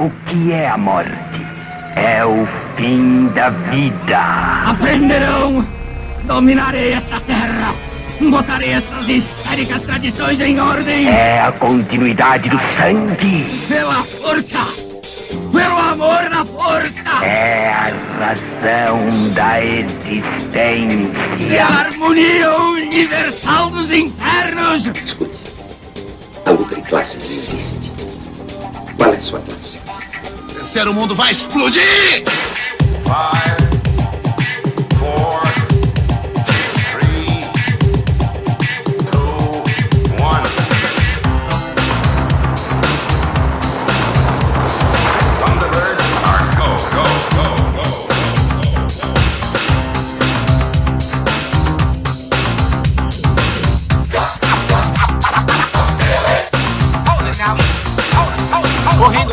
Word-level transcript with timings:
O 0.00 0.08
que 0.26 0.52
é 0.52 0.68
a 0.68 0.78
morte? 0.78 1.10
É 1.96 2.24
o 2.24 2.46
fim 2.76 3.26
da 3.34 3.50
vida. 3.50 4.70
Aprenderão! 4.70 5.66
Dominarei 6.22 6.92
esta 6.92 7.18
terra! 7.20 7.74
Botarei 8.20 8.74
essas 8.74 9.08
histéricas 9.08 9.82
tradições 9.82 10.38
em 10.40 10.60
ordem! 10.60 11.08
É 11.08 11.40
a 11.40 11.50
continuidade 11.50 12.48
do 12.48 12.58
sangue. 12.76 13.44
Pela 13.66 13.98
força! 14.04 14.60
Pelo 15.52 15.78
amor 15.78 16.30
da 16.30 16.44
força! 16.44 17.24
É 17.24 17.68
a 17.68 17.82
razão 18.20 18.98
da 19.34 19.64
existência. 19.64 21.10
Pela 21.48 21.80
harmonia 21.80 22.56
universal 22.56 23.68
dos 23.70 23.90
infernos! 23.90 24.92
A 26.46 26.50
luta 26.52 26.76
de 26.76 26.82
classes 26.82 27.24
existe. 27.24 27.92
Qual 28.96 29.12
é 29.12 29.16
a 29.16 29.20
sua 29.20 29.40
classe? 29.40 29.57
O 30.86 30.94
mundo 30.94 31.12
vai 31.12 31.32
explodir! 31.32 31.82
Five, 33.02 33.67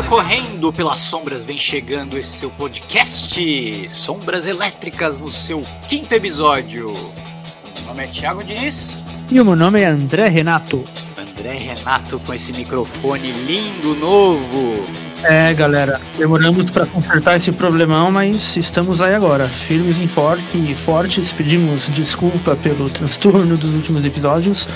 Correndo, 0.08 0.72
pelas 0.72 1.00
sombras, 1.00 1.44
vem 1.44 1.58
chegando 1.58 2.16
esse 2.16 2.28
seu 2.28 2.48
podcast 2.50 3.90
Sombras 3.90 4.46
Elétricas 4.46 5.18
no 5.18 5.32
seu 5.32 5.62
quinto 5.88 6.12
episódio. 6.14 6.92
Meu 6.92 7.86
nome 7.88 8.04
é 8.04 8.06
Thiago 8.06 8.44
Diniz, 8.44 9.04
E 9.30 9.40
o 9.40 9.44
meu 9.44 9.56
nome 9.56 9.80
é 9.80 9.86
André 9.86 10.28
Renato. 10.28 10.84
André 11.18 11.54
Renato 11.56 12.20
com 12.20 12.32
esse 12.32 12.52
microfone 12.52 13.32
lindo, 13.32 13.96
novo. 13.96 14.86
É, 15.24 15.52
galera, 15.52 16.00
demoramos 16.16 16.70
para 16.70 16.86
consertar 16.86 17.36
esse 17.36 17.50
problemão, 17.50 18.12
mas 18.12 18.56
estamos 18.56 19.00
aí 19.00 19.12
agora, 19.12 19.48
firmes 19.48 19.96
e 20.00 20.06
forte, 20.06 20.74
fortes. 20.76 21.32
Pedimos 21.32 21.86
desculpa 21.88 22.54
pelo 22.54 22.88
transtorno 22.88 23.56
dos 23.56 23.70
últimos 23.70 24.04
episódios, 24.04 24.68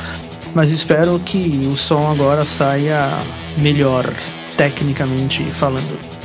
mas 0.55 0.73
espero 0.73 1.21
que 1.21 1.61
o 1.73 1.77
som 1.77 2.11
agora 2.11 2.45
saia 2.45 3.17
melhor, 3.59 4.13
tecnicamente 4.57 5.53
falando. 5.53 6.20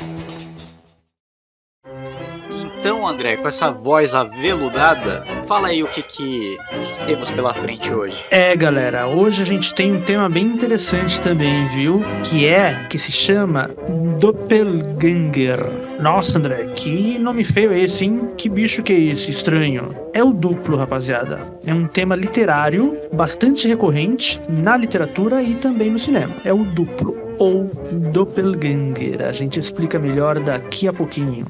André, 3.16 3.38
com 3.38 3.47
essa 3.47 3.71
voz 3.71 4.13
aveludada, 4.13 5.23
fala 5.45 5.69
aí 5.69 5.81
o 5.81 5.88
que, 5.88 6.03
que, 6.03 6.58
o 6.73 6.83
que, 6.83 6.99
que 6.99 7.05
temos 7.05 7.31
pela 7.31 7.53
frente 7.53 7.94
hoje. 7.94 8.25
É, 8.30 8.53
galera, 8.58 9.08
hoje 9.08 9.41
a 9.41 9.45
gente 9.45 9.73
tem 9.73 9.94
um 9.94 10.02
tema 10.02 10.27
bem 10.27 10.45
interessante 10.45 11.21
também, 11.21 11.66
viu? 11.67 12.03
Que 12.23 12.45
é, 12.45 12.86
que 12.89 12.99
se 12.99 13.13
chama 13.13 13.69
Doppelganger. 14.19 15.66
Nossa, 16.02 16.38
André, 16.38 16.66
que 16.75 17.17
nome 17.17 17.45
feio 17.45 17.71
é 17.71 17.80
esse, 17.80 18.03
hein? 18.03 18.31
Que 18.36 18.49
bicho 18.49 18.83
que 18.83 18.91
é 18.91 18.99
esse, 18.99 19.31
estranho? 19.31 19.95
É 20.13 20.21
o 20.21 20.33
duplo, 20.33 20.75
rapaziada. 20.75 21.39
É 21.66 21.73
um 21.73 21.88
tema 21.88 22.17
literário 22.17 22.97
bastante 23.13 23.66
recorrente 23.66 24.41
na 24.49 24.75
literatura 24.75 25.41
e 25.41 25.55
também 25.55 25.89
no 25.89 25.99
cinema. 25.99 26.36
É 26.43 26.52
o 26.52 26.66
duplo, 26.66 27.16
ou 27.39 27.71
Doppelganger. 28.11 29.21
A 29.21 29.31
gente 29.31 29.58
explica 29.58 29.97
melhor 29.97 30.38
daqui 30.41 30.86
a 30.86 30.91
pouquinho. 30.91 31.45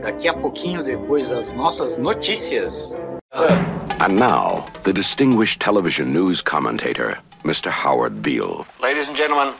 Daqui 0.00 0.28
a 0.28 0.32
pouquinho, 0.32 0.82
depois 0.82 1.28
das 1.30 1.52
nossas 1.52 1.98
notícias. 1.98 2.96
And 4.00 4.16
now, 4.16 4.64
the 4.84 4.92
distinguished 4.92 5.60
television 5.60 6.12
news 6.12 6.40
commentator, 6.40 7.18
Mr. 7.44 7.70
Howard 7.70 8.22
Beale. 8.22 8.64
Ladies 8.80 9.08
and 9.08 9.16
gentlemen, 9.16 9.54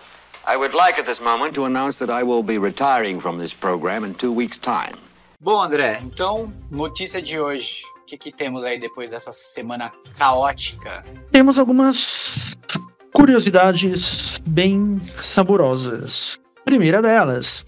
I 0.46 0.56
would 0.56 0.74
like 0.74 0.98
at 0.98 1.06
this 1.06 1.20
moment 1.20 1.54
to 1.56 1.64
announce 1.64 1.98
that 1.98 2.08
I 2.08 2.22
will 2.22 2.42
be 2.44 2.56
retiring 2.56 3.20
from 3.20 3.38
this 3.38 3.52
program 3.52 4.04
in 4.04 4.14
two 4.14 4.32
weeks' 4.32 4.56
time. 4.56 4.96
Bom, 5.40 5.60
André, 5.60 5.98
então, 6.02 6.52
notícia 6.70 7.20
de 7.20 7.38
hoje. 7.38 7.82
O 8.02 8.06
que, 8.06 8.16
que 8.16 8.32
temos 8.32 8.64
aí 8.64 8.78
depois 8.78 9.10
dessa 9.10 9.32
semana 9.32 9.92
caótica? 10.16 11.04
Temos 11.32 11.58
algumas 11.58 12.54
curiosidades 13.12 14.38
bem 14.46 15.00
saborosas. 15.20 16.38
Primeira 16.64 17.02
delas, 17.02 17.64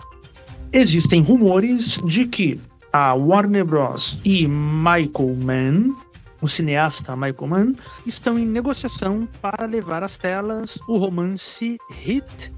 existem 0.72 1.22
rumores 1.22 1.98
de 2.04 2.26
que 2.26 2.60
a 2.92 3.14
Warner 3.14 3.64
Bros. 3.64 4.18
e 4.24 4.46
Michael 4.48 5.36
Mann, 5.44 5.96
o 6.40 6.48
cineasta 6.48 7.14
Michael 7.14 7.46
Mann, 7.46 7.72
estão 8.06 8.38
em 8.38 8.46
negociação 8.46 9.28
para 9.40 9.66
levar 9.66 10.02
às 10.02 10.18
telas 10.18 10.78
o 10.88 10.96
romance 10.96 11.78
Hit 11.92 12.52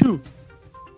2. 0.00 0.20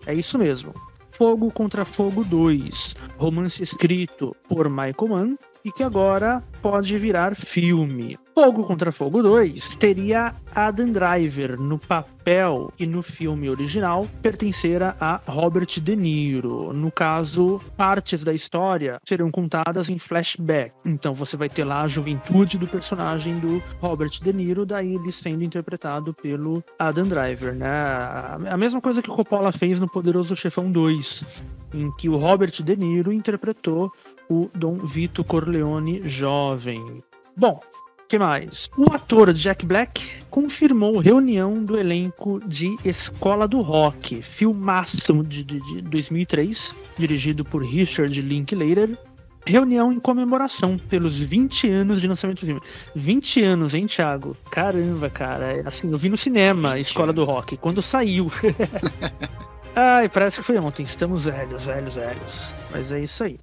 É 0.05 0.13
isso 0.13 0.37
mesmo. 0.37 0.73
Fogo 1.11 1.51
contra 1.51 1.85
Fogo 1.85 2.23
2, 2.23 2.95
romance 3.17 3.61
escrito 3.61 4.35
por 4.47 4.69
Michael 4.69 5.07
Mann 5.07 5.37
e 5.63 5.71
que 5.71 5.83
agora 5.83 6.43
pode 6.61 6.97
virar 6.97 7.35
filme. 7.35 8.17
Fogo 8.33 8.63
contra 8.63 8.91
Fogo 8.91 9.21
2 9.21 9.75
teria 9.75 10.33
Adam 10.55 10.91
Driver 10.91 11.59
no 11.59 11.77
papel 11.77 12.71
e 12.79 12.87
no 12.87 13.01
filme 13.01 13.49
original 13.49 14.05
pertencera 14.21 14.95
a 14.99 15.19
Robert 15.27 15.67
De 15.79 15.95
Niro. 15.95 16.71
No 16.71 16.89
caso, 16.89 17.59
partes 17.75 18.23
da 18.23 18.33
história 18.33 18.99
serão 19.05 19.29
contadas 19.29 19.89
em 19.89 19.99
flashback. 19.99 20.71
Então 20.85 21.13
você 21.13 21.35
vai 21.35 21.49
ter 21.49 21.65
lá 21.65 21.81
a 21.81 21.87
juventude 21.87 22.57
do 22.57 22.67
personagem 22.67 23.37
do 23.39 23.61
Robert 23.79 24.11
De 24.21 24.31
Niro, 24.31 24.65
daí 24.65 24.95
ele 24.95 25.11
sendo 25.11 25.43
interpretado 25.43 26.13
pelo 26.13 26.63
Adam 26.79 27.03
Driver, 27.03 27.53
né? 27.53 27.69
A 28.49 28.57
mesma 28.57 28.79
coisa 28.79 29.01
que 29.01 29.11
o 29.11 29.15
Coppola 29.15 29.51
fez 29.51 29.79
no 29.79 29.89
Poderoso 29.89 30.35
Chefão 30.35 30.71
2, 30.71 31.23
em 31.73 31.91
que 31.97 32.07
o 32.07 32.17
Robert 32.17 32.51
De 32.63 32.75
Niro 32.75 33.11
interpretou 33.11 33.91
o 34.31 34.49
Dom 34.55 34.77
Vito 34.77 35.25
Corleone 35.25 36.07
jovem. 36.07 37.03
Bom, 37.35 37.59
que 38.07 38.17
mais? 38.17 38.69
O 38.77 38.85
ator 38.93 39.33
Jack 39.33 39.65
Black 39.65 40.09
confirmou 40.29 40.99
reunião 40.99 41.61
do 41.61 41.77
elenco 41.77 42.39
de 42.47 42.73
Escola 42.85 43.45
do 43.45 43.59
Rock, 43.59 44.21
filmaço 44.21 45.21
de, 45.23 45.43
de, 45.43 45.59
de 45.59 45.81
2003, 45.81 46.73
dirigido 46.97 47.43
por 47.43 47.61
Richard 47.61 48.21
Linklater. 48.21 48.97
Reunião 49.45 49.91
em 49.91 49.99
comemoração 49.99 50.77
pelos 50.77 51.17
20 51.17 51.69
anos 51.69 51.99
de 51.99 52.07
lançamento 52.07 52.39
do 52.39 52.45
filme. 52.45 52.61
20 52.95 53.43
anos, 53.43 53.73
hein, 53.73 53.85
Thiago? 53.85 54.37
Caramba, 54.49 55.09
cara. 55.09 55.57
É 55.57 55.67
Assim, 55.67 55.91
eu 55.91 55.97
vi 55.97 56.07
no 56.07 56.15
cinema 56.15 56.79
Escola 56.79 57.11
do 57.11 57.25
Rock, 57.25 57.57
quando 57.57 57.81
saiu. 57.81 58.31
Ai, 59.75 60.07
parece 60.07 60.37
que 60.37 60.45
foi 60.45 60.57
ontem. 60.57 60.83
Estamos 60.83 61.25
velhos, 61.25 61.65
velhos, 61.65 61.95
velhos. 61.95 62.53
Mas 62.71 62.91
é 62.91 63.03
isso 63.03 63.23
aí 63.25 63.37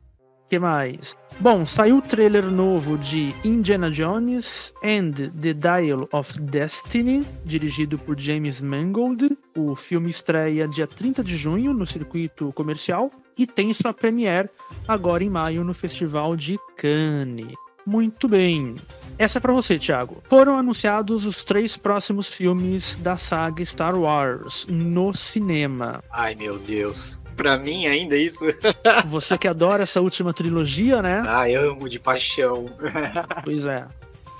que 0.49 0.59
mais? 0.59 1.17
Bom, 1.41 1.65
saiu 1.67 1.99
o 1.99 2.03
trailer 2.03 2.45
novo 2.47 2.97
de 2.99 3.35
Indiana 3.45 3.91
Jones 3.91 4.73
and 4.83 5.13
the 5.41 5.53
Dial 5.53 6.09
of 6.11 6.41
Destiny, 6.41 7.21
dirigido 7.45 7.99
por 7.99 8.19
James 8.19 8.61
Mangold. 8.61 9.37
O 9.57 9.77
filme 9.77 10.11
estreia 10.11 10.67
dia 10.67 10.87
30 10.87 11.23
de 11.23 11.37
junho 11.37 11.73
no 11.73 11.87
circuito 11.87 12.53
comercial 12.53 13.11
e 13.37 13.47
tem 13.47 13.73
sua 13.75 13.93
premiere 13.93 14.49
agora 14.87 15.23
em 15.23 15.31
maio 15.31 15.63
no 15.63 15.75
Festival 15.75 16.35
de 16.35 16.59
Cannes. 16.77 17.55
Muito 17.87 18.29
bem. 18.29 18.75
Essa 19.17 19.39
é 19.39 19.41
para 19.41 19.53
você, 19.53 19.79
Thiago. 19.79 20.23
Foram 20.29 20.59
anunciados 20.59 21.25
os 21.25 21.43
três 21.43 21.77
próximos 21.77 22.33
filmes 22.35 22.97
da 22.99 23.17
saga 23.17 23.65
Star 23.65 23.99
Wars 23.99 24.67
no 24.69 25.15
cinema. 25.15 26.03
Ai, 26.11 26.35
meu 26.35 26.59
Deus. 26.59 27.23
Pra 27.39 27.57
mim 27.57 27.87
ainda 27.87 28.17
isso. 28.17 28.45
Você 29.07 29.39
que 29.39 29.47
adora 29.47 29.85
essa 29.85 30.01
última 30.01 30.35
trilogia, 30.35 31.01
né? 31.01 31.23
Ai, 31.25 31.55
amo 31.55 31.89
de 31.89 32.01
paixão. 32.01 32.67
Pois 33.45 33.65
é. 33.65 33.87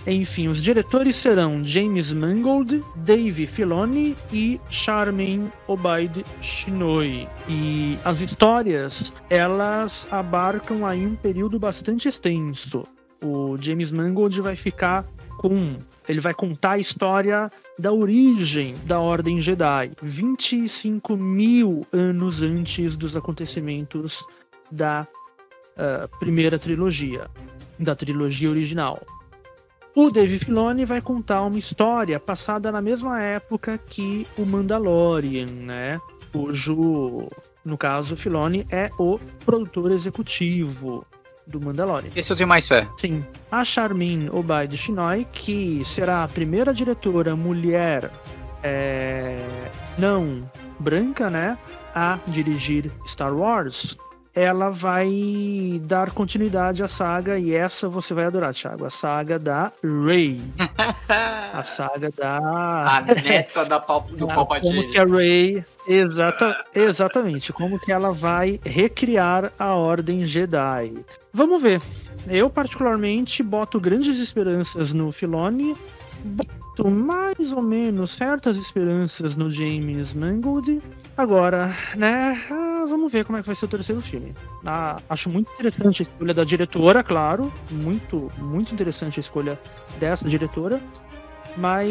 Enfim, 0.05 0.49
os 0.49 0.61
diretores 0.61 1.15
serão 1.17 1.63
James 1.63 2.11
Mangold, 2.13 2.83
Dave 2.97 3.47
Filoni 3.47 4.17
e 4.33 4.61
Charmaine 4.69 5.51
Obaid 5.67 6.25
Chinoy. 6.41 7.29
E 7.49 7.97
as 8.05 8.21
histórias, 8.21 9.13
elas 9.31 10.07
abarcam 10.11 10.85
aí 10.85 11.07
um 11.07 11.15
período 11.15 11.59
bastante 11.59 12.09
extenso. 12.09 12.83
O 13.25 13.57
James 13.61 13.93
Mangold 13.93 14.41
vai 14.41 14.57
ficar 14.57 15.05
com 15.39 15.77
ele 16.09 16.21
vai 16.21 16.33
contar 16.33 16.73
a 16.73 16.79
história 16.79 17.53
da 17.79 17.93
origem 17.93 18.75
da 18.85 18.99
Ordem 18.99 19.41
Jedi, 19.41 19.93
25 20.03 21.17
mil 21.17 21.83
anos 21.93 22.41
antes 22.41 22.97
dos 22.97 23.15
acontecimentos 23.15 24.25
da 24.73 25.07
uh, 25.77 26.19
primeira 26.19 26.59
trilogia, 26.59 27.29
da 27.79 27.95
trilogia 27.95 28.49
original. 28.49 29.03
O 29.95 30.11
Dave 30.11 30.39
Filoni 30.39 30.85
vai 30.85 31.03
contar 31.03 31.43
uma 31.43 31.59
história 31.59 32.19
passada 32.19 32.73
na 32.73 32.81
mesma 32.81 33.21
época 33.21 33.77
que 33.77 34.27
o 34.39 34.47
Mandalorian, 34.47 35.47
né? 35.47 35.99
Cujo 36.33 37.29
No 37.65 37.77
caso, 37.77 38.17
Filoni 38.17 38.67
é 38.71 38.91
o 38.99 39.19
produtor 39.45 39.91
executivo 39.91 41.05
do 41.49 41.61
Mandalorian. 41.61 42.11
Esse 42.15 42.33
eu 42.33 42.37
tenho 42.37 42.49
mais 42.49 42.69
fé. 42.69 42.87
Sim, 42.97 43.25
a 43.51 43.65
Charmin 43.65 44.29
Obaid 44.31 44.77
Chinoy, 44.77 45.27
que 45.33 45.83
será 45.85 46.23
a 46.25 46.29
primeira 46.29 46.73
diretora 46.75 47.35
mulher 47.35 48.11
é, 48.63 49.39
não 49.99 50.49
branca, 50.79 51.29
né, 51.29 51.59
a 51.95 52.19
dirigir 52.29 52.93
Star 53.07 53.35
Wars, 53.35 53.97
ela 54.35 54.71
vai 54.71 55.81
dar 55.85 56.11
continuidade 56.11 56.83
à 56.83 56.89
saga 56.89 57.39
e 57.39 57.55
essa 57.55 57.89
você 57.89 58.15
vai 58.15 58.25
adorar, 58.27 58.55
Thiago, 58.55 58.85
a 58.85 58.91
saga 58.91 59.39
da 59.39 59.73
Rey. 59.83 60.41
a 61.53 61.63
saga 61.65 62.11
da 62.17 62.37
A 62.37 63.01
neta 63.03 63.65
da 63.65 63.81
pal... 63.81 64.03
do 64.03 64.29
Ah, 64.31 64.35
Palpatine. 64.35 64.75
Como 64.77 64.93
que 64.93 64.99
a 64.99 65.05
Rey, 65.05 65.65
exata, 65.87 66.65
exatamente, 66.75 67.53
como 67.53 67.79
que 67.79 67.91
ela 67.93 68.13
vai 68.13 68.61
recriar 68.65 69.53
a 69.59 69.75
Ordem 69.75 70.27
Jedi. 70.27 70.95
Vamos 71.33 71.61
ver. 71.63 71.81
Eu 72.27 72.51
particularmente 72.51 73.43
boto 73.43 73.81
grandes 73.81 74.19
esperanças 74.19 74.93
no 74.93 75.11
Filoni, 75.11 75.75
boto 76.25 76.89
mais 76.91 77.53
ou 77.53 77.63
menos 77.63 78.11
certas 78.11 78.57
esperanças 78.57 79.35
no 79.37 79.51
James 79.51 80.13
Mangold. 80.15 80.81
Agora, 81.19 81.77
né, 81.97 82.41
ah, 82.49 82.85
vamos 82.89 83.11
ver 83.11 83.25
como 83.25 83.37
é 83.37 83.41
que 83.41 83.47
vai 83.49 83.57
ser 83.57 83.65
o 83.65 83.69
terceiro 83.69 84.01
filme. 84.01 84.33
Ah, 84.65 84.95
acho 85.11 85.29
muito 85.29 85.51
interessante 85.53 86.03
a 86.03 86.07
escolha 86.07 86.33
da 86.33 86.45
diretora, 86.45 87.03
claro, 87.03 87.53
muito, 87.73 88.31
muito 88.39 88.73
interessante 88.73 89.19
a 89.19 89.23
escolha 89.23 89.61
dessa 89.99 90.29
diretora. 90.29 90.81
Mas, 91.57 91.89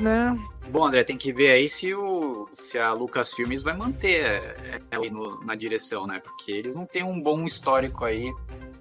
né, 0.00 0.38
Bom, 0.70 0.84
André, 0.86 1.02
tem 1.02 1.16
que 1.16 1.32
ver 1.32 1.50
aí 1.50 1.68
se, 1.68 1.92
o, 1.94 2.46
se 2.54 2.78
a 2.78 2.92
Lucasfilmes 2.92 3.60
vai 3.62 3.74
manter 3.76 4.22
ela 4.90 5.02
aí 5.04 5.10
no- 5.10 5.42
na 5.44 5.54
direção, 5.54 6.06
né? 6.06 6.20
Porque 6.20 6.52
eles 6.52 6.74
não 6.74 6.84
têm 6.84 7.02
um 7.02 7.20
bom 7.20 7.44
histórico 7.46 8.04
aí 8.04 8.30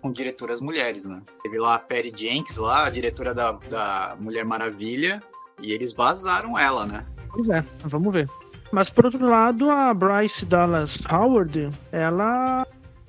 com 0.02 0.12
diretoras 0.12 0.60
mulheres, 0.60 1.06
né? 1.06 1.22
Teve 1.42 1.58
lá 1.58 1.76
a 1.76 1.80
Perry 1.80 2.14
Jenks, 2.16 2.58
lá, 2.58 2.86
a 2.86 2.90
diretora 2.90 3.34
da, 3.34 3.54
da 3.70 4.18
Mulher 4.20 4.44
Maravilha, 4.44 5.24
e 5.62 5.72
eles 5.72 5.94
vazaram 5.94 6.60
ela, 6.60 6.86
né? 6.86 7.04
Pois 7.32 7.48
é, 7.50 7.64
vamos 7.86 8.14
ver. 8.14 8.28
Mas 8.72 8.90
por 8.90 9.06
outro 9.06 9.28
lado, 9.28 9.70
a 9.70 9.94
Bryce 9.94 10.46
Dallas 10.46 11.00
Howard, 11.10 11.70
ela 11.92 12.66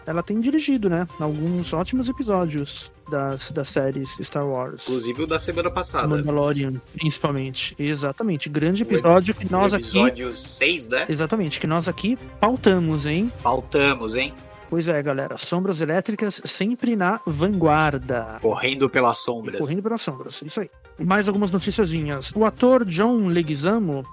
ela 0.06 0.22
tem 0.22 0.40
dirigido, 0.40 0.88
né, 0.88 1.06
alguns 1.20 1.70
ótimos 1.74 2.08
episódios 2.08 2.90
das, 3.10 3.50
das 3.50 3.68
séries 3.68 4.16
Star 4.22 4.46
Wars. 4.46 4.82
Inclusive 4.84 5.22
o 5.24 5.26
da 5.26 5.38
semana 5.38 5.70
passada. 5.70 6.08
Mandalorian, 6.08 6.80
principalmente. 6.94 7.76
Exatamente, 7.78 8.48
grande 8.48 8.84
episódio 8.84 9.34
que 9.34 9.50
nós 9.52 9.74
aqui 9.74 9.84
episódio 9.84 10.32
6, 10.32 10.88
né? 10.88 11.06
Exatamente, 11.10 11.60
que 11.60 11.66
nós 11.66 11.88
aqui 11.88 12.18
pautamos, 12.40 13.04
hein? 13.04 13.30
Faltamos, 13.42 14.16
hein? 14.16 14.32
Pois 14.70 14.88
é, 14.88 15.02
galera, 15.02 15.36
sombras 15.36 15.80
elétricas 15.80 16.40
sempre 16.44 16.96
na 16.96 17.20
vanguarda. 17.26 18.38
Correndo 18.40 18.88
pelas 18.88 19.18
sombras. 19.18 19.58
Correndo 19.58 19.82
pelas 19.82 20.02
sombras, 20.02 20.42
isso 20.42 20.60
aí. 20.60 20.70
Mais 20.98 21.26
algumas 21.26 21.50
noticiazinhas. 21.50 22.32
O 22.34 22.44
ator 22.44 22.84
John 22.84 23.28
Leguizamo 23.28 24.04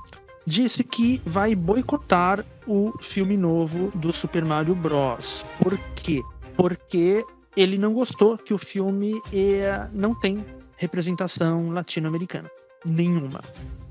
disse 0.46 0.84
que 0.84 1.22
vai 1.26 1.56
boicotar 1.56 2.44
o 2.68 2.94
filme 3.02 3.36
novo 3.38 3.92
do 3.96 4.12
Super 4.14 4.48
Mario 4.48 4.76
Bros. 4.76 5.44
Por 5.60 5.78
quê? 5.96 6.22
Porque 6.56 7.26
ele 7.56 7.78
não 7.78 7.94
gostou 7.94 8.38
que 8.38 8.54
o 8.54 8.58
filme 8.58 9.20
eh, 9.34 9.88
não 9.94 10.14
tem 10.14 10.44
representação 10.78 11.70
latino-americana. 11.72 12.50
Nenhuma. 12.86 13.42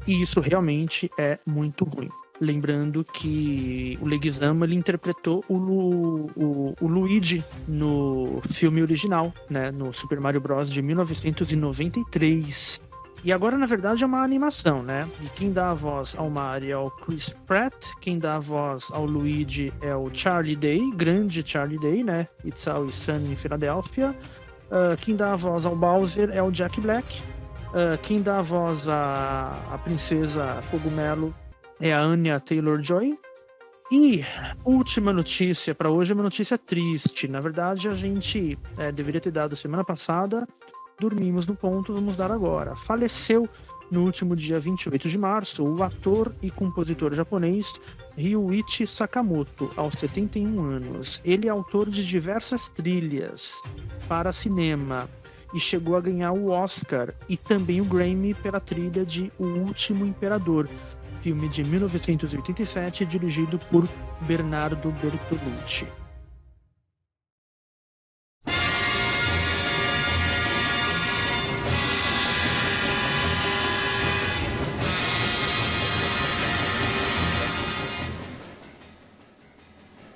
E 0.06 0.20
isso 0.22 0.38
realmente 0.40 1.10
é 1.18 1.38
muito 1.46 1.84
ruim. 1.84 2.08
Lembrando 2.40 3.04
que 3.04 3.96
o 4.02 4.06
Leguizamo 4.06 4.64
ele 4.64 4.74
interpretou 4.74 5.44
o, 5.48 5.56
Lu- 5.56 6.30
o, 6.36 6.74
o 6.80 6.86
Luigi 6.88 7.42
no 7.66 8.40
filme 8.50 8.82
original, 8.82 9.32
né, 9.48 9.70
no 9.70 9.92
Super 9.94 10.18
Mario 10.20 10.40
Bros. 10.40 10.68
de 10.68 10.82
1993. 10.82 12.80
E 13.24 13.32
agora, 13.32 13.56
na 13.56 13.64
verdade, 13.64 14.04
é 14.04 14.06
uma 14.06 14.22
animação, 14.22 14.82
né? 14.82 15.08
E 15.22 15.28
quem 15.30 15.50
dá 15.50 15.70
a 15.70 15.74
voz 15.74 16.14
ao 16.18 16.28
Mario 16.28 16.72
é 16.72 16.76
o 16.76 16.90
Chris 16.90 17.30
Pratt, 17.46 17.74
quem 18.02 18.18
dá 18.18 18.36
a 18.36 18.38
voz 18.38 18.84
ao 18.92 19.06
Luigi 19.06 19.72
é 19.80 19.96
o 19.96 20.10
Charlie 20.12 20.54
Day, 20.54 20.90
grande 20.94 21.42
Charlie 21.44 21.78
Day, 21.78 22.04
né? 22.04 22.26
It's 22.44 22.68
Always 22.68 22.94
Sunny 22.94 23.32
em 23.32 23.36
Filadélfia. 23.36 24.14
Ah, 24.70 24.94
quem 25.00 25.16
dá 25.16 25.32
a 25.32 25.36
voz 25.36 25.64
ao 25.64 25.74
Bowser 25.74 26.28
é 26.32 26.42
o 26.42 26.50
Jack 26.50 26.80
Black. 26.82 27.22
Ah, 27.72 27.96
quem 28.02 28.20
dá 28.20 28.40
a 28.40 28.42
voz 28.42 28.86
à, 28.88 29.52
à 29.72 29.78
princesa 29.78 30.60
Cogumelo 30.70 31.34
é 31.80 31.94
a 31.94 32.00
Anya 32.00 32.38
Taylor-Joy. 32.38 33.18
E 33.90 34.22
última 34.64 35.12
notícia 35.12 35.74
para 35.74 35.90
hoje 35.90 36.12
é 36.12 36.14
uma 36.14 36.22
notícia 36.22 36.58
triste. 36.58 37.28
Na 37.28 37.40
verdade, 37.40 37.86
a 37.86 37.92
gente 37.92 38.58
eh, 38.78 38.90
deveria 38.90 39.20
ter 39.20 39.30
dado 39.30 39.54
semana 39.54 39.84
passada, 39.84 40.48
dormimos 40.98 41.46
no 41.46 41.54
ponto, 41.54 41.94
vamos 41.94 42.16
dar 42.16 42.30
agora. 42.30 42.76
Faleceu 42.76 43.48
no 43.90 44.04
último 44.04 44.34
dia 44.34 44.58
28 44.58 45.08
de 45.08 45.18
março 45.18 45.62
o 45.62 45.82
ator 45.82 46.34
e 46.42 46.50
compositor 46.50 47.14
japonês 47.14 47.72
Ryuichi 48.16 48.86
Sakamoto, 48.86 49.70
aos 49.76 49.94
71 49.94 50.60
anos. 50.62 51.20
Ele 51.24 51.48
é 51.48 51.50
autor 51.50 51.90
de 51.90 52.06
diversas 52.06 52.68
trilhas 52.68 53.52
para 54.08 54.32
cinema 54.32 55.08
e 55.54 55.60
chegou 55.60 55.96
a 55.96 56.00
ganhar 56.00 56.32
o 56.32 56.50
Oscar 56.50 57.14
e 57.28 57.36
também 57.36 57.80
o 57.80 57.84
Grammy 57.84 58.34
pela 58.34 58.60
trilha 58.60 59.04
de 59.04 59.30
O 59.38 59.44
Último 59.44 60.04
Imperador, 60.04 60.68
filme 61.22 61.48
de 61.48 61.62
1987 61.62 63.06
dirigido 63.06 63.58
por 63.70 63.88
Bernardo 64.22 64.90
Bertolucci. 65.00 66.03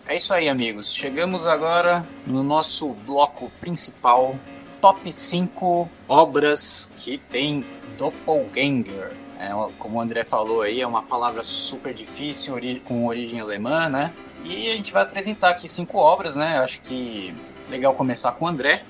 É 0.09 0.17
isso 0.17 0.33
aí, 0.33 0.49
amigos. 0.49 0.93
Chegamos 0.95 1.47
agora 1.47 2.07
no 2.27 2.43
nosso 2.43 2.95
bloco 3.07 3.51
principal, 3.61 4.35
top 4.81 5.13
5 5.13 5.89
obras 6.09 6.93
que 6.97 7.19
tem 7.19 7.65
doppelganger. 7.99 9.13
É, 9.39 9.51
como 9.79 9.99
o 9.99 10.01
André 10.01 10.25
falou 10.25 10.63
aí, 10.63 10.81
é 10.81 10.87
uma 10.87 11.03
palavra 11.03 11.43
super 11.45 11.93
difícil, 11.95 12.55
ori- 12.55 12.81
com 12.85 13.07
origem 13.07 13.39
alemã, 13.41 13.89
né? 13.89 14.13
E 14.45 14.71
a 14.71 14.77
gente 14.77 14.93
vai 14.93 15.03
apresentar 15.03 15.51
aqui 15.51 15.69
cinco 15.69 15.99
obras, 15.99 16.35
né? 16.35 16.59
Acho 16.59 16.81
que 16.81 17.33
legal 17.71 17.95
começar 17.95 18.33
com 18.33 18.47
o 18.47 18.49
André, 18.49 18.83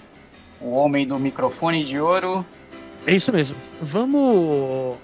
o 0.60 0.70
homem 0.70 1.06
do 1.06 1.18
microfone 1.18 1.84
de 1.84 1.98
ouro. 2.00 2.46
É 3.06 3.14
isso 3.14 3.32
mesmo. 3.32 3.56
Vamos 3.82 4.96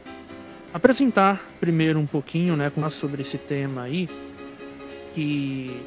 apresentar 0.73 1.45
primeiro 1.61 1.99
um 1.99 2.07
pouquinho, 2.07 2.57
né, 2.57 2.71
sobre 2.91 3.23
esse 3.23 3.37
tema 3.39 3.83
aí, 3.83 4.09
que, 5.15 5.81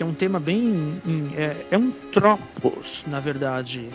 que 0.00 0.02
é 0.02 0.06
um 0.06 0.14
tema 0.14 0.40
bem. 0.40 0.98
em- 1.06 1.30
É, 1.36 1.54
é 1.72 1.76
um 1.76 1.90
tropos, 1.90 3.04
na 3.06 3.20
verdade. 3.20 3.86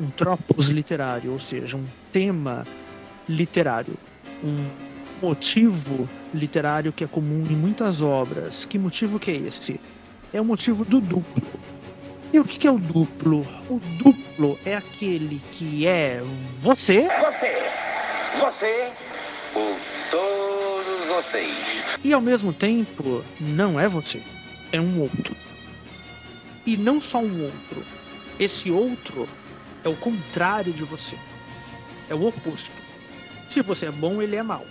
Um 0.00 0.08
tropos 0.08 0.68
literário, 0.68 1.32
ou 1.32 1.40
seja, 1.40 1.76
um 1.76 1.84
tema 2.12 2.64
literário. 3.28 3.94
Um 4.44 4.64
motivo 5.20 6.08
literário 6.32 6.92
que 6.92 7.02
é 7.02 7.08
comum 7.08 7.44
em 7.50 7.56
muitas 7.56 8.00
obras. 8.00 8.64
Que 8.64 8.78
motivo 8.78 9.18
que 9.18 9.32
é 9.32 9.34
esse? 9.34 9.80
É 10.32 10.40
o 10.40 10.44
motivo 10.44 10.84
do 10.84 11.00
duplo. 11.00 11.42
E 12.32 12.38
o 12.38 12.44
que 12.44 12.64
é 12.64 12.70
o 12.70 12.78
duplo? 12.78 13.40
O 13.68 13.80
duplo 14.00 14.56
é 14.64 14.76
aquele 14.76 15.42
que 15.54 15.88
é 15.88 16.22
você 16.62 17.02
Você, 17.20 17.56
você, 18.38 18.92
ou 19.56 19.76
todos 20.12 21.08
vocês. 21.08 21.56
e 22.04 22.12
ao 22.12 22.20
mesmo 22.20 22.52
tempo 22.52 23.24
não 23.40 23.80
é 23.80 23.88
você. 23.88 24.22
É 24.70 24.80
um 24.80 25.00
outro. 25.00 25.34
E 26.68 26.76
não 26.76 27.00
só 27.00 27.18
um 27.18 27.44
outro. 27.44 27.82
Esse 28.38 28.70
outro 28.70 29.26
é 29.82 29.88
o 29.88 29.96
contrário 29.96 30.70
de 30.70 30.84
você. 30.84 31.16
É 32.10 32.14
o 32.14 32.26
oposto. 32.26 32.70
Se 33.48 33.62
você 33.62 33.86
é 33.86 33.90
bom, 33.90 34.20
ele 34.20 34.36
é 34.36 34.42
mau. 34.42 34.66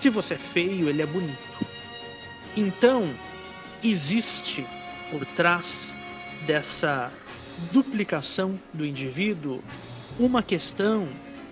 Se 0.00 0.10
você 0.10 0.34
é 0.34 0.38
feio, 0.38 0.88
ele 0.88 1.02
é 1.02 1.06
bonito. 1.06 1.38
Então, 2.56 3.08
existe 3.80 4.66
por 5.08 5.24
trás 5.24 5.64
dessa 6.48 7.12
duplicação 7.70 8.58
do 8.72 8.84
indivíduo 8.84 9.62
uma 10.18 10.42
questão 10.42 11.06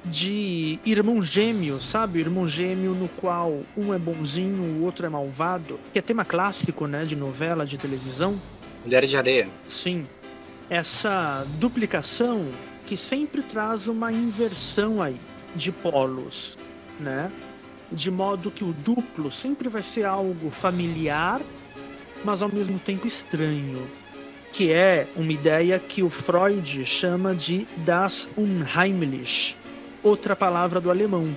de 0.05 0.81
irmão 0.85 1.23
gêmeo, 1.23 1.81
sabe? 1.81 2.19
Irmão 2.19 2.49
gêmeo 2.49 2.97
no 2.97 3.09
qual 3.09 3.61
um 3.77 3.95
é 3.95 3.99
bonzinho, 3.99 4.81
o 4.81 4.83
outro 4.83 5.07
é 5.07 5.09
malvado, 5.09 5.79
que 5.93 6.01
é 6.01 6.03
tema 6.03 6.25
clássico, 6.25 6.89
né, 6.89 7.05
de 7.05 7.15
novela 7.15 7.65
de 7.65 7.79
televisão. 7.79 8.37
Mulher 8.85 9.07
de 9.07 9.17
Areia. 9.17 9.49
Sim. 9.69 10.07
Essa 10.69 11.47
duplicação 11.59 12.47
que 12.87 12.97
sempre 12.97 13.43
traz 13.43 13.87
uma 13.87 14.13
inversão 14.13 15.03
aí 15.03 15.21
de 15.55 15.71
polos, 15.71 16.57
né? 16.99 17.31
De 17.91 18.11
modo 18.11 18.51
que 18.51 18.65
o 18.65 18.73
duplo 18.73 19.31
sempre 19.31 19.69
vai 19.69 19.83
ser 19.83 20.05
algo 20.05 20.51
familiar 20.51 21.41
mas 22.25 22.43
ao 22.43 22.49
mesmo 22.49 22.79
tempo 22.79 23.07
estranho, 23.07 23.87
que 24.53 24.73
é 24.73 25.07
uma 25.17 25.33
ideia 25.33 25.79
que 25.79 26.03
o 26.03 26.11
Freud 26.11 26.85
chama 26.85 27.35
de 27.35 27.67
das 27.79 28.27
Unheimlich, 28.37 29.57
outra 30.03 30.37
palavra 30.37 30.81
do 30.81 30.91
alemão, 30.91 31.37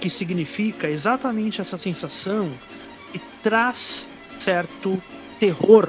que 0.00 0.08
significa 0.08 0.88
exatamente 0.88 1.60
essa 1.60 1.78
sensação 1.78 2.50
e 3.14 3.18
traz 3.42 4.06
certo 4.38 5.00
terror, 5.38 5.88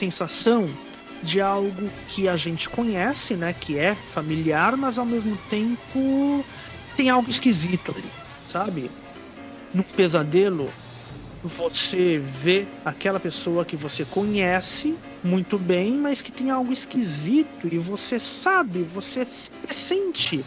sensação 0.00 0.68
de 1.22 1.40
algo 1.40 1.90
que 2.08 2.26
a 2.26 2.36
gente 2.36 2.68
conhece, 2.68 3.34
né, 3.34 3.52
que 3.52 3.78
é 3.78 3.94
familiar, 3.94 4.74
mas 4.76 4.98
ao 4.98 5.04
mesmo 5.04 5.36
tempo 5.50 6.44
tem 6.96 7.10
algo 7.10 7.30
esquisito 7.30 7.92
ali, 7.94 8.08
sabe? 8.48 8.90
No 9.74 9.84
pesadelo, 9.84 10.68
você 11.44 12.18
vê 12.18 12.66
aquela 12.84 13.20
pessoa 13.20 13.64
que 13.64 13.76
você 13.76 14.04
conhece 14.04 14.96
muito 15.22 15.58
bem, 15.58 15.92
mas 15.92 16.22
que 16.22 16.32
tem 16.32 16.50
algo 16.50 16.72
esquisito 16.72 17.68
e 17.70 17.76
você 17.76 18.18
sabe, 18.18 18.82
você 18.82 19.26
sente 19.70 20.42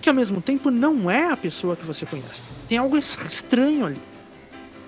que 0.00 0.08
ao 0.08 0.14
mesmo 0.14 0.40
tempo 0.40 0.70
não 0.70 1.10
é 1.10 1.30
a 1.30 1.36
pessoa 1.36 1.76
que 1.76 1.84
você 1.84 2.06
conhece. 2.06 2.42
Tem 2.68 2.78
algo 2.78 2.96
estranho 2.96 3.86
ali. 3.86 4.13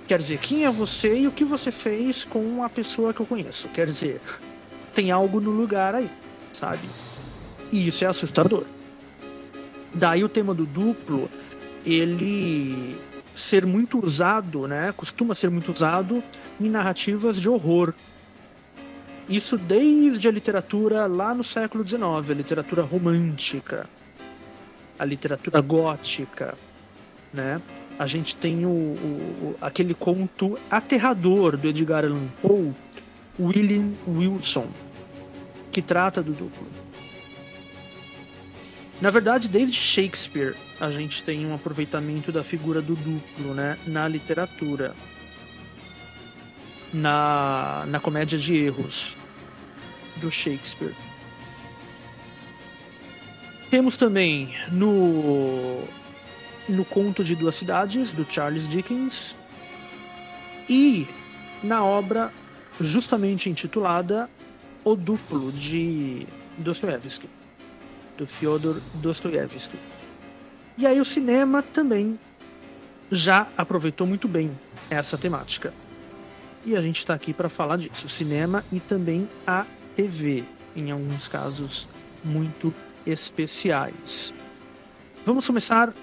Quer 0.06 0.18
dizer, 0.18 0.38
quem 0.38 0.64
é 0.64 0.70
você 0.70 1.20
e 1.20 1.26
o 1.26 1.32
que 1.32 1.44
você 1.44 1.72
fez 1.72 2.24
com 2.24 2.62
a 2.62 2.68
pessoa 2.68 3.12
que 3.12 3.20
eu 3.20 3.26
conheço? 3.26 3.68
Quer 3.68 3.86
dizer, 3.86 4.20
tem 4.94 5.10
algo 5.10 5.40
no 5.40 5.50
lugar 5.50 5.94
aí, 5.94 6.08
sabe? 6.52 6.88
E 7.72 7.88
isso 7.88 8.04
é 8.04 8.06
assustador. 8.06 8.64
Daí 9.92 10.22
o 10.22 10.28
tema 10.28 10.54
do 10.54 10.64
duplo, 10.64 11.28
ele 11.84 12.96
ser 13.34 13.66
muito 13.66 13.98
usado, 14.02 14.68
né? 14.68 14.92
Costuma 14.96 15.34
ser 15.34 15.50
muito 15.50 15.72
usado 15.72 16.22
em 16.60 16.68
narrativas 16.68 17.40
de 17.40 17.48
horror. 17.48 17.92
Isso 19.28 19.58
desde 19.58 20.28
a 20.28 20.30
literatura 20.30 21.06
lá 21.06 21.34
no 21.34 21.42
século 21.42 21.86
XIX, 21.86 22.30
a 22.30 22.34
literatura 22.34 22.82
romântica, 22.82 23.88
a 24.98 25.04
literatura 25.04 25.60
gótica, 25.60 26.54
né? 27.34 27.60
A 27.98 28.06
gente 28.06 28.36
tem 28.36 28.66
o, 28.66 28.70
o 28.70 29.56
aquele 29.60 29.94
conto 29.94 30.58
aterrador 30.70 31.56
do 31.56 31.68
Edgar 31.68 32.04
Allan 32.04 32.28
Poe, 32.42 32.72
William 33.40 33.92
Wilson, 34.06 34.66
que 35.72 35.80
trata 35.80 36.22
do 36.22 36.32
duplo. 36.32 36.66
Na 39.00 39.10
verdade, 39.10 39.48
desde 39.48 39.78
Shakespeare 39.78 40.54
a 40.80 40.90
gente 40.90 41.22
tem 41.22 41.46
um 41.46 41.54
aproveitamento 41.54 42.30
da 42.30 42.44
figura 42.44 42.82
do 42.82 42.94
duplo, 42.94 43.54
né, 43.54 43.78
na 43.86 44.06
literatura, 44.06 44.94
na, 46.92 47.84
na 47.88 47.98
comédia 47.98 48.38
de 48.38 48.54
erros 48.56 49.14
do 50.16 50.30
Shakespeare. 50.30 50.94
Temos 53.70 53.96
também 53.96 54.54
no 54.70 55.82
no 56.68 56.84
conto 56.84 57.22
de 57.22 57.34
duas 57.36 57.54
cidades 57.54 58.12
do 58.12 58.24
Charles 58.24 58.68
Dickens 58.68 59.34
e 60.68 61.06
na 61.62 61.84
obra 61.84 62.32
justamente 62.80 63.48
intitulada 63.48 64.28
o 64.84 64.94
Duplo, 64.94 65.50
de 65.52 66.26
Dostoiévski, 66.58 67.28
do 68.16 68.26
Fyodor 68.26 68.80
Dostoiévski. 68.94 69.78
E 70.78 70.86
aí 70.86 71.00
o 71.00 71.04
cinema 71.04 71.62
também 71.62 72.18
já 73.10 73.46
aproveitou 73.56 74.06
muito 74.06 74.28
bem 74.28 74.50
essa 74.90 75.16
temática. 75.16 75.72
E 76.64 76.76
a 76.76 76.82
gente 76.82 76.98
está 76.98 77.14
aqui 77.14 77.32
para 77.32 77.48
falar 77.48 77.78
disso, 77.78 78.06
o 78.06 78.08
cinema 78.08 78.64
e 78.72 78.80
também 78.80 79.28
a 79.46 79.64
TV, 79.94 80.44
em 80.74 80.90
alguns 80.90 81.28
casos 81.28 81.86
muito 82.24 82.74
especiais. 83.06 84.34
Vamos 85.24 85.46
começar 85.46 85.94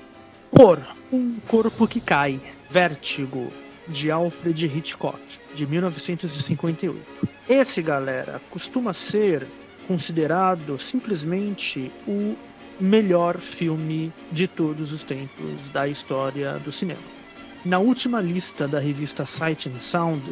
por 0.56 0.80
Um 1.12 1.40
Corpo 1.48 1.88
que 1.88 2.00
Cai, 2.00 2.40
Vértigo, 2.70 3.52
de 3.88 4.12
Alfred 4.12 4.66
Hitchcock, 4.66 5.20
de 5.56 5.66
1958. 5.66 7.00
Esse, 7.50 7.82
galera, 7.82 8.40
costuma 8.52 8.94
ser 8.94 9.48
considerado 9.88 10.78
simplesmente 10.80 11.92
o 12.08 12.36
melhor 12.80 13.40
filme 13.40 14.14
de 14.32 14.48
todos 14.48 14.92
os 14.92 15.04
tempos 15.04 15.70
da 15.70 15.88
história 15.88 16.54
do 16.60 16.72
cinema. 16.72 17.02
Na 17.66 17.80
última 17.80 18.22
lista 18.22 18.68
da 18.68 18.80
revista 18.80 19.26
Sight 19.26 19.70
and 19.70 19.80
Sound, 19.80 20.24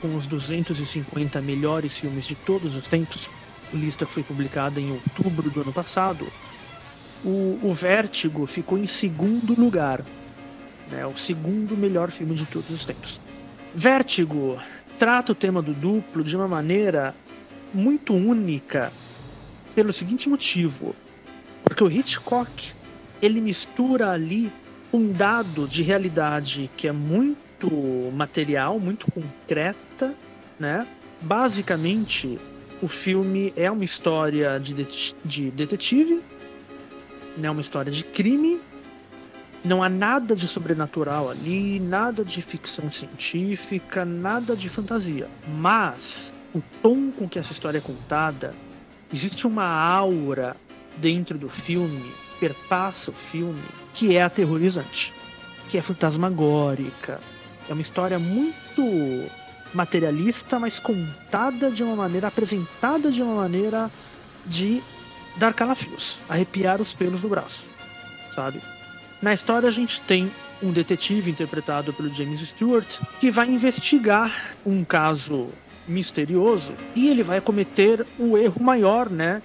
com 0.00 0.16
os 0.16 0.26
250 0.26 1.40
melhores 1.40 1.96
filmes 1.96 2.26
de 2.26 2.34
todos 2.34 2.74
os 2.74 2.86
tempos, 2.88 3.28
lista 3.72 4.04
foi 4.04 4.22
publicada 4.22 4.80
em 4.80 4.90
outubro 4.90 5.48
do 5.50 5.60
ano 5.60 5.72
passado, 5.72 6.26
o, 7.24 7.58
o 7.62 7.74
Vértigo 7.74 8.46
ficou 8.46 8.78
em 8.78 8.86
segundo 8.86 9.58
lugar, 9.58 10.02
né, 10.90 11.06
o 11.06 11.16
segundo 11.16 11.76
melhor 11.76 12.10
filme 12.10 12.34
de 12.34 12.46
todos 12.46 12.70
os 12.70 12.84
tempos. 12.84 13.20
Vértigo 13.74 14.60
trata 14.98 15.32
o 15.32 15.34
tema 15.34 15.62
do 15.62 15.72
duplo 15.72 16.22
de 16.22 16.36
uma 16.36 16.46
maneira 16.46 17.14
muito 17.72 18.12
única 18.12 18.92
pelo 19.74 19.92
seguinte 19.92 20.28
motivo. 20.28 20.94
Porque 21.64 21.82
o 21.82 21.90
Hitchcock 21.90 22.72
ele 23.20 23.40
mistura 23.40 24.10
ali 24.10 24.52
um 24.92 25.10
dado 25.10 25.66
de 25.66 25.82
realidade 25.82 26.70
que 26.76 26.86
é 26.86 26.92
muito 26.92 27.70
material, 28.12 28.78
muito 28.78 29.10
concreta, 29.10 30.14
né? 30.58 30.86
Basicamente, 31.20 32.38
o 32.82 32.88
filme 32.88 33.52
é 33.56 33.70
uma 33.70 33.84
história 33.84 34.58
de, 34.58 34.86
de 35.24 35.50
detetive, 35.52 36.20
né? 37.36 37.50
Uma 37.50 37.60
história 37.60 37.90
de 37.90 38.04
crime 38.04 38.60
não 39.64 39.82
há 39.82 39.88
nada 39.88 40.34
de 40.34 40.48
sobrenatural 40.48 41.30
ali, 41.30 41.78
nada 41.78 42.24
de 42.24 42.42
ficção 42.42 42.90
científica, 42.90 44.04
nada 44.04 44.56
de 44.56 44.68
fantasia. 44.68 45.28
Mas 45.48 46.32
o 46.54 46.60
tom 46.82 47.10
com 47.12 47.28
que 47.28 47.38
essa 47.38 47.52
história 47.52 47.78
é 47.78 47.80
contada, 47.80 48.54
existe 49.12 49.46
uma 49.46 49.64
aura 49.64 50.56
dentro 50.96 51.38
do 51.38 51.48
filme, 51.48 52.12
perpassa 52.40 53.10
o 53.10 53.14
filme, 53.14 53.62
que 53.94 54.16
é 54.16 54.22
aterrorizante, 54.22 55.12
que 55.68 55.78
é 55.78 55.82
fantasmagórica. 55.82 57.20
É 57.68 57.72
uma 57.72 57.82
história 57.82 58.18
muito 58.18 59.30
materialista, 59.72 60.58
mas 60.58 60.78
contada 60.78 61.70
de 61.70 61.82
uma 61.82 61.94
maneira, 61.94 62.28
apresentada 62.28 63.10
de 63.10 63.22
uma 63.22 63.36
maneira 63.36 63.90
de 64.44 64.82
dar 65.36 65.54
calafrios, 65.54 66.18
arrepiar 66.28 66.80
os 66.80 66.92
pelos 66.92 67.20
do 67.20 67.28
braço, 67.28 67.64
sabe? 68.34 68.60
Na 69.20 69.32
história, 69.32 69.68
a 69.68 69.72
gente 69.72 70.00
tem 70.00 70.30
um 70.62 70.72
detetive 70.72 71.30
interpretado 71.30 71.92
pelo 71.92 72.12
James 72.14 72.40
Stewart 72.40 72.86
que 73.20 73.30
vai 73.30 73.48
investigar 73.48 74.54
um 74.64 74.84
caso 74.84 75.48
misterioso 75.86 76.72
e 76.94 77.08
ele 77.08 77.22
vai 77.22 77.40
cometer 77.40 78.06
o 78.18 78.36
erro 78.36 78.62
maior, 78.62 79.10
né? 79.10 79.42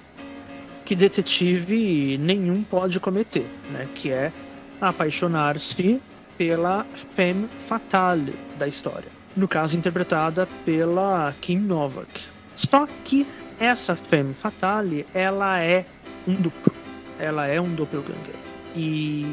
Que 0.86 0.96
detetive 0.96 2.18
nenhum 2.20 2.64
pode 2.64 3.00
cometer, 3.00 3.46
né? 3.72 3.88
Que 3.94 4.12
é 4.12 4.32
apaixonar-se 4.80 6.00
pela 6.38 6.86
femme 7.16 7.48
fatale 7.68 8.34
da 8.58 8.68
história. 8.68 9.10
No 9.36 9.48
caso, 9.48 9.76
interpretada 9.76 10.48
pela 10.66 11.34
Kim 11.42 11.60
Novak. 11.60 12.22
Só 12.56 12.88
que 13.04 13.26
essa 13.60 13.96
femme 13.96 14.34
fatale, 14.34 15.06
ela 15.14 15.60
é 15.60 15.86
um 16.28 16.36
duplo. 16.36 16.74
Ela 17.20 17.48
é 17.48 17.60
um 17.60 17.74
doppelganger. 17.74 18.36
E, 18.76 19.26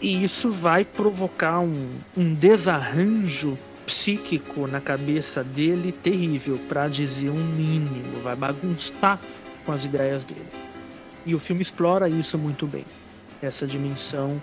e 0.00 0.24
isso 0.24 0.50
vai 0.50 0.84
provocar 0.84 1.60
um, 1.60 1.90
um 2.16 2.32
desarranjo 2.32 3.58
psíquico 3.84 4.66
na 4.66 4.80
cabeça 4.80 5.42
dele 5.42 5.92
terrível, 5.92 6.58
para 6.68 6.88
dizer 6.88 7.30
um 7.30 7.44
mínimo, 7.44 8.20
vai 8.22 8.36
bagunçar 8.36 9.18
com 9.64 9.72
as 9.72 9.84
ideias 9.84 10.24
dele. 10.24 10.46
E 11.26 11.34
o 11.34 11.38
filme 11.38 11.62
explora 11.62 12.08
isso 12.08 12.38
muito 12.38 12.66
bem, 12.66 12.84
essa 13.42 13.66
dimensão 13.66 14.40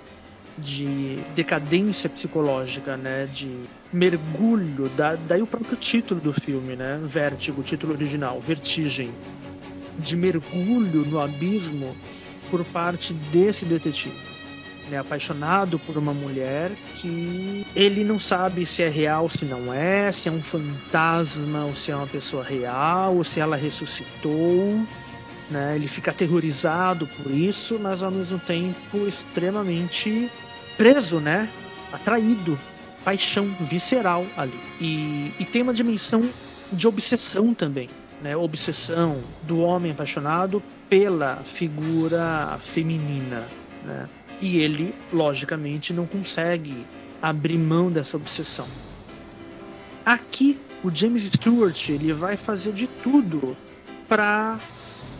de 0.57 1.19
decadência 1.35 2.09
psicológica, 2.09 2.95
né, 2.95 3.25
de 3.25 3.51
mergulho, 3.91 4.89
da, 4.89 5.15
daí 5.15 5.41
o 5.41 5.47
próprio 5.47 5.75
título 5.75 6.21
do 6.21 6.33
filme, 6.33 6.75
né, 6.75 6.99
Vértigo, 7.03 7.61
título 7.63 7.93
original, 7.93 8.39
Vertigem, 8.39 9.11
de 9.99 10.15
mergulho 10.15 11.05
no 11.05 11.19
abismo 11.19 11.95
por 12.49 12.63
parte 12.65 13.13
desse 13.13 13.65
detetive 13.65 14.35
né, 14.89 14.97
apaixonado 14.99 15.79
por 15.79 15.97
uma 15.97 16.13
mulher 16.13 16.71
que 16.95 17.65
ele 17.75 18.03
não 18.03 18.19
sabe 18.19 18.65
se 18.65 18.83
é 18.83 18.89
real, 18.89 19.29
se 19.29 19.45
não 19.45 19.73
é, 19.73 20.11
se 20.11 20.29
é 20.29 20.31
um 20.31 20.41
fantasma 20.41 21.65
ou 21.65 21.75
se 21.75 21.91
é 21.91 21.95
uma 21.95 22.07
pessoa 22.07 22.43
real, 22.43 23.15
ou 23.15 23.23
se 23.23 23.39
ela 23.39 23.55
ressuscitou. 23.55 24.85
Né? 25.49 25.75
Ele 25.75 25.87
fica 25.87 26.11
aterrorizado 26.11 27.07
por 27.07 27.31
isso, 27.31 27.79
mas 27.79 28.01
ao 28.01 28.11
mesmo 28.11 28.39
tempo 28.39 29.07
extremamente 29.07 30.29
preso, 30.77 31.19
né? 31.19 31.49
Atraído, 31.91 32.57
paixão 33.03 33.45
visceral 33.61 34.25
ali. 34.37 34.59
E, 34.79 35.31
e 35.39 35.45
tem 35.45 35.61
uma 35.61 35.73
dimensão 35.73 36.21
de 36.71 36.87
obsessão 36.87 37.53
também, 37.53 37.89
né? 38.21 38.35
Obsessão 38.35 39.21
do 39.43 39.59
homem 39.59 39.91
apaixonado 39.91 40.61
pela 40.89 41.37
figura 41.37 42.57
feminina, 42.61 43.43
né? 43.83 44.07
E 44.41 44.57
ele, 44.57 44.93
logicamente, 45.13 45.93
não 45.93 46.05
consegue 46.05 46.85
abrir 47.21 47.57
mão 47.57 47.89
dessa 47.89 48.17
obsessão. 48.17 48.67
Aqui, 50.05 50.59
o 50.83 50.91
James 50.91 51.23
Stewart 51.23 51.89
ele 51.89 52.13
vai 52.13 52.37
fazer 52.37 52.73
de 52.73 52.85
tudo 52.85 53.57
para 54.07 54.59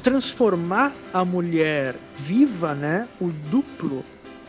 transformar 0.04 0.94
a 1.12 1.26
mulher 1.26 1.96
viva, 2.16 2.76
né, 2.76 3.08
o 3.20 3.30
duplo, 3.50 4.06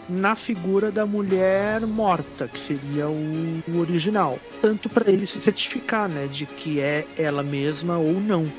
na 0.08 0.36
figura 0.36 0.90
da 0.90 1.04
mulher 1.04 1.80
morta, 1.80 2.48
que 2.48 2.58
seria 2.58 3.08
o, 3.08 3.62
o 3.68 3.78
original, 3.80 4.38
tanto 4.60 4.88
para 4.88 5.10
ele 5.10 5.26
se 5.26 5.40
certificar, 5.40 6.08
né, 6.08 6.26
de 6.26 6.46
que 6.46 6.80
é 6.80 7.04
ela 7.16 7.42
mesma 7.42 7.98
ou 7.98 8.20
não. 8.20 8.50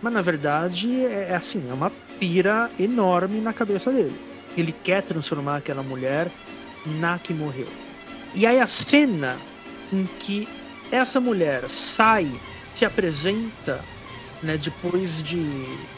Mas 0.00 0.12
na 0.12 0.22
verdade 0.22 1.04
é, 1.04 1.28
é 1.30 1.34
assim, 1.34 1.64
é 1.68 1.72
uma 1.72 1.90
pira 2.18 2.70
enorme 2.78 3.40
na 3.40 3.52
cabeça 3.52 3.90
dele. 3.90 4.16
Ele 4.56 4.74
quer 4.84 5.02
transformar 5.02 5.56
aquela 5.56 5.82
mulher 5.82 6.30
na 6.86 7.18
que 7.18 7.34
morreu. 7.34 7.66
E 8.34 8.46
aí 8.46 8.60
a 8.60 8.66
cena 8.68 9.36
em 9.92 10.06
que 10.18 10.48
essa 10.92 11.20
mulher 11.20 11.68
sai, 11.68 12.30
se 12.74 12.84
apresenta, 12.84 13.80
né, 14.42 14.56
depois 14.56 15.22
de, 15.24 15.44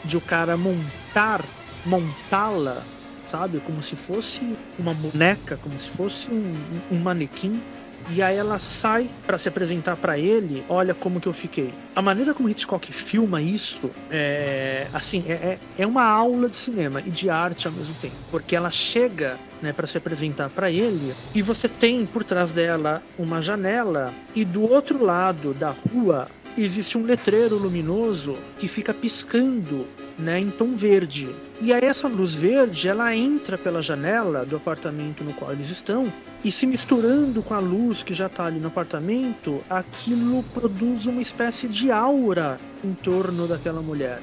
de 0.05 0.17
o 0.17 0.21
cara 0.21 0.57
montar, 0.57 1.43
montá-la, 1.85 2.83
sabe, 3.31 3.59
como 3.59 3.81
se 3.81 3.95
fosse 3.95 4.55
uma 4.77 4.93
boneca, 4.93 5.57
como 5.57 5.79
se 5.79 5.89
fosse 5.89 6.29
um, 6.29 6.53
um 6.91 6.99
manequim, 6.99 7.61
e 8.09 8.21
aí 8.21 8.37
ela 8.37 8.57
sai 8.57 9.09
para 9.25 9.37
se 9.37 9.49
apresentar 9.49 9.97
para 9.97 10.17
ele, 10.17 10.63
olha 10.69 10.93
como 10.93 11.19
que 11.19 11.27
eu 11.27 11.33
fiquei. 11.33 11.73
A 11.95 12.01
maneira 12.01 12.33
como 12.33 12.47
Hitchcock 12.47 12.91
filma 12.93 13.41
isso 13.41 13.91
é 14.09 14.87
assim, 14.93 15.25
é, 15.27 15.33
é, 15.33 15.59
é 15.77 15.85
uma 15.85 16.03
aula 16.03 16.49
de 16.49 16.55
cinema 16.55 17.01
e 17.05 17.09
de 17.09 17.29
arte 17.29 17.67
ao 17.67 17.73
mesmo 17.73 17.93
tempo, 17.95 18.15
porque 18.31 18.55
ela 18.55 18.71
chega, 18.71 19.35
né, 19.61 19.73
para 19.73 19.87
se 19.87 19.97
apresentar 19.97 20.49
para 20.49 20.71
ele 20.71 21.13
e 21.33 21.41
você 21.41 21.67
tem 21.67 22.05
por 22.05 22.23
trás 22.23 22.51
dela 22.51 23.01
uma 23.17 23.41
janela 23.41 24.13
e 24.33 24.45
do 24.45 24.61
outro 24.61 25.03
lado 25.03 25.53
da 25.53 25.71
rua 25.91 26.27
existe 26.63 26.97
um 26.97 27.03
letreiro 27.03 27.57
luminoso 27.57 28.37
que 28.57 28.67
fica 28.67 28.93
piscando 28.93 29.85
né, 30.17 30.39
em 30.39 30.49
tom 30.49 30.75
verde. 30.75 31.29
E 31.61 31.73
aí 31.73 31.83
essa 31.83 32.07
luz 32.07 32.33
verde, 32.33 32.87
ela 32.87 33.15
entra 33.15 33.57
pela 33.57 33.81
janela 33.81 34.45
do 34.45 34.55
apartamento 34.55 35.23
no 35.23 35.33
qual 35.33 35.51
eles 35.51 35.69
estão 35.69 36.11
e 36.43 36.51
se 36.51 36.65
misturando 36.65 37.41
com 37.41 37.53
a 37.53 37.59
luz 37.59 38.03
que 38.03 38.13
já 38.13 38.27
está 38.27 38.45
ali 38.45 38.59
no 38.59 38.67
apartamento, 38.67 39.63
aquilo 39.69 40.43
produz 40.53 41.05
uma 41.05 41.21
espécie 41.21 41.67
de 41.67 41.91
aura 41.91 42.59
em 42.83 42.93
torno 42.93 43.47
daquela 43.47 43.81
mulher. 43.81 44.19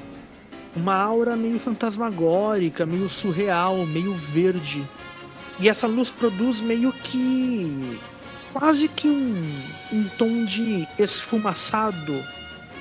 Uma 0.76 0.96
aura 0.96 1.36
meio 1.36 1.58
fantasmagórica, 1.58 2.84
meio 2.84 3.08
surreal, 3.08 3.86
meio 3.86 4.12
verde. 4.12 4.84
E 5.60 5.68
essa 5.68 5.86
luz 5.86 6.10
produz 6.10 6.60
meio 6.60 6.92
que 6.92 7.98
quase 8.54 8.86
que 8.86 9.08
um, 9.08 9.34
um 9.92 10.04
tom 10.16 10.44
de 10.44 10.86
esfumaçado 10.96 12.22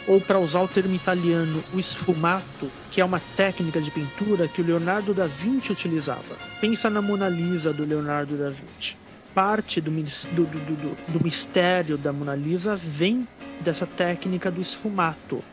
ou 0.06 0.22
para 0.22 0.38
usar 0.38 0.62
o 0.62 0.68
termo 0.68 0.94
italiano, 0.94 1.63
o 1.74 1.80
sfumato, 1.82 2.70
que 2.92 3.01
é 3.01 3.06
uma 3.06 3.20
técnica 3.36 3.82
de 3.82 3.89
pintura 3.89 4.48
que 4.48 4.62
o 4.62 4.65
Leonardo 4.65 5.13
da 5.13 5.25
Vinci 5.25 5.72
utilizava. 5.72 6.38
Pensa 6.62 6.89
na 6.89 7.01
Mona 7.01 7.27
Lisa 7.27 7.74
do 7.74 7.86
Leonardo 7.86 8.38
da 8.38 8.50
Vinci. 8.50 8.96
Parte 9.34 9.82
do, 9.82 9.89
do, 9.89 10.46
do, 10.46 11.13
do 11.13 11.24
mistério 11.24 11.98
da 11.98 12.13
Mona 12.13 12.36
Lisa 12.36 12.75
vem 12.75 13.27
dessa 13.62 13.88
técnica 13.88 14.51
do 14.51 14.62
esfumato. 14.62 15.44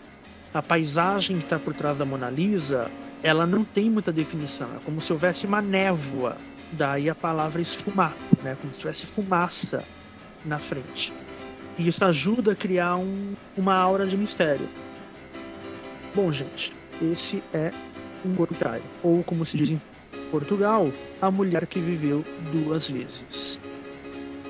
A 0.52 0.60
paisagem 0.60 1.38
que 1.38 1.44
está 1.44 1.58
por 1.58 1.72
trás 1.72 1.96
da 1.96 2.04
Mona 2.04 2.28
Lisa, 2.28 2.90
ela 3.22 3.46
não 3.46 3.64
tem 3.64 3.88
muita 3.88 4.12
definição. 4.12 4.68
É 4.76 4.80
como 4.84 5.00
se 5.00 5.12
houvesse 5.12 5.46
uma 5.46 5.62
névoa. 5.62 6.36
Daí 6.72 7.08
a 7.08 7.14
palavra 7.14 7.62
esfumato, 7.62 8.16
né? 8.42 8.56
como 8.60 8.74
se 8.74 8.80
tivesse 8.80 9.06
fumaça 9.06 9.82
na 10.44 10.58
frente. 10.58 11.12
E 11.78 11.88
isso 11.88 12.04
ajuda 12.04 12.52
a 12.52 12.56
criar 12.56 12.96
um, 12.96 13.34
uma 13.56 13.76
aura 13.76 14.06
de 14.06 14.16
mistério. 14.16 14.68
Bom, 16.14 16.30
gente, 16.32 16.72
esse 17.00 17.42
é 17.54 17.70
um 18.24 18.34
Gorkai, 18.34 18.82
ou 19.02 19.22
como 19.24 19.46
se 19.46 19.56
diz 19.56 19.70
em 19.70 19.80
Portugal, 20.30 20.92
a 21.20 21.30
mulher 21.30 21.66
que 21.66 21.80
viveu 21.80 22.24
duas 22.52 22.90
vezes. 22.90 23.58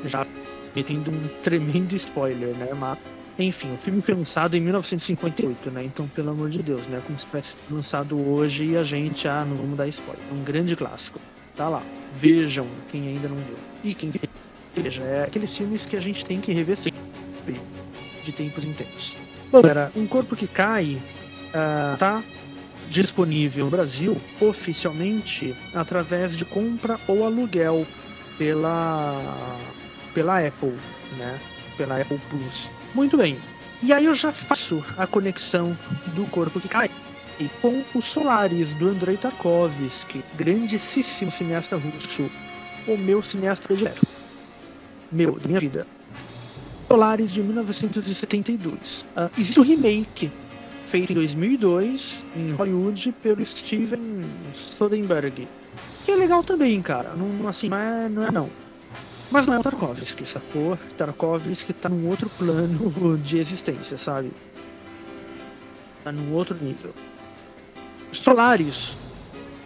Já 0.05 0.27
metendo 0.75 1.11
um 1.11 1.29
tremendo 1.43 1.95
spoiler, 1.97 2.55
né? 2.57 2.69
Mas, 2.75 2.99
enfim, 3.39 3.73
o 3.75 3.77
filme 3.77 4.01
foi 4.01 4.15
lançado 4.15 4.57
em 4.57 4.61
1958, 4.61 5.71
né? 5.71 5.85
Então, 5.85 6.09
pelo 6.09 6.31
amor 6.31 6.51
de 6.51 6.63
Deus, 6.63 6.87
né? 6.87 7.03
Como 7.07 7.19
se 7.19 7.27
tivesse 7.27 7.57
lançado 7.71 8.19
hoje 8.29 8.65
e 8.65 8.77
a 8.77 8.83
gente, 8.83 9.29
ah, 9.29 9.45
não 9.45 9.57
vamos 9.57 9.77
dar 9.77 9.89
spoiler. 9.89 10.23
É 10.31 10.35
um 10.35 10.43
grande 10.43 10.77
clássico. 10.77 11.21
Tá 11.57 11.69
lá. 11.69 11.83
Vejam 12.15 12.67
quem 12.91 13.09
ainda 13.09 13.29
não 13.29 13.37
viu. 13.37 13.57
E 13.85 13.95
quem 13.95 14.11
veja, 14.75 15.03
é 15.03 15.25
aqueles 15.25 15.55
filmes 15.57 15.85
que 15.87 15.97
a 15.97 16.01
gente 16.01 16.25
tem 16.25 16.41
que 16.41 16.53
rever 16.53 16.77
sempre 16.77 17.01
de 18.25 18.33
tempos 18.33 18.65
em 18.65 18.73
tempos. 18.73 19.15
Bom, 19.51 19.63
galera, 19.63 19.91
Um 19.97 20.07
Corpo 20.07 20.37
que 20.37 20.47
Cai 20.47 20.99
uh, 21.49 21.97
tá 21.99 22.23
disponível 22.89 23.65
no 23.67 23.71
Brasil 23.71 24.21
oficialmente 24.41 25.55
através 25.75 26.37
de 26.37 26.45
compra 26.45 26.99
ou 27.07 27.25
aluguel 27.25 27.87
pela 28.37 29.59
pela 30.13 30.45
Apple, 30.45 30.75
né? 31.17 31.39
Pela 31.77 32.01
Apple 32.01 32.21
Plus. 32.29 32.69
Muito 32.95 33.17
bem. 33.17 33.37
E 33.83 33.93
aí 33.93 34.05
eu 34.05 34.15
já 34.15 34.33
faço 34.33 34.85
a 34.99 35.07
conexão 35.07 35.77
do 36.15 36.27
Corpo 36.31 36.61
que 36.61 36.69
Cai 36.69 36.91
com 37.63 37.83
o 37.95 38.03
Solaris 38.03 38.69
do 38.75 38.89
Andrei 38.89 39.17
Tarkovsky, 39.17 40.23
grandíssimo 40.35 41.31
cineasta 41.31 41.77
russo, 41.77 42.31
o 42.87 42.99
meu 42.99 43.23
cineasta 43.23 43.67
predileto. 43.67 44.07
Meu, 45.13 45.39
da 45.39 45.49
minha 45.49 45.61
vida. 45.61 45.87
Solaris 46.89 47.31
de 47.31 47.43
1972. 47.43 48.75
Uh, 48.75 49.05
ah, 49.17 49.31
existe 49.39 49.61
um 49.61 49.63
remake 49.63 50.31
feito 50.87 51.13
em 51.13 51.15
2002 51.15 52.25
em 52.37 52.53
Hollywood 52.53 53.13
pelo 53.23 53.45
Steven 53.45 54.25
Soderbergh. 54.55 55.47
Que 56.05 56.11
é 56.13 56.17
legal 56.17 56.43
também, 56.43 56.83
cara. 56.83 57.15
Não, 57.15 57.49
assim, 57.49 57.69
não 57.69 57.79
é, 57.79 58.09
não 58.09 58.25
é 58.25 58.31
não. 58.31 58.51
Mas 59.31 59.47
não 59.47 59.55
é 59.55 59.61
o 59.61 59.63
Tarkovsky, 59.63 60.27
sacou? 60.27 60.77
Tarkovsky 60.97 61.73
tá 61.73 61.89
num 61.89 62.09
outro 62.09 62.29
plano 62.31 63.17
de 63.23 63.39
existência, 63.39 63.97
sabe? 63.97 64.33
Tá 66.03 66.11
num 66.11 66.33
outro 66.33 66.57
nível. 66.61 66.93
Solaris. 68.13 68.97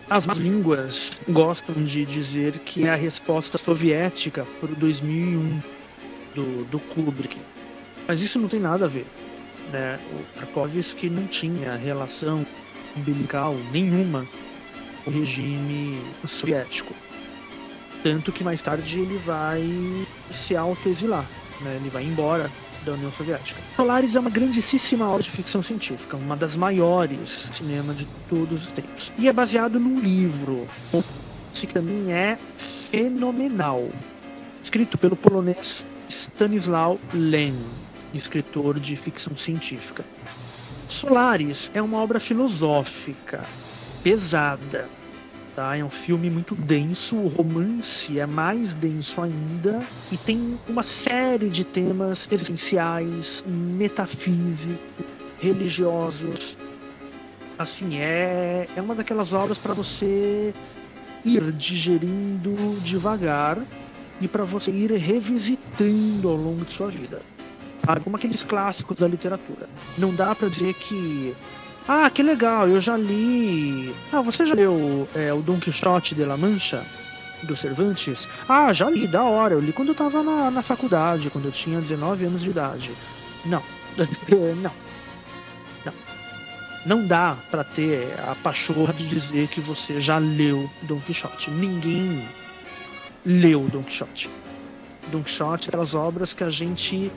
As 0.09 0.27
más 0.27 0.37
línguas 0.37 1.12
gostam 1.29 1.83
de 1.83 2.05
dizer 2.05 2.53
que 2.61 2.87
é 2.87 2.90
a 2.90 2.95
resposta 2.95 3.57
soviética 3.57 4.47
para 4.61 4.71
o 4.71 4.77
2001 4.77 5.61
do, 6.35 6.64
do 6.67 6.79
Kubrick. 6.79 7.38
Mas 8.07 8.21
isso 8.21 8.38
não 8.38 8.49
tem 8.49 8.61
nada 8.61 8.85
a 8.85 8.88
ver. 8.88 9.07
Né? 9.73 9.99
O 10.12 10.38
Tarkovsky 10.38 11.09
não 11.09 11.27
tinha 11.27 11.75
relação 11.75 12.47
umbilical 12.95 13.57
nenhuma 13.73 14.27
com 15.05 15.11
o 15.11 15.14
regime 15.14 15.99
soviético. 16.27 16.95
Tanto 18.03 18.31
que 18.31 18.45
mais 18.45 18.61
tarde 18.61 19.01
ele 19.01 19.17
vai 19.17 19.62
se 20.31 20.55
autoexilar, 20.55 21.25
né? 21.62 21.77
ele 21.81 21.88
vai 21.88 22.05
embora 22.05 22.51
da 22.85 22.92
União 22.92 23.11
Soviética. 23.12 23.61
Solaris 23.77 24.14
é 24.14 24.20
uma 24.20 24.31
grandíssima 24.31 25.09
obra 25.09 25.23
de 25.23 25.31
ficção 25.31 25.62
científica, 25.62 26.16
uma 26.16 26.37
das 26.37 26.55
maiores 26.57 27.49
cinema 27.53 27.94
de 27.94 28.07
todos 28.29 28.66
os 28.66 28.73
tempos. 28.73 29.12
E 29.18 29.29
é 29.29 29.33
baseado 29.33 29.81
num 29.81 29.99
livro 29.99 30.66
que 31.53 31.66
também 31.66 32.12
é 32.12 32.38
fenomenal, 32.90 33.88
escrito 34.62 34.99
pelo 34.99 35.16
polonês 35.16 35.85
Stanislaw 36.09 36.99
Lem, 37.12 37.55
escritor 38.12 38.79
de 38.79 38.97
ficção 38.97 39.35
científica. 39.37 40.05
Solaris 40.88 41.70
é 41.75 41.83
uma 41.83 41.99
obra 41.99 42.20
filosófica, 42.20 43.42
pesada. 44.03 44.88
Tá? 45.55 45.77
É 45.77 45.85
um 45.85 45.90
filme 45.90 46.29
muito 46.29 46.55
denso, 46.57 47.14
o 47.14 47.29
romance 47.29 48.19
é 48.19 48.27
mais 48.27 48.75
denso 48.75 49.23
ainda 49.23 49.81
e 50.11 50.17
tem 50.17 50.59
uma 50.69 50.83
série 50.83 51.49
de 51.49 51.62
temas 51.64 52.27
existenciais, 52.31 53.45
metafísicos, 53.47 55.07
religiosos. 55.40 56.57
Assim, 57.57 57.99
é, 57.99 58.67
é 58.75 58.83
uma 58.83 58.97
daquelas 58.97 59.33
obras 59.33 59.57
para 59.57 59.75
você 59.75 60.53
ir 61.25 61.53
digerindo 61.53 62.55
devagar 62.83 63.59
e 64.21 64.27
para 64.27 64.45
você 64.45 64.73
ir 64.73 64.90
revisitando 64.90 66.29
ao 66.29 66.37
longo 66.37 66.64
de 66.64 66.73
sua 66.73 66.88
vida. 66.88 67.23
Sabe? 67.85 68.01
Como 68.01 68.17
aqueles 68.17 68.43
clássicos 68.43 68.97
da 68.97 69.07
literatura. 69.07 69.69
Não 69.99 70.14
dá 70.14 70.35
para 70.35 70.49
dizer 70.49 70.75
que. 70.75 71.35
Ah, 71.87 72.09
que 72.09 72.23
legal, 72.23 72.66
eu 72.66 72.81
já 72.81 72.97
li. 72.97 73.94
Ah, 74.11 74.23
você 74.23 74.47
já 74.47 74.55
leu 74.55 75.07
é, 75.14 75.33
o 75.35 75.42
Don 75.42 75.61
Quixote 75.61 76.14
de 76.14 76.25
la 76.25 76.37
Mancha? 76.37 76.83
Do 77.42 77.55
Cervantes? 77.55 78.27
Ah, 78.49 78.73
já 78.73 78.88
li, 78.88 79.07
da 79.07 79.23
hora. 79.23 79.53
Eu 79.53 79.61
li 79.61 79.70
quando 79.70 79.88
eu 79.88 79.94
tava 79.94 80.23
na, 80.23 80.51
na 80.51 80.62
faculdade, 80.62 81.29
quando 81.29 81.44
eu 81.44 81.53
tinha 81.53 81.79
19 81.83 82.25
anos 82.25 82.42
de 82.42 82.49
idade. 82.49 82.90
Não. 83.44 83.62
não. 84.62 84.73
Não. 85.85 85.92
Não 86.87 87.07
dá 87.07 87.37
para 87.51 87.62
ter 87.62 88.18
a 88.27 88.35
pachorra 88.35 88.94
de 88.94 89.07
dizer 89.07 89.49
que 89.49 89.61
você 89.61 90.01
já 90.01 90.16
leu 90.16 90.70
Don 90.83 90.99
Quixote. 91.01 91.51
Ninguém 91.51 92.27
leu 93.27 93.68
Don 93.70 93.83
Quixote. 93.83 94.31
Don 95.09 95.23
Quixote 95.23 95.66
é 95.66 95.68
aquelas 95.68 95.94
obras 95.94 96.33
que 96.33 96.42
a 96.42 96.49
gente 96.49 97.12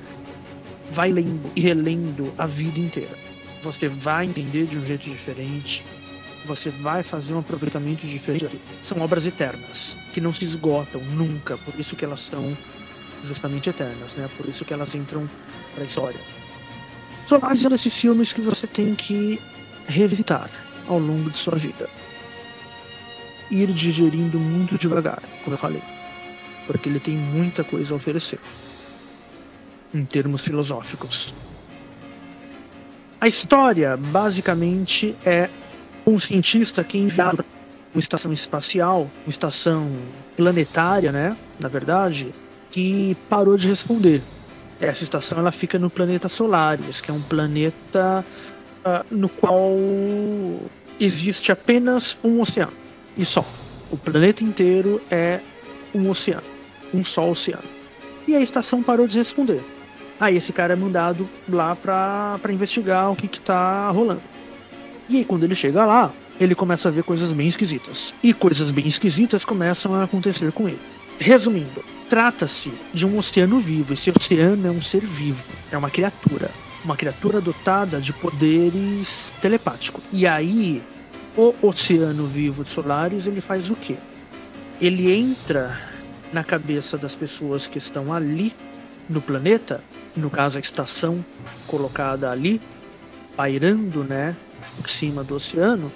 vai 0.92 1.10
lendo 1.10 1.50
e 1.56 1.62
relendo 1.62 2.34
a 2.38 2.46
vida 2.46 2.80
inteira. 2.80 3.28
Você 3.68 3.90
vai 3.90 4.26
entender 4.26 4.66
de 4.66 4.78
um 4.78 4.86
jeito 4.86 5.10
diferente, 5.10 5.84
você 6.46 6.70
vai 6.70 7.04
fazer 7.04 7.34
um 7.34 7.40
aproveitamento 7.40 8.08
diferente. 8.08 8.58
São 8.82 9.02
obras 9.02 9.26
eternas, 9.26 9.94
que 10.14 10.22
não 10.22 10.34
se 10.34 10.46
esgotam 10.46 11.02
nunca, 11.02 11.58
por 11.58 11.78
isso 11.78 11.94
que 11.94 12.06
elas 12.06 12.22
são 12.22 12.58
justamente 13.26 13.70
eternas, 13.70 14.14
né? 14.16 14.30
Por 14.38 14.48
isso 14.48 14.64
que 14.64 14.74
elas 14.74 14.96
entram 14.96 15.30
para 15.76 15.84
a 15.84 15.86
história. 15.86 16.20
São 17.28 17.40
vários 17.40 17.62
desses 17.64 17.94
filmes 17.94 18.32
que 18.32 18.40
você 18.40 18.66
tem 18.66 18.96
que 18.96 19.38
revisitar 19.86 20.50
ao 20.88 20.98
longo 20.98 21.30
de 21.30 21.38
sua 21.38 21.58
vida. 21.58 21.90
Ir 23.52 23.68
digerindo 23.74 24.40
muito 24.40 24.78
devagar, 24.78 25.22
como 25.44 25.56
eu 25.56 25.60
falei, 25.60 25.82
porque 26.66 26.88
ele 26.88 27.02
tem 27.02 27.18
muita 27.18 27.66
coisa 27.66 27.94
a 27.94 27.98
oferecer 27.98 28.40
em 29.94 30.06
termos 30.06 30.42
filosóficos. 30.42 31.34
A 33.20 33.28
história, 33.28 33.98
basicamente, 33.98 35.16
é 35.26 35.50
um 36.06 36.20
cientista 36.20 36.84
que 36.84 37.00
é 37.00 37.02
enviado 37.02 37.44
uma 37.92 38.00
estação 38.00 38.32
espacial, 38.32 39.10
uma 39.26 39.30
estação 39.30 39.92
planetária, 40.36 41.12
né? 41.12 41.36
Na 41.60 41.68
verdade, 41.68 42.32
que 42.70 43.18
parou 43.28 43.58
de 43.58 43.68
responder. 43.68 44.22
Essa 44.80 45.04
estação 45.04 45.40
ela 45.40 45.52
fica 45.52 45.80
no 45.80 45.90
planeta 45.90 46.30
Solaris, 46.30 47.02
que 47.02 47.10
é 47.10 47.14
um 47.14 47.22
planeta 47.22 48.24
uh, 48.86 49.04
no 49.10 49.28
qual 49.28 49.72
existe 51.00 51.52
apenas 51.52 52.16
um 52.24 52.40
oceano 52.40 52.74
e 53.18 53.26
só. 53.26 53.44
O 53.90 53.98
planeta 53.98 54.44
inteiro 54.44 55.02
é 55.10 55.40
um 55.96 56.08
oceano, 56.08 56.44
um 56.94 57.04
só 57.04 57.28
oceano. 57.28 57.64
E 58.28 58.36
a 58.36 58.40
estação 58.40 58.84
parou 58.84 59.08
de 59.08 59.18
responder. 59.18 59.64
Aí 60.20 60.38
esse 60.38 60.52
cara 60.52 60.74
é 60.74 60.76
mandado 60.76 61.30
lá 61.48 61.76
pra, 61.76 62.40
pra 62.42 62.54
investigar 62.54 63.12
o 63.12 63.16
que 63.16 63.28
que 63.28 63.40
tá 63.40 63.90
rolando. 63.90 64.22
E 65.08 65.18
aí 65.18 65.26
quando 65.26 65.44
ele 65.44 65.56
chega 65.56 65.86
lá, 65.86 66.12
ele 66.40 66.56
começa 66.56 66.88
a 66.88 66.92
ver 66.92 67.04
coisas 67.04 67.32
bem 67.34 67.48
esquisitas. 67.48 68.14
E 68.24 68.34
coisas 68.34 68.72
bem 68.72 68.88
esquisitas 68.88 69.46
começam 69.46 69.94
a 69.94 70.04
acontecer 70.04 70.52
com 70.52 70.68
ele. 70.68 70.80
Resumindo, 71.20 71.84
trata-se 72.10 72.72
de 72.94 73.06
um 73.06 73.18
oceano 73.18 73.60
vivo. 73.60 73.94
Esse 73.94 74.12
oceano 74.12 74.68
é 74.68 74.72
um 74.72 74.82
ser 74.82 75.06
vivo, 75.06 75.44
é 75.72 75.78
uma 75.78 75.90
criatura. 75.90 76.50
Uma 76.84 76.96
criatura 76.96 77.42
dotada 77.42 78.00
de 78.00 78.14
poderes 78.14 79.32
telepáticos. 79.42 80.04
E 80.12 80.28
aí, 80.28 80.82
o 81.36 81.54
oceano 81.62 82.26
vivo 82.28 82.64
de 82.64 82.70
Solaris, 82.70 83.26
ele 83.26 83.42
faz 83.42 83.70
o 83.70 83.76
quê? 83.76 83.96
Ele 84.80 85.12
entra 85.12 85.80
na 86.32 86.44
cabeça 86.44 86.98
das 86.98 87.16
pessoas 87.16 87.68
que 87.68 87.78
estão 87.78 88.14
ali 88.14 88.54
no 89.10 89.22
planeta, 89.22 89.84
no 90.16 90.30
caso 90.30 90.58
a 90.58 90.62
estação 90.62 91.24
colocada 91.68 92.30
ali, 92.30 92.62
pairando, 93.36 94.04
né, 94.04 94.36
em 94.84 94.88
cima 94.88 95.24
do 95.24 95.36
oceano, 95.36 95.92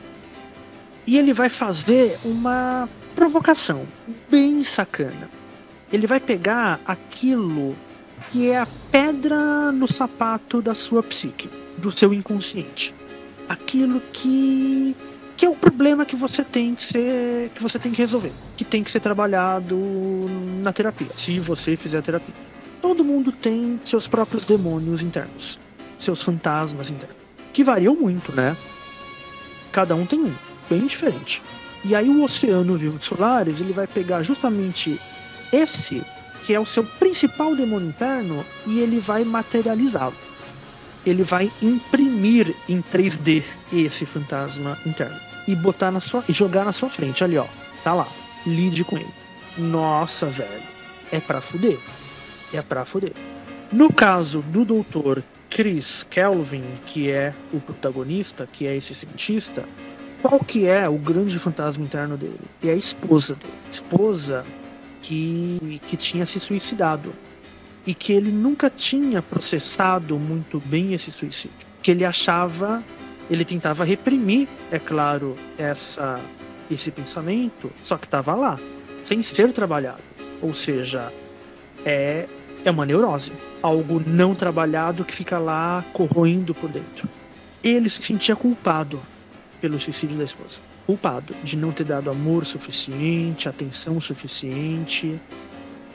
e 1.05 1.17
ele 1.17 1.33
vai 1.33 1.49
fazer 1.49 2.17
uma 2.23 2.87
provocação 3.15 3.85
bem 4.29 4.63
sacana. 4.63 5.29
Ele 5.91 6.07
vai 6.07 6.19
pegar 6.19 6.79
aquilo 6.85 7.75
que 8.31 8.49
é 8.49 8.59
a 8.59 8.67
pedra 8.91 9.71
no 9.71 9.91
sapato 9.91 10.61
da 10.61 10.75
sua 10.75 11.01
psique, 11.01 11.49
do 11.77 11.91
seu 11.91 12.13
inconsciente. 12.13 12.93
Aquilo 13.49 13.99
que 14.13 14.95
que 15.41 15.45
é 15.47 15.49
o 15.49 15.55
problema 15.55 16.05
que 16.05 16.15
você 16.15 16.43
tem 16.43 16.75
que 16.75 16.85
ser, 16.85 17.49
que 17.55 17.63
você 17.63 17.79
tem 17.79 17.91
que 17.91 17.97
resolver, 17.97 18.31
que 18.55 18.63
tem 18.63 18.83
que 18.83 18.91
ser 18.91 18.99
trabalhado 18.99 19.75
na 20.61 20.71
terapia, 20.71 21.07
se 21.17 21.39
você 21.39 21.75
fizer 21.75 21.97
a 21.97 22.01
terapia. 22.03 22.35
Todo 22.81 23.03
mundo 23.03 23.31
tem 23.31 23.79
seus 23.85 24.07
próprios 24.07 24.45
demônios 24.45 25.01
internos, 25.01 25.59
seus 25.99 26.23
fantasmas 26.23 26.89
internos, 26.89 27.15
que 27.53 27.63
variam 27.63 27.95
muito, 27.95 28.31
né? 28.31 28.57
Cada 29.71 29.95
um 29.95 30.03
tem 30.05 30.19
um, 30.19 30.33
bem 30.67 30.87
diferente. 30.87 31.43
E 31.85 31.95
aí 31.95 32.09
o 32.09 32.23
Oceano 32.23 32.77
Vivo 32.77 32.97
de 32.97 33.05
Solares, 33.05 33.59
ele 33.59 33.71
vai 33.71 33.85
pegar 33.85 34.23
justamente 34.23 34.99
esse, 35.53 36.01
que 36.43 36.55
é 36.55 36.59
o 36.59 36.65
seu 36.65 36.83
principal 36.83 37.55
demônio 37.55 37.89
interno, 37.89 38.43
e 38.65 38.79
ele 38.79 38.99
vai 38.99 39.23
materializá-lo. 39.23 40.15
Ele 41.05 41.21
vai 41.21 41.51
imprimir 41.61 42.55
em 42.67 42.81
3D 42.81 43.43
esse 43.71 44.05
fantasma 44.05 44.77
interno 44.85 45.17
e 45.47 45.55
botar 45.55 45.91
na 45.91 45.99
sua 45.99 46.23
e 46.27 46.33
jogar 46.33 46.65
na 46.65 46.71
sua 46.71 46.89
frente 46.89 47.23
ali, 47.23 47.37
ó. 47.37 47.45
Tá 47.83 47.93
lá. 47.93 48.07
Lide 48.45 48.83
com 48.83 48.97
ele. 48.97 49.09
Nossa, 49.57 50.27
velho. 50.27 50.61
É 51.11 51.19
pra 51.19 51.41
fuder 51.41 51.79
é 52.53 52.61
pra 52.61 52.85
fuder. 52.85 53.13
No 53.71 53.91
caso 53.91 54.41
do 54.41 54.65
doutor 54.65 55.23
Chris 55.49 56.05
Kelvin, 56.09 56.63
que 56.85 57.11
é 57.11 57.33
o 57.53 57.59
protagonista, 57.59 58.47
que 58.51 58.67
é 58.67 58.75
esse 58.75 58.93
cientista, 58.95 59.65
qual 60.21 60.39
que 60.39 60.67
é 60.67 60.87
o 60.87 60.97
grande 60.97 61.39
fantasma 61.39 61.83
interno 61.83 62.15
dele? 62.15 62.39
É 62.63 62.69
a 62.69 62.75
esposa 62.75 63.35
dele. 63.35 63.53
Esposa 63.71 64.45
que, 65.01 65.81
que 65.87 65.97
tinha 65.97 66.25
se 66.25 66.39
suicidado. 66.39 67.13
E 67.85 67.93
que 67.93 68.13
ele 68.13 68.31
nunca 68.31 68.69
tinha 68.69 69.21
processado 69.21 70.19
muito 70.19 70.59
bem 70.59 70.93
esse 70.93 71.11
suicídio. 71.11 71.57
Que 71.81 71.91
ele 71.91 72.05
achava, 72.05 72.83
ele 73.29 73.43
tentava 73.43 73.83
reprimir, 73.83 74.47
é 74.71 74.77
claro, 74.77 75.35
essa, 75.57 76.19
esse 76.69 76.91
pensamento, 76.91 77.71
só 77.83 77.97
que 77.97 78.05
estava 78.05 78.35
lá, 78.35 78.59
sem 79.03 79.23
ser 79.23 79.51
trabalhado. 79.51 80.03
Ou 80.41 80.53
seja, 80.53 81.11
é 81.83 82.27
é 82.63 82.71
uma 82.71 82.85
neurose. 82.85 83.31
Algo 83.61 84.01
não 84.05 84.35
trabalhado 84.35 85.03
que 85.03 85.13
fica 85.13 85.37
lá 85.37 85.83
corroendo 85.93 86.53
por 86.53 86.69
dentro. 86.69 87.07
Ele 87.63 87.89
se 87.89 88.01
sentia 88.01 88.35
culpado 88.35 88.99
pelo 89.59 89.79
suicídio 89.79 90.17
da 90.17 90.23
esposa. 90.23 90.57
Culpado 90.85 91.35
de 91.43 91.55
não 91.55 91.71
ter 91.71 91.83
dado 91.83 92.09
amor 92.09 92.45
suficiente, 92.45 93.47
atenção 93.47 94.01
suficiente, 94.01 95.19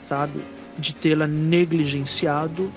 sabe? 0.07 0.39
De 0.77 0.93
tê-la 0.93 1.27
negligenciado 1.27 2.71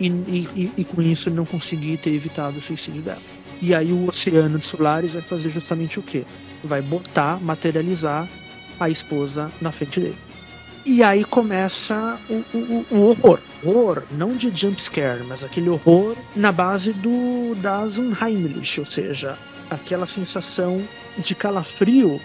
e, 0.00 0.06
e, 0.06 0.72
e, 0.76 0.84
com 0.84 1.02
isso 1.02 1.30
não 1.30 1.44
conseguir 1.44 1.96
ter 1.98 2.10
evitado 2.10 2.58
o 2.58 2.62
suicídio 2.62 3.02
dela. 3.02 3.22
E 3.60 3.74
aí 3.74 3.92
o 3.92 4.08
Oceano 4.08 4.58
de 4.58 4.66
Solares 4.66 5.12
vai 5.12 5.22
fazer 5.22 5.50
justamente 5.50 5.98
o 5.98 6.02
quê? 6.02 6.24
Vai 6.62 6.80
botar, 6.80 7.40
materializar 7.40 8.26
a 8.78 8.88
esposa 8.88 9.50
na 9.60 9.72
frente 9.72 9.98
dele. 9.98 10.27
E 10.84 11.02
aí 11.02 11.24
começa 11.24 12.18
o, 12.28 12.44
o, 12.54 12.86
o 12.90 13.00
horror. 13.08 13.40
Horror, 13.64 14.02
não 14.12 14.34
de 14.34 14.50
jumpscare, 14.50 15.24
mas 15.24 15.42
aquele 15.42 15.68
horror 15.68 16.16
na 16.34 16.52
base 16.52 16.92
do 16.92 17.54
das 17.56 17.98
Unheimlich, 17.98 18.80
ou 18.80 18.86
seja, 18.86 19.36
aquela 19.70 20.06
sensação 20.06 20.80
de 21.18 21.34
calafrio 21.34 22.20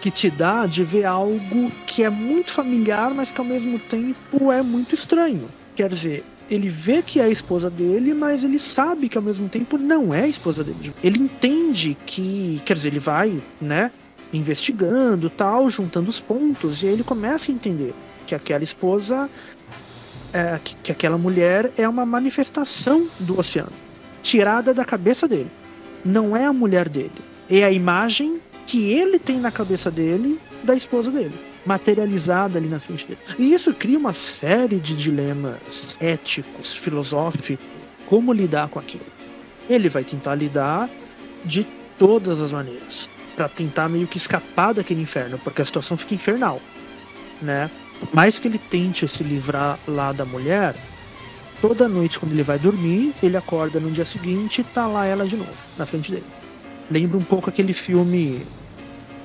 que 0.00 0.10
te 0.10 0.28
dá 0.28 0.66
de 0.66 0.84
ver 0.84 1.04
algo 1.04 1.72
que 1.86 2.02
é 2.02 2.10
muito 2.10 2.50
familiar, 2.50 3.10
mas 3.14 3.30
que 3.30 3.40
ao 3.40 3.46
mesmo 3.46 3.78
tempo 3.78 4.52
é 4.52 4.62
muito 4.62 4.94
estranho. 4.94 5.48
Quer 5.74 5.88
dizer, 5.88 6.22
ele 6.50 6.68
vê 6.68 7.02
que 7.02 7.20
é 7.20 7.24
a 7.24 7.28
esposa 7.30 7.70
dele, 7.70 8.12
mas 8.12 8.44
ele 8.44 8.58
sabe 8.58 9.08
que 9.08 9.16
ao 9.16 9.24
mesmo 9.24 9.48
tempo 9.48 9.78
não 9.78 10.12
é 10.12 10.24
a 10.24 10.28
esposa 10.28 10.62
dele. 10.62 10.92
Ele 11.02 11.20
entende 11.20 11.96
que, 12.04 12.60
quer 12.64 12.74
dizer, 12.74 12.88
ele 12.88 12.98
vai, 12.98 13.40
né, 13.60 13.90
investigando, 14.36 15.30
tal, 15.30 15.68
juntando 15.70 16.10
os 16.10 16.20
pontos, 16.20 16.82
e 16.82 16.86
aí 16.86 16.92
ele 16.92 17.04
começa 17.04 17.50
a 17.50 17.54
entender 17.54 17.94
que 18.26 18.34
aquela 18.34 18.64
esposa, 18.64 19.28
é, 20.32 20.58
que, 20.62 20.74
que 20.76 20.92
aquela 20.92 21.18
mulher 21.18 21.70
é 21.76 21.88
uma 21.88 22.04
manifestação 22.04 23.06
do 23.20 23.38
oceano, 23.38 23.72
tirada 24.22 24.72
da 24.74 24.84
cabeça 24.84 25.28
dele. 25.28 25.50
Não 26.04 26.36
é 26.36 26.44
a 26.44 26.52
mulher 26.52 26.88
dele, 26.88 27.12
é 27.48 27.64
a 27.64 27.70
imagem 27.70 28.40
que 28.66 28.90
ele 28.92 29.18
tem 29.18 29.38
na 29.38 29.50
cabeça 29.50 29.90
dele 29.90 30.38
da 30.62 30.74
esposa 30.74 31.10
dele, 31.10 31.34
materializada 31.66 32.58
ali 32.58 32.68
na 32.68 32.80
frente 32.80 33.06
dele. 33.06 33.20
E 33.38 33.52
isso 33.52 33.72
cria 33.74 33.98
uma 33.98 34.14
série 34.14 34.76
de 34.76 34.94
dilemas 34.94 35.96
éticos, 36.00 36.74
filosóficos, 36.74 37.64
como 38.06 38.32
lidar 38.32 38.68
com 38.68 38.78
aquilo. 38.78 39.04
Ele 39.68 39.88
vai 39.88 40.04
tentar 40.04 40.34
lidar 40.34 40.88
de 41.44 41.66
todas 41.98 42.40
as 42.40 42.52
maneiras 42.52 43.08
para 43.34 43.48
tentar 43.48 43.88
meio 43.88 44.06
que 44.06 44.16
escapar 44.16 44.74
daquele 44.74 45.02
inferno, 45.02 45.38
porque 45.38 45.62
a 45.62 45.64
situação 45.64 45.96
fica 45.96 46.14
infernal, 46.14 46.60
né? 47.42 47.70
Por 48.00 48.14
mais 48.14 48.38
que 48.38 48.48
ele 48.48 48.58
tente 48.58 49.06
se 49.08 49.22
livrar 49.22 49.78
lá 49.86 50.12
da 50.12 50.24
mulher, 50.24 50.74
toda 51.60 51.88
noite 51.88 52.18
quando 52.18 52.32
ele 52.32 52.42
vai 52.42 52.58
dormir, 52.58 53.14
ele 53.22 53.36
acorda 53.36 53.80
no 53.80 53.90
dia 53.90 54.04
seguinte 54.04 54.60
e 54.60 54.64
tá 54.64 54.86
lá 54.86 55.06
ela 55.06 55.26
de 55.26 55.36
novo, 55.36 55.52
na 55.78 55.86
frente 55.86 56.10
dele. 56.10 56.26
Lembra 56.90 57.16
um 57.16 57.24
pouco 57.24 57.48
aquele 57.48 57.72
filme 57.72 58.44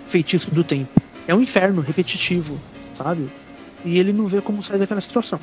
Feitiço 0.08 0.50
do 0.52 0.64
Tempo. 0.64 1.02
É 1.28 1.36
um 1.36 1.42
inferno 1.42 1.82
repetitivo, 1.82 2.60
sabe? 2.98 3.30
E 3.84 4.00
ele 4.00 4.14
não 4.14 4.28
vê 4.28 4.42
como 4.42 4.64
sair 4.64 4.80
daquela 4.80 5.02
situação. 5.02 5.40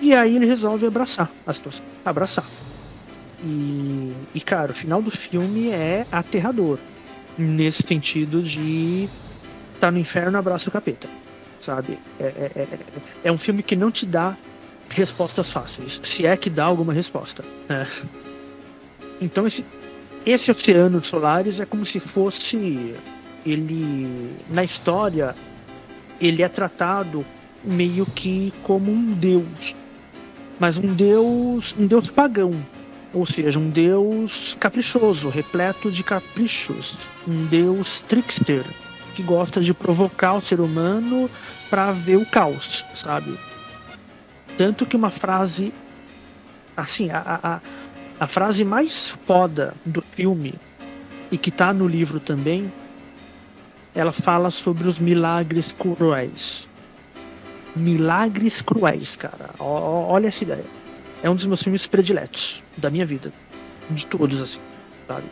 E 0.00 0.14
aí 0.14 0.36
ele 0.36 0.46
resolve 0.46 0.86
abraçar 0.86 1.30
a 1.46 1.52
situação. 1.52 1.84
Abraçar. 2.04 2.44
E, 3.42 4.12
e, 4.34 4.40
cara, 4.40 4.72
o 4.72 4.74
final 4.74 5.00
do 5.00 5.10
filme 5.10 5.70
é 5.70 6.06
aterrador. 6.10 6.78
Nesse 7.36 7.82
sentido 7.82 8.42
de 8.42 9.08
tá 9.80 9.90
no 9.90 9.98
inferno, 9.98 10.38
abraça 10.38 10.68
o 10.68 10.72
capeta. 10.72 11.08
Sabe? 11.60 11.98
É, 12.20 12.24
é, 12.24 12.50
é, 12.56 12.68
é 13.24 13.32
um 13.32 13.38
filme 13.38 13.62
que 13.62 13.74
não 13.74 13.90
te 13.90 14.06
dá 14.06 14.36
respostas 14.90 15.50
fáceis. 15.50 16.00
Se 16.04 16.26
é 16.26 16.36
que 16.36 16.50
dá 16.50 16.64
alguma 16.64 16.92
resposta. 16.92 17.44
Né? 17.68 17.88
Então 19.20 19.46
esse, 19.46 19.64
esse 20.26 20.50
Oceano 20.50 21.02
Solares 21.02 21.58
é 21.58 21.66
como 21.66 21.84
se 21.84 21.98
fosse 21.98 22.94
ele 23.44 24.36
na 24.48 24.64
história 24.64 25.34
ele 26.20 26.42
é 26.42 26.48
tratado 26.48 27.24
meio 27.62 28.06
que 28.06 28.52
como 28.62 28.90
um 28.92 29.12
deus, 29.12 29.74
mas 30.58 30.78
um 30.78 30.94
deus, 30.94 31.74
um 31.78 31.86
deus 31.86 32.10
pagão, 32.10 32.52
ou 33.14 33.24
seja, 33.24 33.58
um 33.58 33.70
deus 33.70 34.56
caprichoso, 34.58 35.28
repleto 35.28 35.90
de 35.90 36.02
caprichos, 36.02 36.96
um 37.26 37.46
deus 37.46 38.00
trickster 38.00 38.64
que 39.14 39.22
gosta 39.22 39.60
de 39.60 39.72
provocar 39.72 40.34
o 40.34 40.40
ser 40.40 40.60
humano 40.60 41.30
para 41.70 41.92
ver 41.92 42.16
o 42.16 42.26
caos, 42.26 42.84
sabe? 42.96 43.38
Tanto 44.58 44.84
que 44.84 44.96
uma 44.96 45.10
frase 45.10 45.72
assim, 46.76 47.10
a, 47.10 47.40
a, 47.42 47.60
a 48.18 48.26
frase 48.26 48.64
mais 48.64 49.10
foda 49.26 49.74
do 49.84 50.02
filme 50.02 50.54
e 51.30 51.38
que 51.38 51.50
tá 51.50 51.72
no 51.72 51.86
livro 51.86 52.20
também, 52.20 52.72
ela 53.94 54.12
fala 54.12 54.50
sobre 54.50 54.88
os 54.88 54.98
milagres 54.98 55.72
cruéis. 55.72 56.68
Milagres 57.76 58.60
cruéis, 58.60 59.16
cara. 59.16 59.50
O, 59.58 59.64
olha 59.64 60.28
essa 60.28 60.44
ideia. 60.44 60.64
É 61.24 61.30
um 61.30 61.34
dos 61.34 61.46
meus 61.46 61.62
filmes 61.62 61.86
prediletos 61.86 62.62
da 62.76 62.90
minha 62.90 63.06
vida. 63.06 63.32
De 63.88 64.04
todos, 64.04 64.42
assim, 64.42 64.60
sabe? 65.08 65.24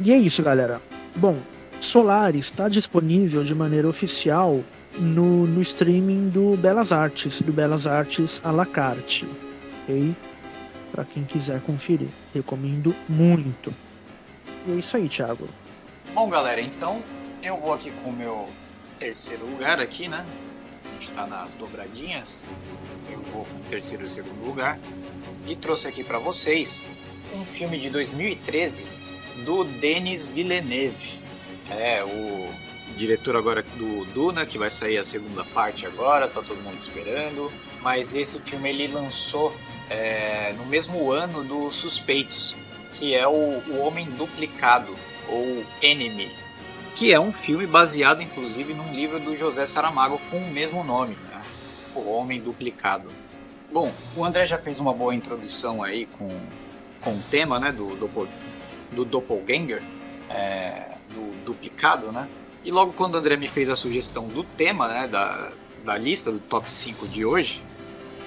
E 0.00 0.12
é 0.12 0.18
isso, 0.18 0.42
galera. 0.42 0.82
Bom, 1.14 1.38
Solaris 1.80 2.46
está 2.46 2.68
disponível 2.68 3.44
de 3.44 3.54
maneira 3.54 3.88
oficial 3.88 4.64
no, 4.98 5.46
no 5.46 5.62
streaming 5.62 6.30
do 6.30 6.56
Belas 6.56 6.90
Artes, 6.90 7.40
do 7.42 7.52
Belas 7.52 7.86
Artes 7.86 8.40
à 8.42 8.50
la 8.50 8.66
carte. 8.66 9.24
Ok? 9.84 10.12
Para 10.90 11.04
quem 11.04 11.22
quiser 11.22 11.60
conferir. 11.60 12.08
Recomendo 12.34 12.92
muito. 13.08 13.72
E 14.66 14.72
é 14.72 14.74
isso 14.74 14.96
aí, 14.96 15.08
Thiago. 15.08 15.48
Bom, 16.12 16.28
galera, 16.28 16.60
então 16.60 17.04
eu 17.40 17.56
vou 17.60 17.72
aqui 17.72 17.92
com 18.02 18.10
o 18.10 18.12
meu 18.12 18.48
terceiro 18.98 19.46
lugar 19.46 19.78
aqui, 19.78 20.08
né? 20.08 20.26
A 20.84 20.92
gente 20.94 21.12
tá 21.12 21.24
nas 21.24 21.54
dobradinhas. 21.54 22.48
Com 23.32 23.40
o 23.40 23.46
terceiro 23.68 24.04
e 24.04 24.08
segundo 24.08 24.44
lugar. 24.44 24.78
E 25.46 25.54
trouxe 25.54 25.88
aqui 25.88 26.02
para 26.02 26.18
vocês 26.18 26.88
um 27.34 27.44
filme 27.44 27.78
de 27.78 27.90
2013 27.90 28.86
do 29.44 29.64
Denis 29.64 30.26
Villeneuve. 30.26 31.18
É, 31.70 32.02
o 32.04 32.50
diretor 32.96 33.36
agora 33.36 33.62
do 33.76 34.04
Duna, 34.06 34.46
que 34.46 34.58
vai 34.58 34.70
sair 34.70 34.98
a 34.98 35.04
segunda 35.04 35.44
parte 35.44 35.86
agora, 35.86 36.28
tá 36.28 36.42
todo 36.42 36.62
mundo 36.62 36.76
esperando. 36.76 37.52
Mas 37.82 38.14
esse 38.14 38.40
filme 38.40 38.68
ele 38.68 38.88
lançou 38.88 39.54
é, 39.90 40.52
no 40.56 40.66
mesmo 40.66 41.10
ano 41.10 41.44
do 41.44 41.70
Suspeitos, 41.70 42.56
que 42.92 43.14
é 43.14 43.26
o, 43.26 43.30
o 43.32 43.78
Homem 43.78 44.06
Duplicado, 44.10 44.96
ou 45.28 45.64
Enemy, 45.82 46.30
que 46.94 47.12
é 47.12 47.20
um 47.20 47.32
filme 47.32 47.66
baseado 47.66 48.22
inclusive 48.22 48.72
num 48.72 48.94
livro 48.94 49.18
do 49.18 49.36
José 49.36 49.66
Saramago 49.66 50.20
com 50.30 50.38
o 50.38 50.50
mesmo 50.50 50.82
nome? 50.82 51.16
O 51.98 52.12
Homem 52.12 52.40
Duplicado. 52.40 53.08
Bom, 53.72 53.92
o 54.16 54.24
André 54.24 54.46
já 54.46 54.58
fez 54.58 54.78
uma 54.78 54.92
boa 54.92 55.14
introdução 55.14 55.82
aí 55.82 56.06
com, 56.18 56.28
com 57.00 57.12
o 57.12 57.22
tema 57.30 57.58
né, 57.58 57.72
do, 57.72 57.96
do, 57.96 58.28
do 58.92 59.04
Doppelganger, 59.04 59.82
é, 60.30 60.96
do 61.10 61.44
duplicado, 61.44 62.12
né? 62.12 62.28
E 62.64 62.70
logo 62.70 62.92
quando 62.92 63.14
o 63.14 63.18
André 63.18 63.36
me 63.36 63.48
fez 63.48 63.68
a 63.68 63.76
sugestão 63.76 64.26
do 64.28 64.42
tema, 64.42 64.88
né, 64.88 65.08
da, 65.08 65.50
da 65.84 65.96
lista 65.96 66.32
do 66.32 66.38
top 66.38 66.72
5 66.72 67.06
de 67.06 67.24
hoje, 67.24 67.62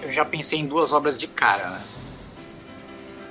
eu 0.01 0.11
já 0.11 0.23
pensei 0.23 0.59
em 0.59 0.65
duas 0.65 0.93
obras 0.93 1.17
de 1.17 1.27
cara, 1.27 1.69
né? 1.69 1.81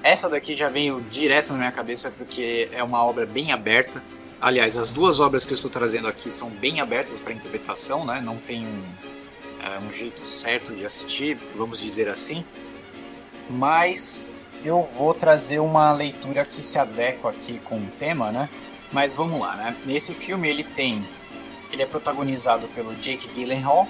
Essa 0.03 0.29
daqui 0.29 0.55
já 0.55 0.69
veio 0.69 1.01
direto 1.11 1.53
na 1.53 1.59
minha 1.59 1.73
cabeça 1.73 2.11
porque 2.11 2.69
é 2.73 2.83
uma 2.83 3.05
obra 3.05 3.27
bem 3.27 3.53
aberta. 3.53 4.03
Aliás, 4.41 4.77
as 4.77 4.91
duas 4.91 5.19
obras 5.19 5.45
que 5.45 5.53
eu 5.53 5.57
estou 5.57 5.71
trazendo 5.71 6.07
aqui 6.07 6.31
são 6.31 6.51
bem 6.51 6.81
abertas 6.81 7.21
para 7.21 7.33
interpretação, 7.33 8.05
né? 8.05 8.21
Não 8.21 8.37
tem 8.37 8.65
um, 8.67 8.83
é, 9.63 9.79
um 9.79 9.93
jeito 9.93 10.27
certo 10.27 10.75
de 10.75 10.85
assistir, 10.85 11.39
vamos 11.57 11.81
dizer 11.81 12.09
assim. 12.09 12.45
Mas 13.51 14.31
eu 14.65 14.89
vou 14.97 15.15
trazer 15.15 15.59
uma 15.59 15.93
leitura 15.93 16.45
que 16.45 16.63
se 16.63 16.79
adequa 16.79 17.31
aqui 17.31 17.59
com 17.61 17.77
o 17.77 17.87
tema, 17.99 18.31
né? 18.31 18.49
Mas 18.93 19.15
vamos 19.15 19.41
lá, 19.41 19.55
né? 19.57 19.77
Nesse 19.85 20.15
filme 20.15 20.49
ele 20.49 20.65
tem, 20.65 21.07
ele 21.73 21.83
é 21.83 21.87
protagonizado 21.87 22.69
pelo 22.69 22.95
Jake 22.97 23.29
Gyllenhaal 23.29 23.87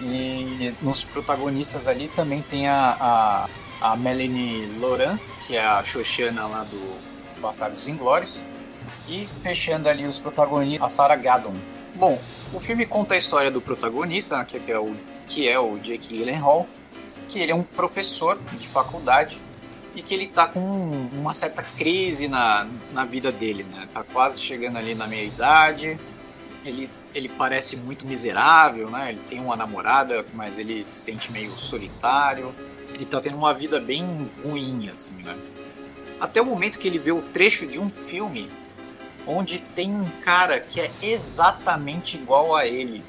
e 0.00 0.74
nos 0.80 1.02
protagonistas 1.04 1.86
ali 1.86 2.08
também 2.08 2.42
tem 2.42 2.68
a, 2.68 3.48
a, 3.80 3.92
a 3.92 3.96
Melanie 3.96 4.66
Laurent, 4.78 5.18
que 5.46 5.56
é 5.56 5.64
a 5.64 5.82
Xoxana 5.84 6.46
lá 6.46 6.64
do 6.64 7.40
Bastardos 7.40 7.86
Inglórios, 7.86 8.40
e 9.08 9.28
fechando 9.42 9.88
ali 9.88 10.06
os 10.06 10.18
protagonistas, 10.18 10.84
a 10.84 10.88
Sarah 10.88 11.16
Gadon. 11.16 11.54
Bom, 11.98 12.16
o 12.54 12.60
filme 12.60 12.86
conta 12.86 13.14
a 13.14 13.18
história 13.18 13.50
do 13.50 13.60
protagonista, 13.60 14.44
que 14.44 14.70
é 14.70 14.78
o, 14.78 14.94
que 15.26 15.48
é 15.48 15.58
o 15.58 15.76
Jake 15.78 16.16
Gyllenhaal, 16.16 16.64
que 17.28 17.40
ele 17.40 17.50
é 17.50 17.54
um 17.54 17.64
professor 17.64 18.38
de 18.52 18.68
faculdade 18.68 19.40
e 19.96 20.00
que 20.00 20.14
ele 20.14 20.28
tá 20.28 20.46
com 20.46 20.60
uma 20.60 21.34
certa 21.34 21.60
crise 21.60 22.28
na, 22.28 22.68
na 22.92 23.04
vida 23.04 23.32
dele, 23.32 23.64
né? 23.64 23.88
Tá 23.92 24.04
quase 24.04 24.40
chegando 24.40 24.78
ali 24.78 24.94
na 24.94 25.08
meia 25.08 25.24
idade, 25.24 25.98
ele, 26.64 26.88
ele 27.12 27.28
parece 27.28 27.76
muito 27.78 28.06
miserável, 28.06 28.88
né? 28.88 29.08
Ele 29.08 29.20
tem 29.28 29.40
uma 29.40 29.56
namorada, 29.56 30.24
mas 30.34 30.56
ele 30.56 30.84
se 30.84 31.00
sente 31.00 31.32
meio 31.32 31.50
solitário. 31.56 32.54
Ele 32.94 33.06
tá 33.06 33.20
tendo 33.20 33.36
uma 33.36 33.52
vida 33.52 33.80
bem 33.80 34.30
ruim, 34.44 34.88
assim, 34.88 35.16
né? 35.16 35.36
Até 36.20 36.40
o 36.40 36.46
momento 36.46 36.78
que 36.78 36.86
ele 36.86 37.00
vê 37.00 37.10
o 37.10 37.22
trecho 37.22 37.66
de 37.66 37.80
um 37.80 37.90
filme 37.90 38.48
onde 39.28 39.58
tem 39.58 39.94
um 39.94 40.08
cara 40.22 40.58
que 40.58 40.80
é 40.80 40.90
exatamente 41.02 42.16
igual 42.16 42.56
a 42.56 42.66
ele. 42.66 43.04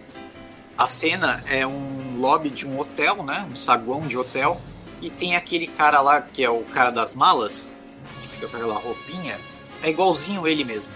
A 0.78 0.86
cena 0.86 1.42
é 1.48 1.66
um 1.66 2.18
lobby 2.18 2.50
de 2.50 2.68
um 2.68 2.78
hotel, 2.78 3.24
né? 3.24 3.48
Um 3.50 3.56
saguão 3.56 4.02
de 4.02 4.18
hotel. 4.18 4.60
E 5.02 5.10
tem 5.10 5.38
aquele 5.38 5.66
cara 5.66 6.02
lá 6.02 6.22
que 6.22 6.44
é 6.44 6.50
o 6.50 6.62
cara 6.64 6.90
das 6.90 7.16
malas, 7.16 7.74
que 8.22 8.28
fica 8.28 8.48
com 8.50 8.58
aquela 8.58 8.78
roupinha. 8.78 9.40
É 9.82 9.90
igualzinho 9.90 10.46
ele 10.46 10.66
mesmo. 10.66 10.92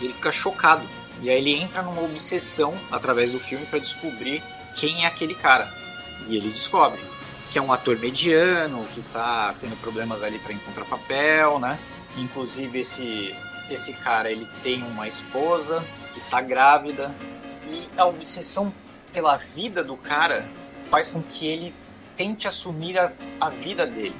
Ele 0.00 0.12
fica 0.12 0.32
chocado 0.32 0.82
e 1.22 1.30
aí 1.30 1.38
ele 1.38 1.54
entra 1.54 1.80
numa 1.82 2.02
obsessão 2.02 2.74
através 2.90 3.30
do 3.30 3.38
filme 3.38 3.64
para 3.66 3.78
descobrir 3.78 4.42
quem 4.74 5.04
é 5.04 5.06
aquele 5.06 5.36
cara. 5.36 5.72
E 6.26 6.36
ele 6.36 6.50
descobre 6.50 7.00
que 7.52 7.58
é 7.58 7.62
um 7.62 7.72
ator 7.72 7.96
mediano, 7.96 8.84
que 8.92 9.00
tá 9.12 9.54
tendo 9.60 9.76
problemas 9.80 10.24
ali 10.24 10.40
para 10.40 10.52
encontrar 10.52 10.84
papel, 10.84 11.60
né? 11.60 11.78
Inclusive 12.16 12.80
esse 12.80 13.36
esse 13.70 13.92
cara, 13.94 14.30
ele 14.30 14.48
tem 14.62 14.82
uma 14.82 15.08
esposa 15.08 15.84
que 16.12 16.20
tá 16.20 16.40
grávida 16.40 17.14
e 17.68 17.88
a 17.96 18.06
obsessão 18.06 18.72
pela 19.12 19.36
vida 19.36 19.82
do 19.82 19.96
cara 19.96 20.46
faz 20.90 21.08
com 21.08 21.22
que 21.22 21.46
ele 21.46 21.74
tente 22.16 22.46
assumir 22.46 22.98
a, 22.98 23.12
a 23.40 23.50
vida 23.50 23.86
dele. 23.86 24.16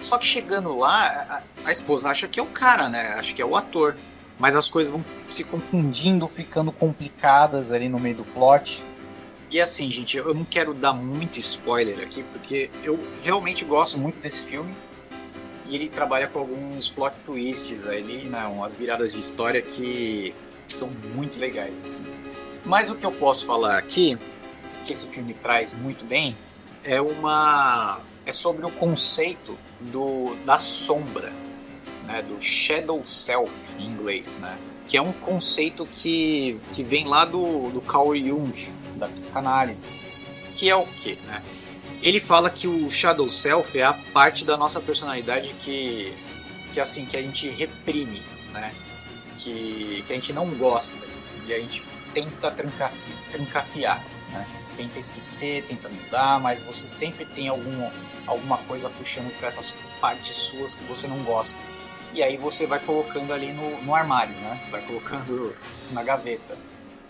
Só 0.00 0.18
que 0.18 0.26
chegando 0.26 0.78
lá, 0.78 1.42
a, 1.64 1.68
a 1.68 1.72
esposa 1.72 2.10
acha 2.10 2.28
que 2.28 2.38
é 2.38 2.42
o 2.42 2.46
cara, 2.46 2.88
né? 2.88 3.14
Acha 3.18 3.34
que 3.34 3.42
é 3.42 3.44
o 3.44 3.56
ator 3.56 3.96
mas 4.38 4.54
as 4.54 4.68
coisas 4.68 4.92
vão 4.92 5.04
se 5.30 5.44
confundindo, 5.44 6.26
ficando 6.28 6.70
complicadas 6.70 7.72
ali 7.72 7.88
no 7.88 7.98
meio 7.98 8.16
do 8.16 8.24
plot. 8.24 8.82
E 9.50 9.60
assim, 9.60 9.90
gente, 9.90 10.16
eu 10.16 10.34
não 10.34 10.44
quero 10.44 10.74
dar 10.74 10.92
muito 10.92 11.38
spoiler 11.40 12.00
aqui, 12.00 12.22
porque 12.32 12.70
eu 12.82 12.98
realmente 13.22 13.64
gosto 13.64 13.98
muito 13.98 14.18
desse 14.20 14.42
filme. 14.42 14.74
E 15.68 15.74
ele 15.74 15.88
trabalha 15.88 16.26
com 16.28 16.38
alguns 16.38 16.88
plot 16.88 17.14
twists 17.24 17.86
ali, 17.86 18.24
né, 18.24 18.44
umas 18.46 18.74
viradas 18.74 19.12
de 19.12 19.20
história 19.20 19.60
que 19.60 20.34
são 20.68 20.90
muito 21.14 21.38
legais, 21.38 21.82
assim. 21.84 22.04
Mas 22.64 22.90
o 22.90 22.94
que 22.94 23.04
eu 23.06 23.12
posso 23.12 23.46
falar 23.46 23.78
aqui, 23.78 24.18
que 24.84 24.92
esse 24.92 25.06
filme 25.06 25.34
traz 25.34 25.74
muito 25.74 26.04
bem, 26.04 26.36
é 26.84 27.00
uma 27.00 28.00
é 28.24 28.32
sobre 28.32 28.66
o 28.66 28.70
conceito 28.70 29.56
do 29.80 30.34
da 30.44 30.58
sombra, 30.58 31.32
né, 32.06 32.22
do 32.22 32.40
shadow 32.40 33.04
self 33.04 33.52
em 33.78 33.86
inglês, 33.86 34.38
né, 34.38 34.58
que 34.88 34.96
é 34.96 35.02
um 35.02 35.12
conceito 35.12 35.84
que, 35.86 36.60
que 36.72 36.82
vem 36.82 37.06
lá 37.06 37.24
do, 37.24 37.70
do 37.70 37.80
Carl 37.80 38.14
Jung, 38.14 38.52
da 38.96 39.08
psicanálise, 39.08 39.88
que 40.54 40.70
é 40.70 40.76
o 40.76 40.86
que, 40.86 41.18
né? 41.26 41.42
Ele 42.02 42.20
fala 42.20 42.50
que 42.50 42.68
o 42.68 42.90
shadow 42.90 43.30
self 43.30 43.78
é 43.78 43.84
a 43.84 43.92
parte 43.92 44.44
da 44.44 44.56
nossa 44.56 44.80
personalidade 44.80 45.54
que, 45.62 46.12
que 46.72 46.80
assim 46.80 47.06
que 47.06 47.16
a 47.16 47.22
gente 47.22 47.48
reprime, 47.48 48.22
né? 48.52 48.72
Que, 49.38 50.04
que 50.06 50.12
a 50.12 50.16
gente 50.16 50.32
não 50.32 50.48
gosta 50.50 51.04
e 51.46 51.52
a 51.52 51.58
gente 51.58 51.82
tenta 52.12 52.50
trancafiar, 52.50 53.18
trancafiar 53.30 54.04
né? 54.30 54.46
Tenta 54.76 54.98
esquecer, 54.98 55.64
tenta 55.66 55.88
mudar, 55.88 56.38
mas 56.40 56.60
você 56.60 56.88
sempre 56.88 57.24
tem 57.24 57.48
algum, 57.48 57.90
alguma 58.26 58.58
coisa 58.58 58.90
puxando 58.90 59.34
para 59.38 59.48
essas 59.48 59.72
partes 60.00 60.36
suas 60.36 60.74
que 60.74 60.84
você 60.84 61.06
não 61.06 61.18
gosta. 61.24 61.60
E 62.12 62.22
aí 62.22 62.36
você 62.36 62.66
vai 62.66 62.78
colocando 62.78 63.32
ali 63.32 63.52
no, 63.52 63.82
no 63.82 63.94
armário, 63.94 64.34
né? 64.36 64.60
Vai 64.70 64.82
colocando 64.82 65.56
na 65.92 66.02
gaveta. 66.02 66.56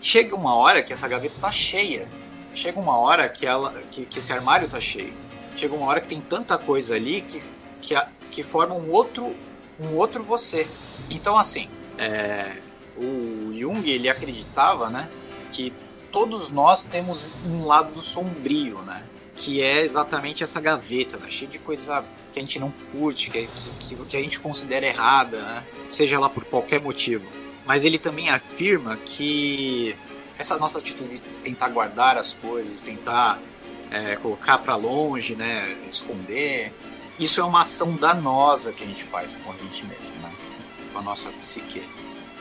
Chega 0.01 0.35
uma 0.35 0.55
hora 0.55 0.81
que 0.81 0.93
essa 0.93 1.07
gaveta 1.07 1.35
tá 1.39 1.51
cheia. 1.51 2.07
Chega 2.55 2.79
uma 2.79 2.97
hora 2.97 3.29
que, 3.29 3.45
ela, 3.45 3.71
que, 3.91 4.05
que 4.05 4.19
esse 4.19 4.33
armário 4.33 4.67
tá 4.67 4.79
cheio. 4.79 5.13
Chega 5.55 5.75
uma 5.75 5.87
hora 5.87 6.01
que 6.01 6.07
tem 6.07 6.21
tanta 6.21 6.57
coisa 6.57 6.95
ali 6.95 7.21
que, 7.21 7.49
que, 7.81 7.95
que 8.31 8.43
forma 8.43 8.75
um 8.75 8.91
outro, 8.91 9.35
um 9.79 9.95
outro 9.95 10.23
você. 10.23 10.67
Então, 11.09 11.37
assim, 11.37 11.69
é, 11.97 12.57
o 12.97 13.53
Jung 13.53 13.87
ele 13.89 14.09
acreditava, 14.09 14.89
né, 14.89 15.09
que 15.51 15.73
todos 16.11 16.49
nós 16.49 16.83
temos 16.83 17.29
um 17.45 17.65
lado 17.65 18.01
sombrio, 18.01 18.81
né, 18.81 19.03
que 19.35 19.61
é 19.61 19.83
exatamente 19.83 20.43
essa 20.43 20.59
gaveta, 20.59 21.17
né, 21.17 21.29
cheia 21.29 21.49
de 21.49 21.59
coisa 21.59 22.03
que 22.33 22.39
a 22.39 22.41
gente 22.41 22.59
não 22.59 22.71
curte, 22.91 23.29
que, 23.29 23.47
que, 23.79 23.95
que 23.95 24.17
a 24.17 24.21
gente 24.21 24.39
considera 24.39 24.85
errada, 24.85 25.41
né, 25.41 25.63
seja 25.89 26.19
lá 26.19 26.29
por 26.29 26.45
qualquer 26.45 26.81
motivo. 26.81 27.25
Mas 27.65 27.83
ele 27.83 27.97
também 27.97 28.29
afirma 28.29 28.95
que 28.95 29.95
essa 30.37 30.57
nossa 30.57 30.79
atitude 30.79 31.15
de 31.15 31.29
tentar 31.43 31.69
guardar 31.69 32.17
as 32.17 32.33
coisas, 32.33 32.81
tentar 32.81 33.39
é, 33.91 34.15
colocar 34.17 34.59
para 34.59 34.75
longe, 34.75 35.35
né, 35.35 35.77
esconder, 35.89 36.73
isso 37.19 37.41
é 37.41 37.43
uma 37.43 37.61
ação 37.61 37.95
danosa 37.95 38.71
que 38.71 38.83
a 38.83 38.87
gente 38.87 39.03
faz 39.03 39.33
com 39.33 39.51
a 39.51 39.57
gente 39.57 39.85
mesmo, 39.85 40.15
né, 40.21 40.31
com 40.93 40.99
a 40.99 41.01
nossa 41.01 41.29
psique. 41.31 41.81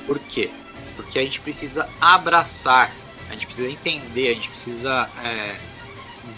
Por 0.06 0.18
quê? 0.18 0.50
Porque 0.94 1.18
a 1.18 1.22
gente 1.22 1.40
precisa 1.40 1.88
abraçar, 2.00 2.92
a 3.28 3.32
gente 3.32 3.46
precisa 3.46 3.68
entender, 3.68 4.28
a 4.28 4.34
gente 4.34 4.50
precisa 4.50 5.10
é, 5.24 5.56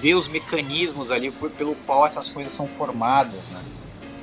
ver 0.01 0.15
os 0.15 0.29
mecanismos 0.29 1.11
ali 1.11 1.31
por, 1.31 1.51
pelo 1.51 1.75
qual 1.75 2.07
essas 2.07 2.29
coisas 2.29 2.53
são 2.53 2.69
formadas, 2.69 3.45
né? 3.49 3.63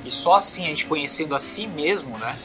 E 0.04 0.10
só 0.10 0.36
assim 0.36 0.64
a 0.64 0.68
gente 0.68 0.86
conhecendo 0.86 1.34
a 1.34 1.38
si 1.38 1.66
mesmo, 1.66 2.16
né? 2.18 2.36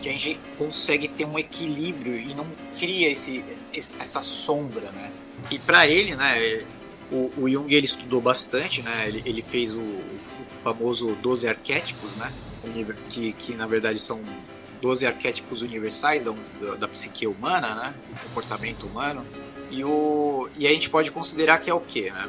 Que 0.00 0.08
a 0.08 0.12
gente 0.12 0.40
consegue 0.58 1.08
ter 1.08 1.24
um 1.24 1.38
equilíbrio 1.38 2.18
e 2.18 2.34
não 2.34 2.46
cria 2.78 3.10
esse, 3.10 3.44
essa 3.78 4.20
sombra, 4.20 4.90
né? 4.92 5.10
E 5.50 5.58
para 5.58 5.86
ele, 5.86 6.14
né? 6.14 6.64
O, 7.10 7.30
o, 7.36 7.48
Jung 7.48 7.72
ele 7.72 7.86
estudou 7.86 8.20
bastante, 8.20 8.82
né? 8.82 9.04
Ele, 9.06 9.22
ele 9.24 9.42
fez 9.42 9.74
o, 9.74 9.80
o 9.80 10.20
famoso 10.62 11.14
12 11.22 11.46
arquétipos, 11.48 12.16
né? 12.16 12.32
Que, 13.08 13.32
que 13.32 13.54
na 13.54 13.66
verdade 13.66 14.00
são 14.00 14.20
12 14.80 15.06
arquétipos 15.06 15.62
universais 15.62 16.24
da, 16.24 16.34
da, 16.60 16.74
da, 16.74 16.88
psique 16.88 17.26
humana, 17.26 17.74
né? 17.74 17.94
Do 18.08 18.20
comportamento 18.28 18.86
humano. 18.86 19.24
E, 19.70 19.84
o, 19.84 20.48
e 20.56 20.66
a 20.66 20.70
gente 20.70 20.90
pode 20.90 21.10
considerar 21.12 21.58
que 21.58 21.70
é 21.70 21.74
o 21.74 21.80
quê, 21.80 22.10
né? 22.10 22.28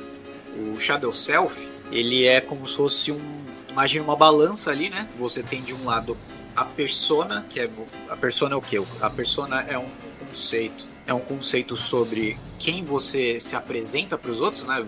O 0.58 0.80
Shadow 0.80 1.12
Self, 1.12 1.68
ele 1.92 2.26
é 2.26 2.42
como 2.42 2.68
se 2.68 2.76
fosse 2.76 3.12
um... 3.12 3.48
Imagina 3.70 4.04
uma 4.04 4.16
balança 4.16 4.72
ali, 4.72 4.90
né? 4.90 5.08
Você 5.18 5.44
tem 5.44 5.62
de 5.62 5.74
um 5.74 5.86
lado 5.86 6.18
a 6.56 6.66
persona, 6.66 7.46
que 7.48 7.60
é... 7.60 7.70
A 8.10 8.16
persona 8.16 8.56
é 8.56 8.58
o 8.58 8.62
quê? 8.62 8.82
A 9.02 9.10
persona 9.10 9.62
é 9.62 9.78
um 9.78 9.88
conceito. 10.28 10.88
É 11.08 11.14
um 11.14 11.22
conceito 11.22 11.78
sobre 11.78 12.38
quem 12.60 12.84
você 12.84 13.40
se 13.40 13.56
apresenta 13.56 14.18
para 14.18 14.30
os 14.30 14.42
outros, 14.42 14.66
né? 14.66 14.86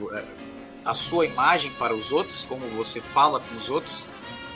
A 0.83 0.93
sua 0.93 1.25
imagem 1.25 1.71
para 1.79 1.95
os 1.95 2.11
outros, 2.11 2.43
como 2.43 2.67
você 2.67 2.99
fala 2.99 3.39
com 3.39 3.55
os 3.55 3.69
outros. 3.69 4.03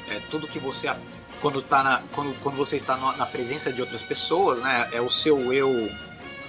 É 0.10 0.20
tudo 0.30 0.48
que 0.48 0.60
você 0.60 0.94
quando, 1.42 1.62
tá 1.62 1.82
na, 1.82 2.02
quando, 2.12 2.38
quando 2.42 2.56
você 2.56 2.76
está 2.76 2.98
na 2.98 3.26
presença 3.26 3.72
de 3.72 3.82
outras 3.82 4.02
pessoas, 4.02 4.60
né? 4.60 4.90
É 4.92 5.02
o 5.02 5.10
seu 5.10 5.54
eu, 5.54 5.90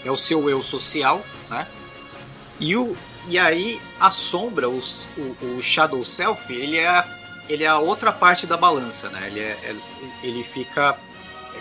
é 0.04 0.10
o 0.10 0.16
seu 0.16 0.50
eu 0.50 0.60
social, 0.60 1.24
né? 1.48 1.66
E, 2.58 2.76
o, 2.76 2.96
e 3.28 3.38
aí 3.38 3.80
a 4.00 4.10
sombra, 4.10 4.68
o, 4.68 4.78
o, 4.78 5.56
o 5.56 5.62
shadow 5.62 6.04
self, 6.04 6.52
ele 6.52 6.78
é, 6.78 7.04
ele 7.48 7.64
é 7.64 7.68
a 7.68 7.78
outra 7.78 8.12
parte 8.12 8.46
da 8.46 8.56
balança, 8.56 9.08
né? 9.10 9.28
Ele, 9.28 9.40
é, 9.40 9.50
é, 9.62 9.76
ele 10.22 10.42
fica 10.42 10.90
é 10.90 11.13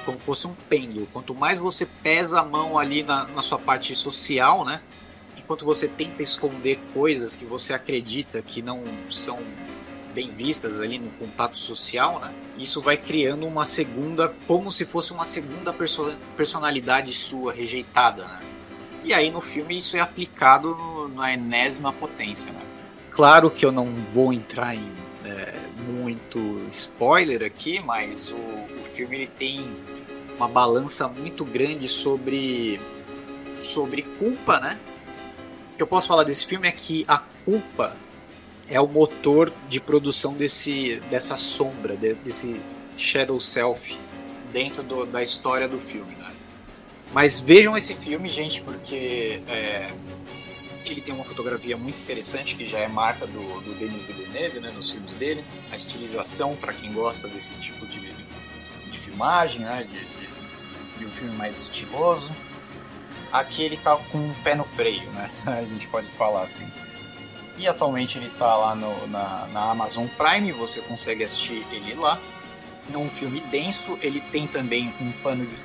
como 0.06 0.18
se 0.18 0.24
fosse 0.24 0.48
um 0.48 0.54
pêndulo. 0.54 1.08
Quanto 1.12 1.34
mais 1.34 1.60
você 1.60 1.86
pesa 1.86 2.40
a 2.40 2.44
mão 2.44 2.78
ali 2.78 3.04
na, 3.04 3.26
na 3.26 3.42
sua 3.42 3.60
parte 3.60 3.96
social, 3.96 4.66
né? 4.66 4.82
Enquanto 5.38 5.66
você 5.66 5.88
tenta 5.88 6.24
esconder 6.24 6.80
coisas 6.94 7.36
que 7.36 7.46
você 7.46 7.74
acredita 7.74 8.42
que 8.42 8.62
não 8.62 8.84
são 9.10 9.40
bem 10.14 10.32
vistas 10.32 10.80
ali 10.80 11.00
no 11.00 11.10
contato 11.12 11.58
social, 11.58 12.20
né? 12.20 12.34
Isso 12.58 12.82
vai 12.82 12.96
criando 12.96 13.46
uma 13.46 13.66
segunda, 13.66 14.34
como 14.48 14.72
se 14.72 14.86
fosse 14.86 15.12
uma 15.12 15.26
segunda 15.26 15.74
perso 15.74 16.14
personalidade 16.38 17.12
sua 17.14 17.52
rejeitada, 17.52 18.26
né? 18.26 18.42
E 19.04 19.14
aí 19.14 19.30
no 19.30 19.42
filme 19.42 19.78
isso 19.78 19.98
é 19.98 20.00
aplicado 20.00 20.76
no, 20.76 21.08
na 21.10 21.34
enésima 21.34 21.92
potência, 21.92 22.52
né? 22.52 22.62
Claro 23.12 23.52
que 23.52 23.66
eu 23.66 23.72
não 23.72 23.94
vou 24.14 24.32
entrar 24.32 24.76
em 24.76 24.92
é, 25.26 25.54
muito 25.88 26.40
spoiler 26.70 27.44
aqui, 27.44 27.82
mas 27.82 28.30
o, 28.30 28.36
o 28.36 28.84
filme 28.84 29.16
ele 29.16 29.28
tem 29.28 29.66
uma 30.44 30.48
balança 30.50 31.08
muito 31.08 31.46
grande 31.46 31.88
sobre 31.88 32.80
sobre 33.62 34.02
culpa, 34.02 34.60
né? 34.60 34.78
O 35.74 35.78
que 35.78 35.84
eu 35.84 35.88
posso 35.88 36.08
falar 36.08 36.24
desse 36.24 36.46
filme 36.46 36.68
é 36.68 36.72
que 36.72 37.06
a 37.08 37.18
culpa 37.18 37.96
é 38.68 38.80
o 38.80 38.88
motor 38.88 39.52
de 39.70 39.80
produção 39.80 40.34
desse, 40.34 41.02
dessa 41.10 41.38
sombra, 41.38 41.96
de, 41.96 42.14
desse 42.16 42.62
shadow 42.98 43.40
self 43.40 43.98
dentro 44.52 44.84
do, 44.84 45.06
da 45.06 45.24
história 45.24 45.68
do 45.68 45.80
filme, 45.80 46.14
né? 46.16 46.32
Mas 47.14 47.40
vejam 47.40 47.78
esse 47.78 47.96
filme, 47.96 48.28
gente, 48.28 48.62
porque 48.62 49.42
é, 49.48 49.92
ele 50.86 51.00
tem 51.00 51.14
uma 51.14 51.24
fotografia 51.24 51.78
muito 51.78 52.00
interessante 52.00 52.56
que 52.56 52.66
já 52.66 52.80
é 52.80 52.88
marca 52.88 53.26
do, 53.26 53.62
do 53.62 53.74
Denis 53.80 54.04
Villeneuve, 54.04 54.60
né, 54.60 54.72
nos 54.76 54.90
filmes 54.90 55.14
dele. 55.14 55.44
A 55.72 55.76
estilização, 55.76 56.56
para 56.56 56.74
quem 56.74 56.92
gosta 56.92 57.28
desse 57.30 57.56
tipo 57.60 57.86
de, 57.88 58.00
de 58.90 58.98
filmagem, 58.98 59.62
né, 59.62 59.88
de, 59.90 60.00
de, 60.00 60.33
um 61.06 61.12
filme 61.12 61.36
mais 61.36 61.58
estiloso. 61.58 62.32
Aqui 63.32 63.64
ele 63.64 63.78
tá 63.78 63.96
com 64.12 64.18
um 64.18 64.34
pé 64.44 64.56
no 64.56 64.64
freio, 64.64 65.10
né? 65.12 65.30
A 65.46 65.64
gente 65.64 65.88
pode 65.88 66.08
falar 66.08 66.44
assim. 66.44 66.68
E 67.58 67.68
atualmente 67.68 68.18
ele 68.18 68.28
está 68.28 68.56
lá 68.56 68.76
no, 68.76 69.08
na, 69.08 69.48
na 69.54 69.72
Amazon 69.72 70.08
Prime, 70.08 70.52
você 70.52 70.82
consegue 70.82 71.24
assistir 71.24 71.66
ele 71.72 71.94
lá. 71.96 72.20
É 72.92 72.98
um 72.98 73.10
filme 73.10 73.40
denso, 73.42 73.98
ele 74.02 74.20
tem 74.20 74.48
também 74.48 74.94
um 75.00 75.12
pano 75.24 75.46
de. 75.46 75.56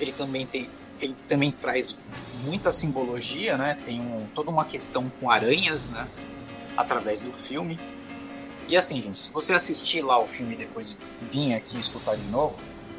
Ele 0.00 0.12
também 0.12 0.46
tem. 0.46 0.68
Ele 1.00 1.14
também 1.28 1.52
traz 1.52 1.96
muita 2.44 2.72
simbologia, 2.72 3.56
né? 3.56 3.78
Tem 3.84 4.00
um, 4.00 4.26
toda 4.34 4.50
uma 4.50 4.64
questão 4.64 5.10
com 5.20 5.30
aranhas, 5.30 5.90
né? 5.90 6.08
Através 6.76 7.22
do 7.22 7.32
filme. 7.32 7.78
E 8.68 8.76
assim, 8.76 9.00
gente, 9.00 9.18
se 9.18 9.30
você 9.30 9.52
assistir 9.52 10.02
lá 10.02 10.18
o 10.18 10.26
filme 10.26 10.54
e 10.54 10.58
depois 10.58 10.96
vir 11.30 11.54
aqui 11.54 11.78
escutar 11.78 12.16
de 12.16 12.26
novo, 12.26 12.58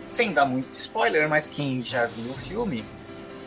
sem 0.10 0.34
dar 0.34 0.46
muito 0.46 0.74
spoiler, 0.74 1.30
mas 1.30 1.48
quem 1.48 1.84
já 1.84 2.08
viu 2.08 2.32
o 2.32 2.34
filme, 2.34 2.84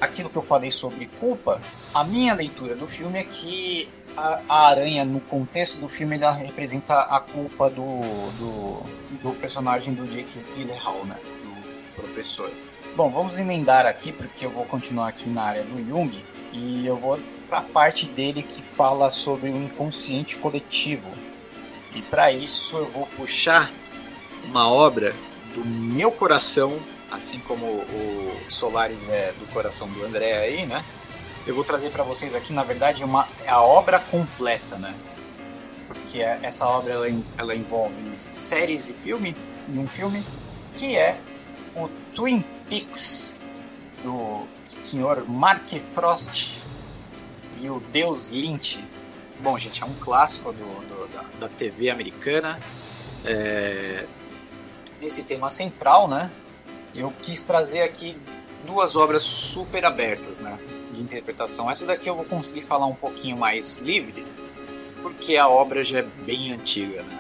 aquilo 0.01 0.31
que 0.31 0.37
eu 0.37 0.42
falei 0.42 0.70
sobre 0.70 1.07
culpa, 1.18 1.61
a 1.92 2.05
minha 2.05 2.33
leitura 2.35 2.77
do 2.77 2.87
filme 2.87 3.18
é 3.18 3.25
que 3.25 3.88
a, 4.16 4.40
a, 4.48 4.68
aranha, 4.68 5.05
no 5.05 5.20
contexto 5.20 5.79
do 5.79 5.88
filme, 5.88 6.16
ela 6.16 6.31
representa 6.31 7.01
a 7.01 7.18
culpa 7.18 7.68
do, 7.68 8.01
do, 8.38 8.83
do 9.22 9.35
personagem 9.40 9.92
do 9.92 10.07
Jake 10.07 10.38
Gyllenhaal, 10.55 11.05
né? 11.05 11.18
Do 11.42 12.01
professor. 12.01 12.51
Bom, 12.94 13.11
vamos 13.11 13.38
emendar 13.38 13.85
aqui, 13.85 14.12
porque 14.12 14.46
eu 14.46 14.51
vou 14.51 14.64
continuar 14.64 15.09
aqui 15.09 15.29
na 15.29 15.42
área 15.42 15.64
do 15.64 15.85
Jung, 15.85 16.16
e 16.53 16.87
eu 16.87 16.96
vou 16.96 17.18
para 17.48 17.59
a 17.59 17.62
parte 17.62 18.07
dele 18.07 18.42
que 18.42 18.62
fala 18.62 19.11
sobre 19.11 19.51
o 19.51 19.57
inconsciente 19.57 20.37
coletivo. 20.37 21.11
E 21.94 22.03
para 22.03 22.31
isso 22.31 22.77
eu 22.77 22.90
vou 22.90 23.07
puxar 23.07 23.70
uma 24.44 24.70
obra 24.70 25.12
do 25.54 25.64
meu 25.64 26.10
coração, 26.10 26.82
assim 27.10 27.38
como 27.40 27.66
o 27.66 28.36
Solaris 28.48 29.08
é 29.08 29.32
do 29.32 29.46
coração 29.52 29.88
do 29.88 30.04
André 30.04 30.38
aí, 30.38 30.66
né? 30.66 30.84
eu 31.46 31.54
vou 31.54 31.64
trazer 31.64 31.90
para 31.90 32.04
vocês 32.04 32.34
aqui, 32.34 32.52
na 32.52 32.62
verdade, 32.62 33.02
uma, 33.02 33.28
a 33.46 33.60
obra 33.60 33.98
completa, 33.98 34.76
né? 34.78 34.94
Porque 35.88 36.22
é, 36.22 36.38
essa 36.42 36.66
obra 36.66 36.92
ela, 36.92 37.06
ela 37.37 37.54
envolve 37.54 37.94
séries 38.16 38.88
e 38.88 38.92
filme, 38.92 39.37
em 39.68 39.79
um 39.79 39.88
filme, 39.88 40.22
que 40.77 40.96
é 40.96 41.18
o 41.74 41.88
Twin 42.14 42.44
Peaks, 42.68 43.38
do 44.02 44.46
senhor 44.83 45.29
Mark 45.29 45.68
Frost 45.92 46.58
e 47.60 47.68
o 47.68 47.81
Deus 47.92 48.31
Lynch. 48.31 48.79
Bom, 49.40 49.58
gente, 49.58 49.83
é 49.83 49.87
um 49.87 49.94
clássico 49.94 50.52
do, 50.52 50.58
do 50.58 51.08
da, 51.12 51.24
da, 51.40 51.48
TV 51.48 51.90
americana. 51.90 52.60
É, 53.24 54.06
nesse 55.03 55.25
tema 55.25 55.50
central, 55.50 56.09
né? 56.09 56.31
Eu 56.94 57.13
quis 57.21 57.42
trazer 57.42 57.83
aqui 57.83 58.17
duas 58.65 58.96
obras 58.96 59.23
super 59.23 59.85
abertas, 59.85 60.40
né? 60.40 60.59
de 60.92 61.03
interpretação. 61.03 61.71
Essa 61.71 61.87
daqui 61.87 62.09
eu 62.09 62.15
vou 62.15 62.25
conseguir 62.25 62.63
falar 62.63 62.87
um 62.87 62.94
pouquinho 62.94 63.37
mais 63.37 63.79
livre, 63.79 64.25
porque 65.03 65.37
a 65.37 65.48
obra 65.48 65.83
já 65.83 65.98
é 65.98 66.03
bem 66.03 66.53
antiga. 66.53 67.03
Né? 67.03 67.19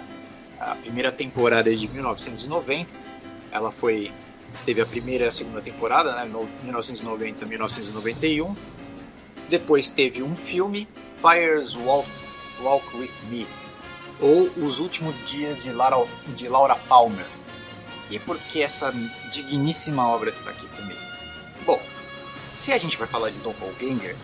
A 0.60 0.74
primeira 0.76 1.10
temporada 1.10 1.72
é 1.72 1.74
de 1.74 1.88
1990, 1.88 2.96
ela 3.50 3.70
foi 3.70 4.12
teve 4.66 4.82
a 4.82 4.86
primeira 4.86 5.24
e 5.24 5.28
a 5.28 5.32
segunda 5.32 5.62
temporada, 5.62 6.14
né, 6.14 6.30
1990 6.62 7.46
1991. 7.46 8.54
Depois 9.48 9.88
teve 9.88 10.22
um 10.22 10.36
filme, 10.36 10.86
Fires 11.16 11.74
Walk, 11.74 12.08
Walk 12.60 12.96
With 12.96 13.12
Me, 13.30 13.46
ou 14.20 14.50
Os 14.58 14.78
Últimos 14.78 15.22
Dias 15.28 15.64
de 15.64 15.72
Laura, 15.72 16.06
de 16.36 16.48
Laura 16.48 16.76
Palmer. 16.76 17.26
E 18.12 18.18
por 18.18 18.38
que 18.38 18.62
essa 18.62 18.92
digníssima 19.30 20.06
obra 20.06 20.28
está 20.28 20.50
aqui 20.50 20.66
comigo? 20.68 21.00
Bom, 21.64 21.80
se 22.52 22.70
a 22.70 22.78
gente 22.78 22.98
vai 22.98 23.08
falar 23.08 23.30
de 23.30 23.38
Doppelganger, 23.38 24.14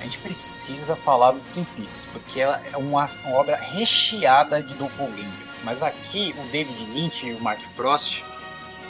a 0.00 0.02
gente 0.02 0.18
precisa 0.18 0.96
falar 0.96 1.30
do 1.30 1.40
Twin 1.52 1.64
Peaks, 1.76 2.06
porque 2.12 2.40
ela 2.40 2.60
é 2.72 2.76
uma, 2.76 3.08
uma 3.24 3.36
obra 3.36 3.56
recheada 3.56 4.60
de 4.60 4.74
doppelgangers. 4.74 5.62
Mas 5.62 5.82
aqui 5.82 6.34
o 6.36 6.42
David 6.50 6.84
Lynch 6.92 7.26
e 7.26 7.32
o 7.32 7.40
Mark 7.40 7.60
Frost, 7.76 8.24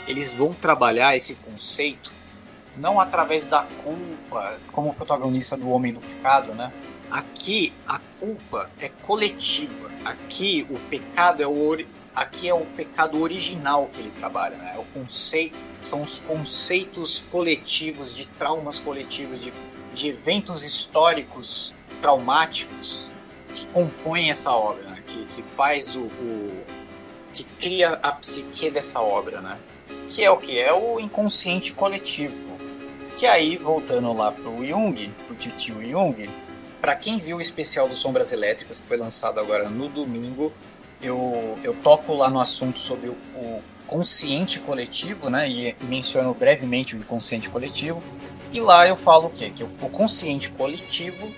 eles 0.07 0.33
vão 0.33 0.53
trabalhar 0.53 1.15
esse 1.15 1.35
conceito 1.35 2.11
não 2.75 2.99
através 2.99 3.47
da 3.47 3.65
culpa, 3.83 4.59
como 4.71 4.93
protagonista 4.93 5.55
do 5.55 5.69
Homem 5.69 5.93
Duplicado, 5.93 6.53
né? 6.53 6.73
Aqui 7.09 7.71
a 7.87 7.99
culpa 8.19 8.69
é 8.79 8.89
coletiva. 8.89 9.91
Aqui 10.03 10.67
o 10.69 10.77
pecado 10.89 11.41
é 11.41 11.47
o 11.47 11.53
aqui 12.15 12.47
é 12.47 12.53
o 12.53 12.65
pecado 12.65 13.19
original 13.21 13.89
que 13.91 13.99
ele 13.99 14.11
trabalha, 14.11 14.55
né? 14.57 14.73
É 14.75 14.79
o 14.79 14.85
conceito 14.85 15.57
são 15.81 16.01
os 16.01 16.17
conceitos 16.17 17.21
coletivos 17.31 18.15
de 18.15 18.25
traumas 18.27 18.79
coletivos 18.79 19.41
de 19.41 19.53
de 19.95 20.09
eventos 20.09 20.63
históricos 20.63 21.73
traumáticos 22.01 23.09
que 23.55 23.65
compõem 23.67 24.29
essa 24.29 24.51
obra, 24.51 24.83
né? 24.89 25.01
que, 25.07 25.25
que 25.25 25.41
faz 25.41 25.95
o, 25.95 26.01
o, 26.01 26.63
que 27.33 27.45
cria 27.45 27.93
a 28.03 28.11
psique 28.11 28.69
dessa 28.69 28.99
obra, 28.99 29.39
né? 29.39 29.57
Que 30.09 30.23
é 30.23 30.29
o 30.29 30.37
que 30.37 30.59
é 30.59 30.73
o 30.73 30.99
inconsciente 30.99 31.71
coletivo. 31.71 32.35
Que 33.17 33.25
aí 33.25 33.55
voltando 33.55 34.11
lá 34.11 34.31
pro 34.31 34.63
Jung, 34.65 35.09
pro 35.25 35.35
tio 35.35 35.81
Jung, 35.81 36.29
para 36.81 36.95
quem 36.95 37.17
viu 37.17 37.37
o 37.37 37.41
especial 37.41 37.87
do 37.87 37.95
Sombras 37.95 38.33
Elétricas 38.33 38.79
que 38.81 38.87
foi 38.87 38.97
lançado 38.97 39.39
agora 39.39 39.69
no 39.69 39.87
domingo, 39.87 40.51
eu, 41.01 41.57
eu 41.63 41.73
toco 41.75 42.13
lá 42.13 42.29
no 42.29 42.39
assunto 42.39 42.79
sobre 42.79 43.09
o, 43.09 43.13
o 43.35 43.61
consciente 43.87 44.59
coletivo, 44.59 45.29
né? 45.29 45.49
E 45.49 45.75
menciono 45.81 46.33
brevemente 46.33 46.95
o 46.95 46.99
inconsciente 46.99 47.49
coletivo. 47.49 48.01
E 48.51 48.59
lá 48.59 48.87
eu 48.87 48.95
falo 48.95 49.27
o 49.27 49.29
quê? 49.29 49.51
Que 49.55 49.63
o 49.63 49.89
consciente 49.89 50.49
coletivo 50.49 51.31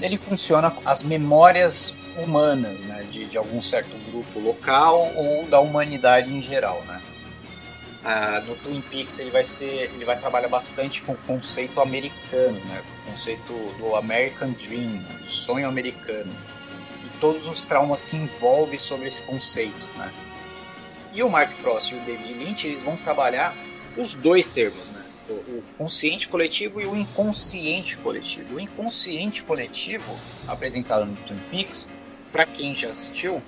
ele 0.00 0.16
funciona 0.16 0.70
com 0.70 0.88
as 0.88 1.02
memórias 1.02 1.94
humanas, 2.16 2.80
né? 2.80 3.06
De, 3.10 3.26
de 3.26 3.38
algum 3.38 3.60
certo 3.60 3.96
grupo 4.10 4.40
local 4.40 5.12
ou 5.14 5.46
da 5.46 5.60
humanidade 5.60 6.32
em 6.32 6.40
geral, 6.40 6.82
né? 6.86 7.00
Ah, 8.04 8.40
no 8.46 8.54
Twin 8.56 8.80
Peaks 8.82 9.18
ele 9.18 9.30
vai 9.30 9.42
ser, 9.42 9.90
ele 9.94 10.04
vai 10.04 10.16
trabalhar 10.16 10.48
bastante 10.48 11.02
com 11.02 11.12
o 11.12 11.18
conceito 11.18 11.80
americano, 11.80 12.58
né? 12.66 12.82
O 13.02 13.10
conceito 13.10 13.52
do 13.78 13.96
American 13.96 14.52
Dream, 14.52 14.90
né? 14.90 15.18
do 15.22 15.30
sonho 15.30 15.66
americano 15.66 16.32
todos 17.20 17.48
os 17.48 17.62
traumas 17.62 18.04
que 18.04 18.16
envolve 18.16 18.78
sobre 18.78 19.08
esse 19.08 19.22
conceito, 19.22 19.88
né? 19.96 20.12
E 21.12 21.22
o 21.22 21.30
Mark 21.30 21.50
Frost 21.50 21.92
e 21.92 21.96
o 21.96 22.00
David 22.00 22.34
Lynch 22.34 22.66
eles 22.66 22.82
vão 22.82 22.96
trabalhar 22.96 23.54
os 23.96 24.14
dois 24.14 24.48
termos, 24.48 24.90
né? 24.90 25.06
o 25.28 25.62
consciente 25.76 26.28
coletivo 26.28 26.80
e 26.80 26.86
o 26.86 26.96
inconsciente 26.96 27.96
coletivo. 27.98 28.56
O 28.56 28.60
inconsciente 28.60 29.42
coletivo, 29.42 30.16
apresentado 30.46 31.04
no 31.04 31.16
Twin 31.16 31.38
Peaks, 31.50 31.90
para 32.30 32.46
quem 32.46 32.74
já 32.74 32.90
assistiu, 32.90 33.42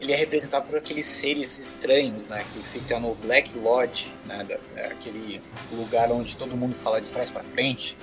ele 0.00 0.12
é 0.12 0.16
representado 0.16 0.66
por 0.66 0.78
aqueles 0.78 1.06
seres 1.06 1.58
estranhos, 1.58 2.26
né, 2.26 2.44
que 2.52 2.60
fica 2.70 2.98
no 2.98 3.14
Black 3.14 3.56
Lodge, 3.56 4.12
né, 4.26 4.44
é 4.74 4.86
aquele 4.86 5.40
lugar 5.70 6.10
onde 6.10 6.34
todo 6.34 6.56
mundo 6.56 6.74
fala 6.74 7.00
de 7.00 7.10
trás 7.10 7.30
para 7.30 7.44
frente. 7.44 7.96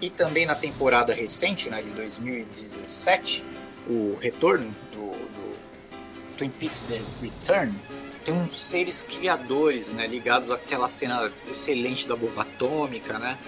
E 0.00 0.10
também 0.10 0.44
na 0.44 0.54
temporada 0.54 1.14
recente, 1.14 1.70
né, 1.70 1.80
de 1.80 1.90
2017, 1.90 3.42
o 3.88 4.16
retorno 4.20 4.70
do, 4.92 5.10
do 5.10 5.56
Twin 6.36 6.50
Peaks 6.50 6.82
The 6.82 7.00
Return, 7.22 7.74
tem 8.24 8.34
uns 8.34 8.52
seres 8.52 9.02
criadores, 9.02 9.88
né, 9.88 10.06
ligados 10.06 10.50
àquela 10.50 10.88
cena 10.88 11.32
excelente 11.48 12.08
da 12.08 12.16
bomba 12.16 12.42
atômica, 12.42 13.18
né? 13.18 13.38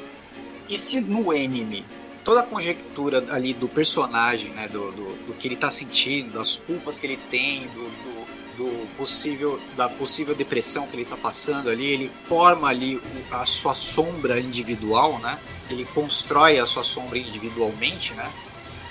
E 0.69 0.79
se 0.79 1.01
no 1.01 1.31
anime 1.31 1.85
toda 2.23 2.41
a 2.41 2.43
conjectura 2.43 3.25
ali 3.31 3.55
do 3.55 3.69
personagem, 3.69 4.51
né, 4.51 4.69
do, 4.69 4.93
do, 4.93 5.27
do 5.27 5.35
que 5.35 5.49
ele 5.49 5.55
está 5.55 5.71
sentindo, 5.71 6.35
das 6.35 6.59
culpas 6.59 6.99
que 6.99 7.07
ele 7.07 7.17
tem, 7.31 7.67
do, 7.69 7.89
do, 7.89 8.27
do, 8.59 8.97
possível 8.99 9.59
da 9.75 9.89
possível 9.89 10.35
depressão 10.35 10.87
que 10.87 10.95
ele 10.95 11.05
está 11.05 11.17
passando 11.17 11.71
ali, 11.71 11.87
ele 11.87 12.11
forma 12.29 12.69
ali 12.69 13.01
a 13.31 13.47
sua 13.47 13.75
sombra 13.75 14.39
individual, 14.39 15.19
né? 15.21 15.39
Ele 15.71 15.87
constrói 15.87 16.59
a 16.59 16.67
sua 16.67 16.85
sombra 16.85 17.19
individualmente, 17.19 18.13
né? 18.13 18.31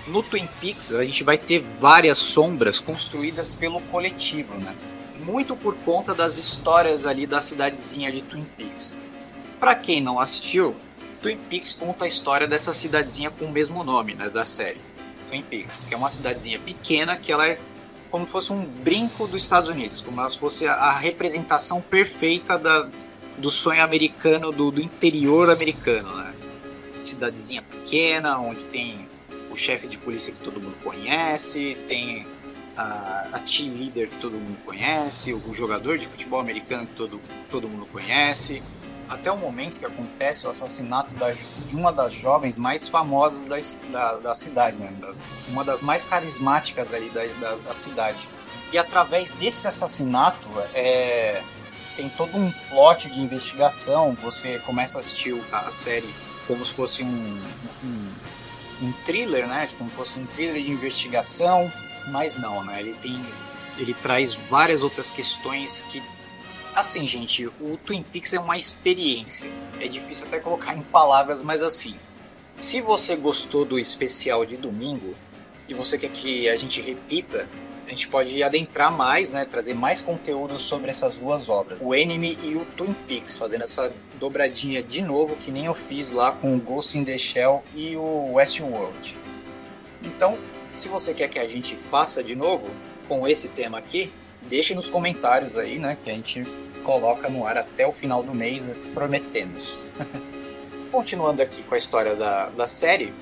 No 0.08 0.24
Twin 0.24 0.48
Peaks 0.62 0.94
a 0.94 1.04
gente 1.04 1.24
vai 1.24 1.38
ter 1.38 1.60
várias 1.80 2.18
sombras 2.18 2.80
construídas 2.80 3.54
pelo 3.54 3.82
coletivo, 3.82 4.56
né? 4.56 4.76
muito 5.28 5.58
por 5.58 5.76
conta 5.80 6.16
das 6.16 6.38
histórias 6.38 7.06
ali 7.06 7.28
da 7.28 7.42
cidadezinha 7.42 8.10
de 8.12 8.22
Twin 8.22 8.46
Peaks. 8.56 8.98
Para 9.60 9.76
quem 9.76 10.02
não 10.02 10.20
assistiu, 10.20 10.74
Twin 11.22 11.38
Peaks 11.50 11.74
conta 11.74 12.06
a 12.06 12.08
história 12.08 12.48
dessa 12.48 12.74
cidadezinha 12.74 13.30
com 13.30 13.46
o 13.46 13.52
mesmo 13.52 13.84
nome, 13.84 14.14
né, 14.14 14.30
da 14.30 14.46
série. 14.46 14.80
Twin 15.28 15.42
Peaks, 15.42 15.84
que 15.88 15.94
é 15.94 15.98
uma 15.98 16.10
cidadezinha 16.10 16.60
pequena 16.60 17.18
que 17.18 17.32
ela 17.32 17.46
é 17.46 17.60
como 18.10 18.26
se 18.26 18.32
fosse 18.32 18.54
um 18.54 18.64
brinco 18.64 19.28
dos 19.28 19.44
Estados 19.44 19.68
Unidos, 19.68 20.00
como 20.00 20.30
se 20.30 20.38
fosse 20.38 20.66
a 20.66 20.94
representação 20.94 21.82
perfeita 21.82 22.58
da, 22.58 22.90
do 23.38 23.50
sonho 23.50 23.84
americano, 23.84 24.52
do, 24.54 24.72
do 24.72 24.82
interior 24.82 25.50
americano, 25.50 26.16
né? 26.16 26.34
Cidadezinha 27.04 27.62
pequena, 27.62 28.40
onde 28.40 28.64
tem 28.64 29.07
chefe 29.58 29.88
de 29.88 29.98
polícia 29.98 30.34
que 30.34 30.40
todo 30.40 30.60
mundo 30.60 30.78
conhece, 30.84 31.78
tem 31.88 32.26
a, 32.78 33.28
a 33.34 33.40
team 33.40 33.74
leader 33.76 34.10
que 34.10 34.18
todo 34.18 34.34
mundo 34.34 34.58
conhece, 34.64 35.34
o, 35.34 35.54
jogador 35.54 35.98
de 35.98 36.08
futebol 36.08 36.40
americano 36.40 36.86
que 36.86 36.94
todo, 36.94 37.20
todo 37.50 37.68
mundo 37.68 37.86
conhece, 37.88 38.62
até 39.10 39.32
o 39.32 39.38
momento 39.38 39.80
que 39.80 39.86
acontece 39.86 40.46
o 40.46 40.50
assassinato 40.50 41.14
da, 41.16 41.32
de 41.32 41.76
uma 41.76 41.92
das 41.92 42.14
jovens 42.14 42.58
mais 42.58 42.88
famosas 42.88 43.48
da, 43.48 43.58
da, 43.92 44.18
da 44.18 44.36
cidade, 44.36 44.78
né? 44.78 44.94
Das, 45.00 45.20
uma 45.48 45.64
das 45.64 45.82
mais 45.82 46.04
carismáticas 46.04 46.94
ali 46.94 47.10
da, 47.10 47.26
da, 47.40 47.56
da, 47.56 47.74
cidade. 47.74 48.28
E 48.72 48.78
através 48.78 49.32
desse 49.32 49.66
assassinato, 49.66 50.50
é, 50.74 51.42
tem 51.96 52.10
todo 52.10 52.38
um 52.38 52.52
plot 52.70 53.10
de 53.10 53.22
investigação. 53.22 54.16
Você 54.22 54.60
começa 54.60 54.98
a 54.98 55.00
assistir 55.00 55.42
a 55.54 55.72
série 55.72 56.10
como 56.46 56.66
se 56.66 56.74
fosse 56.74 57.04
um, 57.04 57.42
um 57.84 57.97
thriller, 59.08 59.48
né? 59.48 59.68
Como 59.78 59.90
se 59.90 59.96
fosse 59.96 60.20
um 60.20 60.26
thriller 60.28 60.62
de 60.62 60.72
investigação 60.72 61.72
mas 62.08 62.38
não, 62.38 62.64
né? 62.64 62.80
Ele 62.80 62.94
tem. 62.94 63.24
Ele 63.78 63.94
traz 63.94 64.34
várias 64.34 64.84
outras 64.84 65.12
questões 65.12 65.82
que. 65.90 66.02
Assim, 66.74 67.08
gente, 67.08 67.48
o 67.48 67.78
Twin 67.84 68.04
Peaks 68.04 68.34
é 68.34 68.40
uma 68.40 68.58
experiência. 68.58 69.50
É 69.80 69.88
difícil 69.88 70.28
até 70.28 70.40
colocar 70.40 70.76
em 70.76 70.82
palavras, 70.82 71.44
mas 71.44 71.62
assim. 71.62 71.96
Se 72.60 72.82
você 72.82 73.16
gostou 73.16 73.66
do 73.66 73.78
especial 73.78 74.44
de 74.46 74.58
domingo 74.58 75.14
e 75.68 75.74
você 75.74 75.98
quer 75.98 76.10
que 76.10 76.50
a 76.50 76.56
gente 76.56 76.82
repita, 76.82 77.48
a 77.86 77.90
gente 77.92 78.08
pode 78.08 78.42
adentrar 78.42 78.92
mais, 78.92 79.32
né, 79.32 79.46
trazer 79.46 79.76
mais 79.76 80.02
conteúdo 80.02 80.58
sobre 80.58 80.90
essas 80.90 81.18
duas 81.18 81.50
obras, 81.50 81.78
o 81.80 81.94
Enemy 81.94 82.38
e 82.44 82.56
o 82.56 82.66
Twin 82.76 82.94
Peaks, 83.08 83.38
fazendo 83.38 83.64
essa 83.64 83.94
dobradinha 84.20 84.84
de 84.84 85.02
novo 85.02 85.36
que 85.36 85.52
nem 85.52 85.66
eu 85.66 85.74
fiz 85.74 86.12
lá 86.12 86.32
com 86.32 86.56
o 86.56 86.60
Ghost 86.60 86.98
in 86.98 87.06
the 87.06 87.18
Shell 87.18 87.64
e 87.76 87.96
o 87.96 88.34
Westworld. 88.34 89.18
Então, 90.04 90.38
se 90.74 90.90
você 90.90 91.14
quer 91.14 91.28
que 91.28 91.40
a 91.40 91.48
gente 91.48 91.76
faça 91.76 92.24
de 92.24 92.36
novo 92.36 92.70
com 93.08 93.28
esse 93.28 93.50
tema 93.50 93.78
aqui, 93.78 94.12
deixe 94.44 94.76
nos 94.76 94.90
comentários 94.90 95.58
aí, 95.58 95.80
né? 95.80 95.98
Que 96.04 96.12
a 96.12 96.14
gente 96.14 96.46
coloca 96.84 97.30
no 97.30 97.46
ar 97.46 97.58
até 97.58 97.86
o 97.86 97.92
final 97.92 98.24
do 98.24 98.34
mês, 98.34 98.66
né, 98.66 98.74
prometemos. 98.94 99.86
Continuando 100.92 101.42
aqui 101.42 101.62
com 101.64 101.76
a 101.76 101.78
história 101.78 102.16
da, 102.16 102.48
da 102.50 102.66
série, 102.66 103.14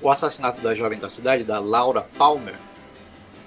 o 0.00 0.08
assassinato 0.08 0.62
da 0.62 0.74
jovem 0.74 0.98
da 0.98 1.10
cidade, 1.10 1.44
da 1.44 1.58
Laura 1.58 2.00
Palmer, 2.16 2.54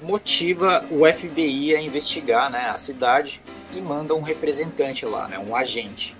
motiva 0.01 0.85
o 0.91 1.05
FBI 1.11 1.75
a 1.75 1.81
investigar 1.81 2.51
né, 2.51 2.69
a 2.69 2.77
cidade 2.77 3.41
e 3.73 3.81
manda 3.81 4.13
um 4.13 4.21
representante 4.21 5.05
lá, 5.05 5.27
né, 5.27 5.39
um 5.39 5.55
agente, 5.55 6.15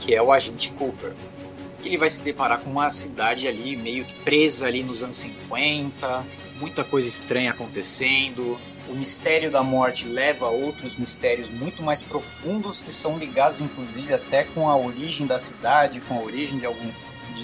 que 0.00 0.14
é 0.14 0.22
o 0.22 0.32
agente 0.32 0.70
Cooper. 0.72 1.14
Ele 1.84 1.96
vai 1.96 2.10
se 2.10 2.22
deparar 2.22 2.60
com 2.60 2.70
uma 2.70 2.90
cidade 2.90 3.46
ali 3.46 3.76
meio 3.76 4.04
que 4.04 4.14
presa 4.22 4.66
ali 4.66 4.82
nos 4.82 5.02
anos 5.02 5.16
50, 5.16 6.26
muita 6.58 6.82
coisa 6.82 7.06
estranha 7.06 7.52
acontecendo. 7.52 8.58
O 8.88 8.94
mistério 8.94 9.50
da 9.50 9.62
morte 9.62 10.06
leva 10.06 10.46
a 10.46 10.50
outros 10.50 10.96
mistérios 10.96 11.48
muito 11.50 11.82
mais 11.82 12.02
profundos 12.02 12.80
que 12.80 12.90
são 12.90 13.18
ligados, 13.18 13.60
inclusive, 13.60 14.12
até 14.12 14.42
com 14.42 14.68
a 14.68 14.76
origem 14.76 15.26
da 15.26 15.38
cidade, 15.38 16.00
com 16.00 16.18
a 16.18 16.22
origem 16.22 16.58
de 16.58 16.66
algum 16.66 16.90
de, 17.34 17.42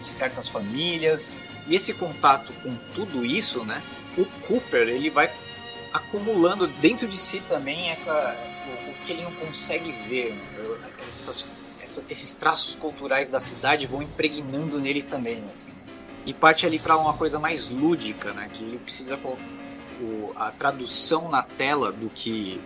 de 0.00 0.08
certas 0.08 0.48
famílias. 0.48 1.38
E 1.66 1.74
esse 1.74 1.94
contato 1.94 2.52
com 2.62 2.74
tudo 2.94 3.24
isso, 3.24 3.64
né? 3.64 3.82
O 4.16 4.24
Cooper 4.46 4.88
ele 4.88 5.10
vai 5.10 5.30
acumulando 5.92 6.66
dentro 6.66 7.08
de 7.08 7.16
si 7.16 7.40
também 7.40 7.90
essa 7.90 8.12
o, 8.12 8.90
o 8.90 8.94
que 9.04 9.12
ele 9.12 9.22
não 9.22 9.32
consegue 9.32 9.90
ver, 10.08 10.32
né? 10.32 10.90
Essas, 11.14 11.44
essa, 11.84 12.04
esses 12.08 12.34
traços 12.34 12.74
culturais 12.74 13.30
da 13.30 13.38
cidade 13.38 13.86
vão 13.86 14.02
impregnando 14.02 14.80
nele 14.80 15.02
também, 15.02 15.42
assim 15.50 15.70
e 16.26 16.32
parte 16.32 16.66
ali 16.66 16.78
para 16.78 16.96
uma 16.96 17.14
coisa 17.14 17.38
mais 17.38 17.68
lúdica, 17.68 18.32
né? 18.32 18.48
Que 18.52 18.64
ele 18.64 18.78
precisa 18.78 19.18
o, 20.00 20.32
a 20.36 20.50
tradução 20.50 21.28
na 21.28 21.42
tela 21.42 21.92
do 21.92 22.08
que 22.08 22.60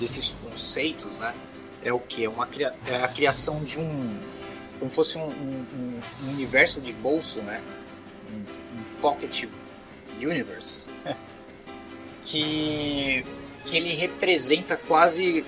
desses 0.00 0.32
conceitos, 0.32 1.18
né? 1.18 1.34
É 1.82 1.92
o 1.92 1.98
que? 1.98 2.24
É, 2.24 2.28
uma, 2.28 2.48
é 2.86 3.04
a 3.04 3.08
criação 3.08 3.62
de 3.62 3.78
um. 3.78 4.20
como 4.78 4.90
fosse 4.90 5.18
um, 5.18 5.26
um, 5.26 6.00
um 6.24 6.30
universo 6.30 6.80
de 6.80 6.92
bolso, 6.92 7.40
né? 7.42 7.62
Um, 8.32 8.38
um 8.38 9.00
pocket 9.00 9.44
universe. 10.20 10.88
que, 12.24 13.24
que 13.64 13.76
ele 13.76 13.92
representa 13.94 14.76
quase 14.76 15.44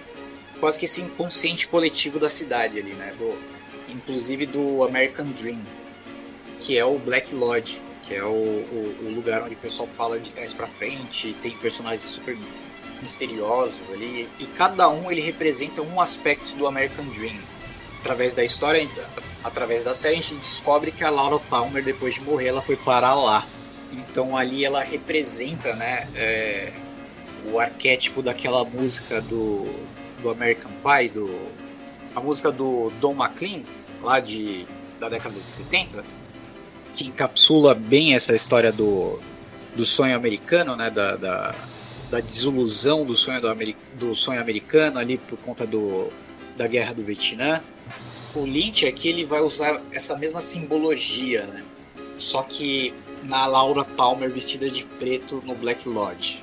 quase 0.61 0.78
que 0.78 0.84
esse 0.84 1.00
inconsciente 1.00 1.66
coletivo 1.66 2.20
da 2.20 2.28
cidade 2.28 2.78
ali, 2.78 2.92
né? 2.92 3.14
Do, 3.18 3.36
inclusive 3.88 4.46
do 4.46 4.84
American 4.84 5.26
Dream, 5.26 5.61
que 6.58 6.78
é 6.78 6.84
o 6.84 6.98
Black 6.98 7.34
Lodge, 7.34 7.80
que 8.02 8.14
é 8.14 8.22
o, 8.22 8.28
o, 8.28 8.96
o 9.06 9.11
lugar 9.14 9.42
onde 9.42 9.54
o 9.54 9.58
pessoal 9.58 9.88
fala 9.88 10.20
de 10.20 10.32
trás 10.32 10.52
para 10.52 10.66
frente, 10.66 11.34
tem 11.42 11.52
personagens 11.56 12.02
super 12.02 12.36
misteriosos 13.00 13.80
ali, 13.92 14.28
e 14.38 14.44
cada 14.44 14.88
um 14.88 15.11
ele 15.11 15.20
representa 15.20 15.80
um 15.82 16.00
aspecto 16.00 16.54
do 16.54 16.66
American 16.66 17.06
Dream. 17.06 17.38
Através 18.00 18.34
da 18.34 18.42
história, 18.42 18.88
através 19.44 19.82
da 19.84 19.94
série, 19.94 20.14
a 20.14 20.20
gente 20.20 20.34
descobre 20.36 20.90
que 20.90 21.04
a 21.04 21.11
Laura 21.11 21.38
Palmer, 21.50 21.82
depois 21.82 22.14
de 22.14 22.22
morrer, 22.22 22.48
ela 22.48 22.62
foi 22.62 22.76
parar 22.76 23.14
lá. 23.14 23.46
Então 23.92 24.36
ali 24.36 24.64
ela 24.64 24.82
representa, 24.82 25.74
né, 25.74 26.08
é, 26.14 26.72
o 27.44 27.58
arquétipo 27.58 28.22
daquela 28.22 28.64
música 28.64 29.20
do, 29.20 29.66
do 30.20 30.30
American 30.30 30.70
Pie, 30.82 31.08
do, 31.08 31.48
a 32.14 32.20
música 32.20 32.50
do 32.50 32.90
Don 33.00 33.14
McLean, 33.14 33.62
lá 34.02 34.20
de, 34.20 34.66
da 34.98 35.08
década 35.08 35.34
de 35.34 35.42
70, 35.42 36.04
que 36.94 37.06
encapsula 37.06 37.74
bem 37.74 38.14
essa 38.14 38.34
história 38.34 38.72
do, 38.72 39.18
do 39.74 39.84
sonho 39.84 40.14
americano, 40.14 40.76
né, 40.76 40.90
da, 40.90 41.16
da, 41.16 41.54
da 42.10 42.20
desilusão 42.20 43.04
do 43.04 43.16
sonho, 43.16 43.40
do, 43.40 43.48
do 43.94 44.16
sonho 44.16 44.40
americano 44.40 44.98
ali 44.98 45.18
por 45.18 45.38
conta 45.38 45.66
do, 45.66 46.10
da 46.56 46.66
guerra 46.66 46.92
do 46.92 47.02
Vietnã. 47.02 47.62
O 48.34 48.44
Lynch 48.44 48.86
é 48.86 48.92
que 48.92 49.08
ele 49.08 49.24
vai 49.24 49.40
usar 49.40 49.80
essa 49.92 50.16
mesma 50.16 50.40
simbologia, 50.40 51.46
né? 51.46 51.64
Só 52.16 52.42
que 52.42 52.94
na 53.24 53.46
Laura 53.46 53.84
Palmer 53.84 54.30
vestida 54.30 54.70
de 54.70 54.84
preto 54.84 55.42
no 55.44 55.54
Black 55.54 55.88
Lodge. 55.88 56.42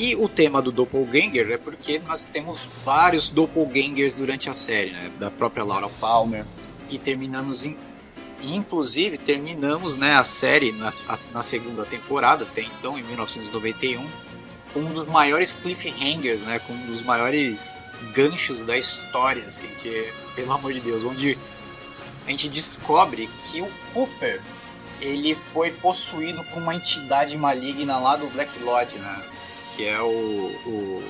E 0.00 0.16
o 0.16 0.30
tema 0.30 0.62
do 0.62 0.72
Doppelganger 0.72 1.50
é 1.50 1.58
porque 1.58 1.98
nós 1.98 2.24
temos 2.24 2.66
vários 2.82 3.28
Doppelgangers 3.28 4.14
durante 4.14 4.48
a 4.48 4.54
série, 4.54 4.92
né? 4.92 5.12
Da 5.18 5.30
própria 5.30 5.62
Laura 5.62 5.90
Palmer. 6.00 6.46
E 6.88 6.96
terminamos 6.96 7.66
em. 7.66 7.76
Inclusive, 8.40 9.18
terminamos 9.18 9.98
né, 9.98 10.14
a 10.14 10.24
série 10.24 10.72
na, 10.72 10.90
na 11.34 11.42
segunda 11.42 11.84
temporada, 11.84 12.44
até 12.44 12.62
então, 12.62 12.98
em 12.98 13.02
1991, 13.02 14.02
com 14.72 14.80
um 14.80 14.90
dos 14.90 15.06
maiores 15.06 15.52
cliffhangers, 15.52 16.40
né? 16.44 16.58
Com 16.60 16.72
um 16.72 16.86
dos 16.86 17.02
maiores 17.02 17.76
ganchos 18.14 18.64
da 18.64 18.78
história, 18.78 19.44
assim, 19.44 19.68
que, 19.82 20.10
pelo 20.34 20.50
amor 20.54 20.72
de 20.72 20.80
Deus, 20.80 21.04
onde 21.04 21.36
a 22.26 22.30
gente 22.30 22.48
descobre 22.48 23.28
que 23.44 23.60
o 23.60 23.70
Cooper 23.92 24.40
ele 24.98 25.34
foi 25.34 25.70
possuído 25.72 26.42
por 26.44 26.62
uma 26.62 26.74
entidade 26.74 27.36
maligna 27.36 27.98
lá 27.98 28.16
do 28.16 28.28
Black 28.28 28.58
Lodge, 28.60 28.96
né? 28.96 29.22
Que 29.76 29.86
é 29.86 30.00
o, 30.00 30.06
o, 30.06 31.02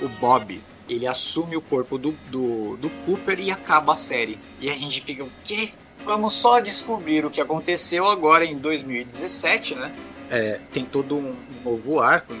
o 0.00 0.08
Bob. 0.20 0.60
Ele 0.88 1.06
assume 1.06 1.56
o 1.56 1.60
corpo 1.60 1.96
do, 1.96 2.12
do, 2.30 2.76
do 2.76 2.90
Cooper 3.04 3.38
e 3.40 3.50
acaba 3.50 3.92
a 3.92 3.96
série. 3.96 4.38
E 4.60 4.68
a 4.68 4.74
gente 4.74 5.00
fica, 5.00 5.24
o 5.24 5.30
quê? 5.44 5.72
Vamos 6.04 6.32
só 6.32 6.58
descobrir 6.58 7.24
o 7.24 7.30
que 7.30 7.40
aconteceu 7.40 8.06
agora 8.06 8.44
em 8.44 8.58
2017, 8.58 9.76
né? 9.76 9.94
É, 10.28 10.60
tem 10.72 10.84
todo 10.84 11.16
um, 11.16 11.34
novo 11.64 12.00
arco, 12.00 12.34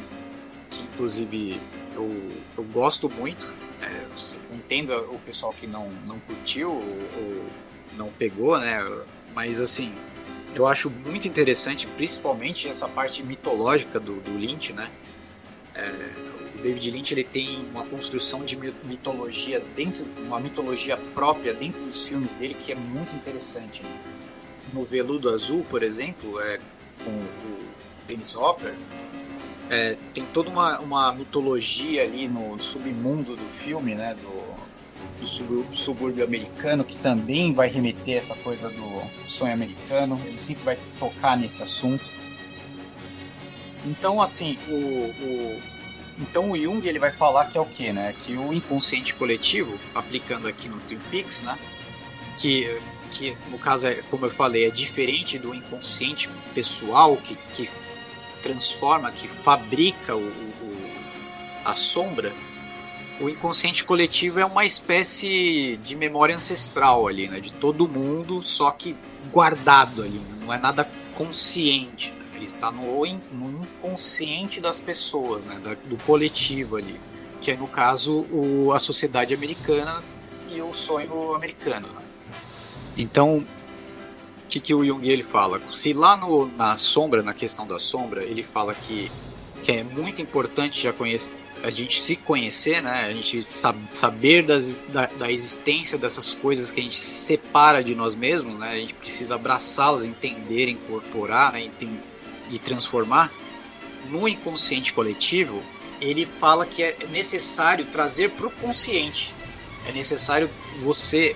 que 0.70 0.82
inclusive 0.82 1.60
eu, 1.94 2.30
eu 2.56 2.64
gosto 2.64 3.08
muito. 3.08 3.52
É, 3.80 4.06
entendo 4.54 4.92
o 5.12 5.18
pessoal 5.18 5.52
que 5.52 5.66
não, 5.66 5.88
não 6.06 6.18
curtiu 6.20 6.70
ou, 6.70 6.78
ou 6.80 7.44
não 7.96 8.08
pegou, 8.08 8.58
né? 8.58 8.78
Mas 9.34 9.60
assim, 9.60 9.94
eu 10.54 10.66
acho 10.66 10.90
muito 10.90 11.26
interessante, 11.26 11.86
principalmente 11.86 12.68
essa 12.68 12.88
parte 12.88 13.22
mitológica 13.22 13.98
do, 13.98 14.20
do 14.20 14.36
Lynch, 14.36 14.72
né? 14.72 14.90
É, 15.74 15.90
o 16.58 16.62
David 16.62 16.90
Lynch 16.90 17.14
ele 17.14 17.24
tem 17.24 17.64
uma 17.70 17.84
construção 17.84 18.44
de 18.44 18.56
mitologia 18.84 19.60
dentro, 19.74 20.04
uma 20.18 20.38
mitologia 20.38 20.96
própria 20.96 21.54
dentro 21.54 21.82
dos 21.82 22.06
filmes 22.06 22.34
dele 22.34 22.54
que 22.54 22.72
é 22.72 22.74
muito 22.74 23.14
interessante. 23.14 23.82
Né? 23.82 23.90
No 24.72 24.84
Veludo 24.84 25.30
Azul, 25.30 25.64
por 25.68 25.82
exemplo, 25.82 26.40
é, 26.40 26.58
com 27.04 27.10
o 27.10 27.58
Dennis 28.06 28.34
Hopper, 28.34 28.74
é, 29.70 29.96
tem 30.12 30.24
toda 30.26 30.50
uma, 30.50 30.78
uma 30.80 31.12
mitologia 31.12 32.02
ali 32.02 32.28
no 32.28 32.58
submundo 32.58 33.34
do 33.34 33.44
filme, 33.44 33.94
né, 33.94 34.14
do, 34.14 34.54
do 35.20 35.26
sub, 35.26 35.66
subúrbio 35.72 36.24
americano, 36.24 36.84
que 36.84 36.98
também 36.98 37.54
vai 37.54 37.68
remeter 37.68 38.16
essa 38.16 38.34
coisa 38.36 38.68
do 38.68 39.28
sonho 39.28 39.52
americano. 39.54 40.20
Ele 40.26 40.38
sempre 40.38 40.64
vai 40.64 40.78
tocar 40.98 41.36
nesse 41.38 41.62
assunto. 41.62 42.04
Então, 43.84 44.22
assim, 44.22 44.58
o, 44.68 44.74
o, 44.74 45.62
então 46.20 46.50
o 46.50 46.56
Jung 46.56 46.86
ele 46.86 46.98
vai 46.98 47.10
falar 47.10 47.46
que 47.46 47.58
é 47.58 47.60
o 47.60 47.66
que, 47.66 47.92
né? 47.92 48.14
Que 48.20 48.36
o 48.36 48.52
inconsciente 48.52 49.14
coletivo, 49.14 49.78
aplicando 49.94 50.46
aqui 50.46 50.68
no 50.68 50.78
Twin 50.80 50.98
Peaks, 51.10 51.42
né? 51.42 51.58
Que, 52.38 52.80
que 53.10 53.36
no 53.50 53.58
caso, 53.58 53.86
é, 53.86 53.94
como 54.10 54.26
eu 54.26 54.30
falei, 54.30 54.66
é 54.66 54.70
diferente 54.70 55.38
do 55.38 55.54
inconsciente 55.54 56.28
pessoal 56.54 57.16
que, 57.16 57.36
que 57.54 57.68
transforma, 58.42 59.10
que 59.10 59.26
fabrica 59.26 60.14
o, 60.14 60.20
o, 60.20 60.90
a 61.64 61.74
sombra. 61.74 62.32
O 63.20 63.28
inconsciente 63.28 63.84
coletivo 63.84 64.40
é 64.40 64.44
uma 64.44 64.64
espécie 64.64 65.76
de 65.82 65.94
memória 65.94 66.34
ancestral 66.34 67.06
ali, 67.08 67.28
né? 67.28 67.40
De 67.40 67.52
todo 67.52 67.88
mundo, 67.88 68.42
só 68.42 68.70
que 68.70 68.96
guardado 69.30 70.02
ali, 70.02 70.18
né? 70.18 70.36
não 70.40 70.52
é 70.52 70.58
nada 70.58 70.88
consciente. 71.14 72.21
Ele 72.42 72.50
está 72.50 72.72
no, 72.72 73.06
no 73.32 73.62
inconsciente 73.62 74.60
das 74.60 74.80
pessoas, 74.80 75.44
né, 75.44 75.60
da, 75.62 75.74
do 75.74 75.96
coletivo 75.98 76.76
ali, 76.76 77.00
que 77.40 77.52
é 77.52 77.56
no 77.56 77.68
caso 77.68 78.26
o, 78.32 78.72
a 78.72 78.80
sociedade 78.80 79.32
americana 79.32 80.02
e 80.50 80.60
o 80.60 80.72
sonho 80.74 81.36
americano. 81.36 81.86
Né? 81.86 82.02
Então, 82.96 83.38
o 83.38 83.46
que, 84.48 84.58
que 84.58 84.74
o 84.74 84.84
Jung 84.84 85.08
ele 85.08 85.22
fala? 85.22 85.60
Se 85.72 85.92
lá 85.92 86.16
no, 86.16 86.46
na 86.56 86.74
sombra, 86.74 87.22
na 87.22 87.32
questão 87.32 87.64
da 87.64 87.78
sombra, 87.78 88.24
ele 88.24 88.42
fala 88.42 88.74
que, 88.74 89.08
que 89.62 89.70
é 89.70 89.84
muito 89.84 90.20
importante 90.20 90.82
já 90.82 90.92
conhecer, 90.92 91.32
a 91.62 91.70
gente 91.70 92.00
se 92.00 92.16
conhecer, 92.16 92.82
né? 92.82 93.04
A 93.04 93.12
gente 93.12 93.40
sab 93.44 93.78
saber 93.92 94.42
das, 94.42 94.78
da, 94.88 95.06
da, 95.06 95.30
existência 95.30 95.96
dessas 95.96 96.34
coisas 96.34 96.72
que 96.72 96.80
a 96.80 96.82
gente 96.82 96.98
separa 96.98 97.84
de 97.84 97.94
nós 97.94 98.16
mesmos, 98.16 98.58
né? 98.58 98.72
A 98.72 98.78
gente 98.78 98.94
precisa 98.94 99.36
abraçá-las, 99.36 100.04
entender, 100.04 100.68
incorporar, 100.68 101.52
né? 101.52 101.62
Entender, 101.62 102.11
e 102.52 102.58
transformar, 102.58 103.32
no 104.08 104.28
inconsciente 104.28 104.92
coletivo, 104.92 105.62
ele 106.00 106.26
fala 106.26 106.66
que 106.66 106.82
é 106.82 106.96
necessário 107.10 107.84
trazer 107.86 108.30
para 108.30 108.46
o 108.46 108.50
consciente. 108.50 109.34
É 109.86 109.92
necessário 109.92 110.50
você 110.80 111.34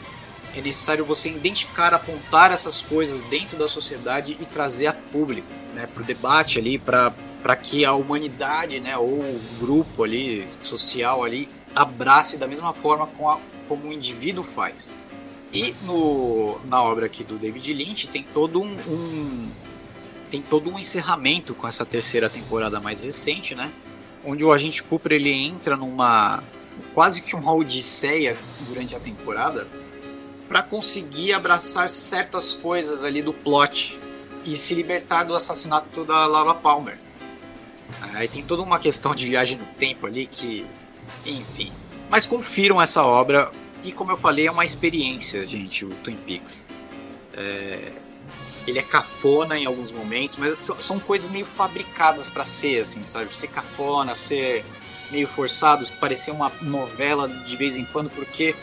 é 0.54 0.60
necessário 0.60 1.04
você 1.04 1.28
identificar, 1.28 1.92
apontar 1.92 2.50
essas 2.50 2.80
coisas 2.80 3.20
dentro 3.22 3.58
da 3.58 3.68
sociedade 3.68 4.38
e 4.40 4.44
trazer 4.46 4.86
a 4.86 4.92
público, 4.92 5.46
né, 5.74 5.86
para 5.86 6.02
o 6.02 6.06
debate 6.06 6.58
ali, 6.58 6.78
para 6.78 7.12
que 7.62 7.84
a 7.84 7.92
humanidade, 7.92 8.80
né, 8.80 8.96
ou 8.96 9.20
o 9.20 9.40
grupo 9.60 10.02
ali 10.02 10.48
social 10.62 11.22
ali 11.22 11.46
abrace 11.74 12.38
da 12.38 12.48
mesma 12.48 12.72
forma 12.72 13.06
com 13.06 13.28
a, 13.28 13.38
como 13.68 13.88
o 13.88 13.92
indivíduo 13.92 14.42
faz. 14.42 14.94
E 15.52 15.74
no, 15.82 16.58
na 16.64 16.82
obra 16.82 17.04
aqui 17.04 17.22
do 17.22 17.36
David 17.36 17.74
Lynch 17.74 18.08
tem 18.08 18.22
todo 18.22 18.60
um, 18.60 18.76
um 18.88 19.50
tem 20.30 20.42
todo 20.42 20.70
um 20.70 20.78
encerramento 20.78 21.54
com 21.54 21.66
essa 21.66 21.84
terceira 21.84 22.28
temporada 22.28 22.80
mais 22.80 23.02
recente, 23.02 23.54
né? 23.54 23.70
Onde 24.24 24.44
o 24.44 24.52
agente 24.52 24.82
Cooper 24.82 25.12
ele 25.12 25.30
entra 25.30 25.76
numa 25.76 26.42
quase 26.94 27.22
que 27.22 27.34
uma 27.34 27.54
odisseia 27.54 28.36
durante 28.68 28.94
a 28.94 29.00
temporada 29.00 29.66
para 30.48 30.62
conseguir 30.62 31.32
abraçar 31.32 31.88
certas 31.88 32.54
coisas 32.54 33.02
ali 33.02 33.22
do 33.22 33.32
plot 33.32 33.98
e 34.44 34.56
se 34.56 34.74
libertar 34.74 35.24
do 35.24 35.34
assassinato 35.34 36.04
da 36.04 36.26
Laura 36.26 36.54
Palmer. 36.54 36.98
Aí 38.14 38.28
tem 38.28 38.42
toda 38.42 38.62
uma 38.62 38.78
questão 38.78 39.14
de 39.14 39.26
viagem 39.26 39.56
no 39.56 39.66
tempo 39.66 40.06
ali 40.06 40.26
que, 40.26 40.66
enfim. 41.24 41.72
Mas 42.08 42.26
confiram 42.26 42.80
essa 42.80 43.02
obra 43.04 43.50
e 43.82 43.92
como 43.92 44.12
eu 44.12 44.16
falei 44.16 44.46
é 44.46 44.50
uma 44.50 44.64
experiência, 44.64 45.46
gente, 45.46 45.84
o 45.84 45.90
Twin 46.02 46.16
Peaks. 46.16 46.64
É, 47.34 47.92
ele 48.66 48.78
é 48.78 48.82
cafona 48.82 49.58
em 49.58 49.64
alguns 49.64 49.92
momentos, 49.92 50.36
mas 50.36 50.62
são, 50.62 50.82
são 50.82 50.98
coisas 50.98 51.30
meio 51.30 51.46
fabricadas 51.46 52.28
para 52.28 52.44
ser, 52.44 52.80
assim, 52.80 53.04
sabe? 53.04 53.34
Ser 53.34 53.48
cafona, 53.48 54.16
ser 54.16 54.64
meio 55.10 55.28
forçados, 55.28 55.90
parecer 55.90 56.32
uma 56.32 56.50
novela 56.60 57.28
de 57.28 57.56
vez 57.56 57.76
em 57.76 57.84
quando, 57.84 58.10
porque, 58.10 58.54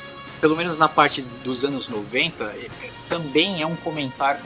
pelo 0.41 0.55
menos 0.55 0.77
na 0.77 0.89
parte 0.89 1.21
dos 1.43 1.63
anos 1.63 1.87
90, 1.87 2.43
é, 2.43 2.69
também 3.07 3.61
é 3.61 3.67
um 3.67 3.75
comentário. 3.77 4.41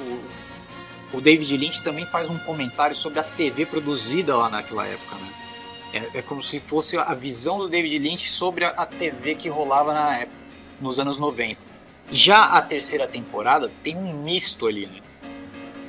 o 1.11 1.19
David 1.19 1.57
Lynch 1.57 1.81
também 1.81 2.05
faz 2.05 2.29
um 2.29 2.37
comentário 2.37 2.95
sobre 2.95 3.19
a 3.19 3.23
TV 3.23 3.65
produzida 3.65 4.35
lá 4.35 4.49
naquela 4.49 4.85
época, 4.85 5.15
né? 5.15 5.33
É, 5.93 6.19
é 6.19 6.21
como 6.21 6.43
se 6.43 6.59
fosse 6.59 6.97
a 6.97 7.13
visão 7.13 7.57
do 7.57 7.67
David 7.67 7.97
Lynch 7.97 8.29
sobre 8.29 8.65
a, 8.65 8.69
a 8.69 8.85
TV 8.85 9.35
que 9.35 9.49
rolava 9.49 9.93
na 9.93 10.17
época, 10.17 10.37
nos 10.79 10.99
anos 10.99 11.17
90. 11.17 11.65
Já 12.11 12.45
a 12.45 12.61
terceira 12.61 13.07
temporada 13.07 13.71
tem 13.81 13.97
um 13.97 14.21
misto 14.21 14.67
ali, 14.67 14.85
né? 14.85 15.01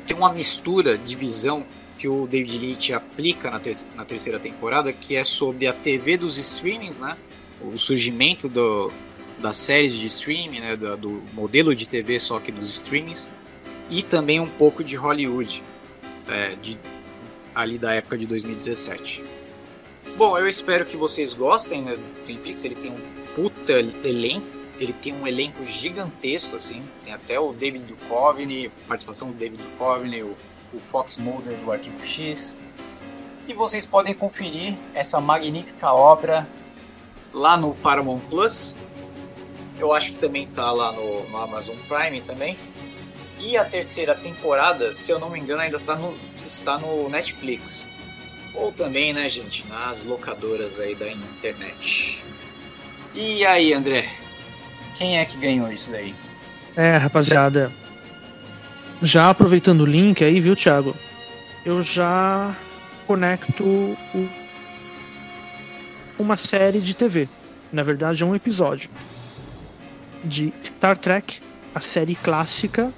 Tem 0.09 0.17
uma 0.17 0.33
mistura 0.33 0.97
de 0.97 1.15
visão 1.15 1.67
que 1.99 2.09
o 2.09 2.27
David 2.27 2.59
Lynch 2.59 2.93
aplica 2.95 3.51
na, 3.51 3.61
ter 3.61 3.77
na 3.95 4.05
terceira 4.05 4.39
temporada, 4.39 4.91
que 4.93 5.15
é 5.15 5.23
sobre 5.23 5.67
a 5.67 5.73
TV 5.73 6.17
dos 6.17 6.39
streamings, 6.39 6.99
né? 6.99 7.17
O 7.61 7.79
surgimento 7.79 8.49
do, 8.49 8.91
das 9.39 9.59
séries 9.59 9.93
de 9.93 10.07
streaming, 10.07 10.61
né? 10.61 10.77
do, 10.77 10.97
do 10.97 11.23
modelo 11.35 11.75
de 11.77 11.87
TV 11.87 12.19
só 12.19 12.41
que 12.41 12.51
dos 12.51 12.71
streamings 12.71 13.29
e 13.91 14.03
também 14.03 14.41
um 14.41 14.47
pouco 14.47 14.83
de 14.83 14.97
Hollywood, 14.97 15.63
é, 16.27 16.55
de, 16.63 16.79
ali 17.55 17.77
da 17.79 17.93
época 17.93 18.17
de 18.17 18.27
2017. 18.27 19.23
Bom, 20.17 20.39
eu 20.39 20.49
espero 20.49 20.87
que 20.87 20.97
vocês 20.97 21.35
gostem 21.35 21.83
né, 21.83 21.97
do 21.97 22.25
Twin 22.25 22.39
Peaks. 22.39 22.65
Ele 22.65 22.75
tem 22.75 22.91
um 22.91 23.01
puta 23.35 23.75
elenco, 24.05 24.47
ele 24.79 24.93
tem 24.93 25.13
um 25.13 25.27
elenco 25.27 25.65
gigantesco, 25.67 26.57
assim. 26.57 26.83
Tem 27.03 27.13
até 27.13 27.39
o 27.39 27.53
David 27.53 27.85
Duchovny, 27.85 28.71
participação 28.87 29.31
do 29.31 29.35
David 29.35 29.63
Duchovny, 29.63 30.23
o, 30.23 30.37
o 30.73 30.81
Fox 30.81 31.17
Mulder 31.17 31.57
do 31.59 31.73
Arquivo 31.73 32.05
X. 32.05 32.57
E 33.47 33.55
vocês 33.55 33.85
podem 33.85 34.15
conferir 34.15 34.77
essa 34.95 35.21
magnífica 35.21 35.93
obra 35.93 36.47
lá 37.33 37.57
no 37.57 37.75
Paramount 37.75 38.21
Plus. 38.31 38.77
Eu 39.79 39.93
acho 39.93 40.13
que 40.13 40.19
também 40.19 40.47
tá 40.47 40.71
lá 40.71 40.93
no, 40.93 41.29
no 41.29 41.39
Amazon 41.39 41.77
Prime 41.89 42.21
também. 42.21 42.57
E 43.41 43.57
a 43.57 43.65
terceira 43.65 44.15
temporada, 44.15 44.93
se 44.93 45.11
eu 45.11 45.19
não 45.19 45.31
me 45.31 45.39
engano, 45.39 45.63
ainda 45.63 45.79
tá 45.79 45.97
no, 45.97 46.17
está 46.47 46.79
no 46.79 47.09
Netflix. 47.09 47.85
Ou 48.55 48.73
também, 48.73 49.13
né, 49.13 49.29
gente, 49.29 49.67
nas 49.69 50.05
locadoras 50.05 50.79
aí 50.81 50.95
da 50.95 51.09
internet. 51.09 52.23
E 53.15 53.47
aí, 53.47 53.73
André? 53.73 54.28
Quem 54.99 55.17
é 55.17 55.25
que 55.25 55.39
ganhou 55.39 55.71
isso 55.71 55.91
daí? 55.93 56.13
É, 56.77 56.97
rapaziada. 56.97 57.71
Já 59.01 59.31
aproveitando 59.31 59.83
o 59.83 59.87
link 59.87 60.25
aí, 60.25 60.41
viu, 60.41 60.57
Thiago? 60.57 60.95
Eu 61.65 61.83
já 61.83 62.53
conecto 63.07 63.63
o... 63.63 64.29
uma 66.19 66.37
série 66.37 66.81
de 66.81 66.95
TV. 66.95 67.29
Na 67.73 67.85
verdade, 67.85 68.25
é 68.25 68.27
um 68.27 68.35
episódio 68.35 68.91
de 70.25 70.53
Star 70.65 70.99
Trek, 70.99 71.41
a 71.73 71.81
série 71.81 72.17
clássica 72.17 72.93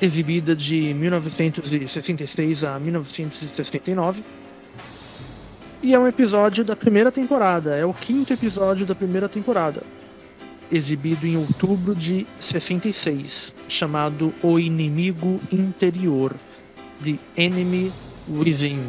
exibida 0.00 0.54
de 0.54 0.94
1966 0.94 2.62
a 2.62 2.78
1969. 2.78 4.22
E 5.82 5.94
é 5.94 5.98
um 5.98 6.06
episódio 6.06 6.64
da 6.64 6.76
primeira 6.76 7.10
temporada, 7.10 7.76
é 7.76 7.84
o 7.84 7.92
quinto 7.92 8.32
episódio 8.32 8.84
da 8.86 8.94
primeira 8.94 9.28
temporada, 9.28 9.82
exibido 10.70 11.26
em 11.26 11.36
outubro 11.36 11.94
de 11.94 12.26
66, 12.40 13.54
chamado 13.68 14.32
O 14.42 14.58
Inimigo 14.58 15.40
Interior, 15.52 16.34
The 17.02 17.16
Enemy 17.36 17.92
Within. 18.28 18.82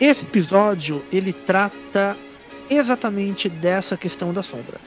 Esse 0.00 0.24
episódio 0.24 1.02
ele 1.12 1.32
trata 1.32 2.16
exatamente 2.68 3.48
dessa 3.48 3.96
questão 3.96 4.32
da 4.32 4.42
sombra. 4.42 4.78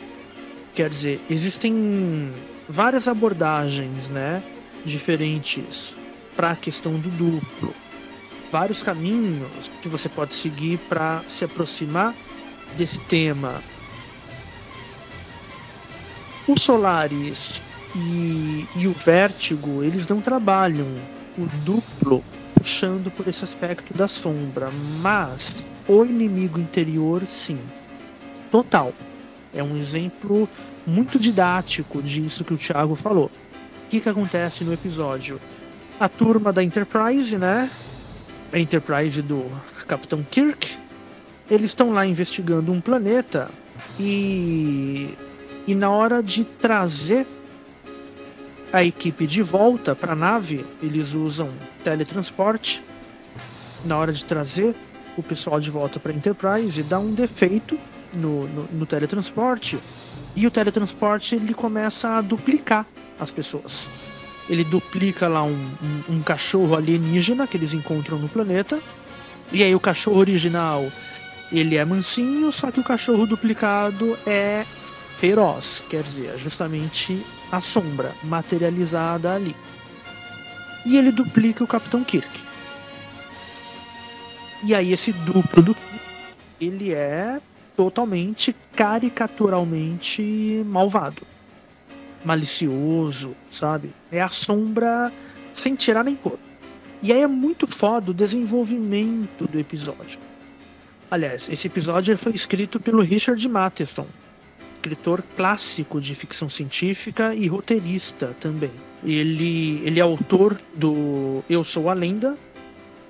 Quer 0.76 0.90
dizer, 0.90 1.20
existem 1.30 2.32
várias 2.68 3.08
abordagens, 3.08 4.08
né? 4.10 4.42
diferentes 4.86 5.94
para 6.36 6.52
a 6.52 6.56
questão 6.56 6.94
do 6.94 7.10
duplo. 7.10 7.74
Vários 8.52 8.82
caminhos 8.82 9.50
que 9.82 9.88
você 9.88 10.10
pode 10.10 10.34
seguir 10.34 10.80
para 10.90 11.24
se 11.28 11.46
aproximar 11.46 12.16
desse 12.78 12.98
tema. 13.00 13.62
O 16.50 16.60
Solaris 16.60 17.62
e, 17.96 18.68
e 18.76 18.88
o 18.88 18.92
Vértigo, 18.92 19.84
eles 19.84 20.08
não 20.08 20.20
trabalham 20.20 20.88
o 21.38 21.46
duplo 21.64 22.24
puxando 22.56 23.10
por 23.12 23.28
esse 23.28 23.44
aspecto 23.44 23.94
da 23.98 24.08
sombra, 24.08 24.70
mas 25.02 25.56
o 25.88 26.04
inimigo 26.04 26.60
interior, 26.60 27.26
sim. 27.26 27.60
Total. 28.52 28.94
É 29.54 29.64
um 29.64 29.78
exemplo 29.78 30.50
muito 30.86 31.18
didático 31.18 32.02
disso 32.02 32.44
que 32.44 32.54
o 32.54 32.58
Thiago 32.58 32.96
falou 32.96 33.32
que, 33.90 34.00
que 34.00 34.08
acontece 34.08 34.64
no 34.64 34.72
episódio? 34.72 35.42
A 36.00 36.08
turma 36.08 36.54
da 36.54 36.64
Enterprise, 36.64 37.36
né? 37.38 37.70
A 38.54 38.60
Enterprise 38.60 39.22
do 39.22 39.46
Capitão 39.88 40.24
Kirk. 40.24 40.78
Eles 41.50 41.72
estão 41.72 41.92
lá 41.92 42.06
investigando 42.06 42.72
um 42.72 42.80
planeta 42.80 43.50
e, 44.00 45.16
e 45.70 45.76
na 45.76 45.92
hora 45.92 46.24
de 46.24 46.44
trazer 46.44 47.28
a 48.74 48.84
equipe 48.84 49.28
de 49.28 49.44
volta 49.44 49.96
para 49.96 50.14
a 50.14 50.16
nave, 50.16 50.66
eles 50.82 51.14
usam 51.14 51.48
teletransporte. 51.84 52.82
Na 53.86 53.96
hora 53.96 54.12
de 54.12 54.26
trazer 54.26 54.76
o 55.16 55.22
pessoal 55.22 55.60
de 55.60 55.70
volta 55.70 56.00
para 56.00 56.12
Enterprise, 56.12 56.82
dá 56.82 56.98
um 56.98 57.14
defeito 57.14 57.78
no, 58.12 58.48
no, 58.48 58.64
no 58.72 58.86
teletransporte 58.88 59.78
e 60.36 60.48
o 60.48 60.50
teletransporte 60.50 61.36
ele 61.36 61.54
começa 61.54 62.18
a 62.18 62.22
duplicar 62.22 62.88
as 63.20 63.30
pessoas. 63.30 63.86
Ele 64.50 64.64
duplica 64.64 65.28
lá 65.28 65.44
um, 65.44 65.54
um, 66.10 66.16
um 66.16 66.22
cachorro 66.24 66.76
alienígena 66.76 67.46
que 67.46 67.58
eles 67.58 67.74
encontram 67.74 68.18
no 68.18 68.28
planeta. 68.28 68.80
E 69.52 69.62
aí 69.62 69.76
o 69.76 69.80
cachorro 69.80 70.18
original 70.18 70.84
ele 71.52 71.78
é 71.78 71.86
mansinho, 71.86 72.52
só 72.52 72.72
que 72.72 72.80
o 72.80 72.84
cachorro 72.84 73.28
duplicado 73.28 74.18
é 74.26 74.66
feroz, 75.20 75.84
quer 75.90 76.04
dizer, 76.04 76.38
justamente 76.38 77.22
a 77.52 77.60
sombra 77.60 78.14
materializada 78.24 79.34
ali. 79.34 79.56
E 80.86 80.98
ele 80.98 81.12
duplica 81.12 81.64
o 81.64 81.68
Capitão 81.68 82.04
Kirk. 82.04 82.30
E 84.64 84.74
aí 84.74 84.94
esse 84.94 85.12
duplo 85.12 85.62
do 85.62 85.76
ele 86.60 86.94
é 86.94 87.40
totalmente 87.76 88.54
caricaturalmente 88.76 90.64
malvado 90.66 91.22
malicioso, 92.24 93.36
sabe? 93.52 93.92
É 94.12 94.22
a 94.22 94.30
sombra 94.30 95.12
sem 95.54 95.76
tirar 95.76 96.04
nem 96.04 96.16
pôr. 96.16 96.38
E 97.02 97.14
aí 97.14 97.22
é 97.22 97.28
muito 97.28 97.66
foda 97.66 98.12
o 98.12 98.14
desenvolvimento 98.14 99.48
do 99.48 99.60
episódio. 99.60 100.20
Aliás, 101.10 101.50
esse 101.50 101.68
episódio 101.68 102.18
foi 102.18 102.34
escrito 102.34 102.80
pelo 102.80 103.02
Richard 103.02 103.48
Matheson, 103.48 104.06
escritor 104.80 105.22
clássico 105.36 106.00
de 106.00 106.16
ficção 106.16 106.50
científica 106.50 107.36
e 107.36 107.48
roteirista 107.48 108.36
também. 108.40 108.72
Ele, 109.04 109.82
ele 109.84 110.00
é 110.00 110.04
autor 110.04 110.60
do 110.74 111.44
Eu 111.50 111.64
Sou 111.64 111.90
a 111.90 111.94
Lenda, 111.94 112.38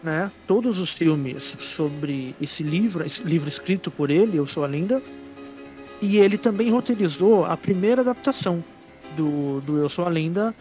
né? 0.04 0.32
Todos 0.48 0.80
os 0.80 0.90
filmes 0.90 1.56
sobre 1.60 2.36
esse 2.42 2.64
livro, 2.64 3.06
esse 3.06 3.22
livro 3.24 3.48
escrito 3.48 3.92
por 3.92 4.10
ele, 4.10 4.38
Eu 4.38 4.48
Sou 4.48 4.64
a 4.64 4.68
Lenda. 4.68 5.02
E 6.02 6.18
ele 6.18 6.38
também 6.38 6.72
roteirizou 6.72 7.46
a 7.46 7.56
primeira 7.56 8.02
adaptação, 8.02 8.64
do, 9.16 9.62
do 9.62 9.78
Eu 9.78 9.90
Sou 9.90 10.06
a 10.06 10.10
Lenda, 10.10 10.56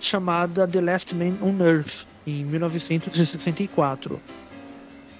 chamada 0.00 0.66
The 0.66 0.80
Last 0.80 1.14
Man 1.14 1.36
on 1.42 1.62
Earth, 1.62 2.04
em 2.26 2.44
1964. 2.44 4.20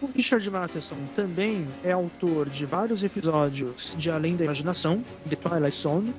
O 0.01 0.07
Richard 0.07 0.49
Matheson 0.49 0.97
também 1.17 1.67
é 1.83 1.91
autor 1.91 2.49
de 2.49 2.65
vários 2.65 3.03
episódios 3.03 3.95
de 3.97 4.09
Além 4.11 4.37
da 4.37 4.45
Imaginação, 4.45 5.03
The 5.29 5.35
Twilight 5.35 5.77
Zone, 5.77 6.15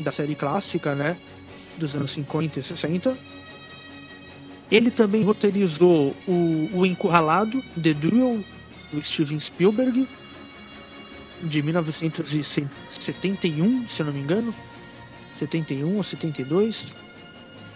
da 0.00 0.10
série 0.10 0.34
clássica, 0.34 0.94
né, 0.94 1.14
dos 1.76 1.94
anos 1.94 2.12
50 2.12 2.58
e 2.58 2.62
60. 2.62 3.14
Ele 4.70 4.90
também 4.90 5.22
roteirizou 5.22 6.16
o, 6.26 6.70
o 6.72 6.86
Encurralado, 6.86 7.62
The 7.82 7.92
Duel, 7.92 8.42
do 8.92 9.04
Steven 9.04 9.38
Spielberg, 9.38 10.08
de 11.42 11.62
1971, 11.62 13.88
se 13.88 14.00
eu 14.00 14.06
não 14.06 14.12
me 14.12 14.20
engano. 14.20 14.54
71 15.38 15.96
ou 15.96 16.02
72. 16.02 16.86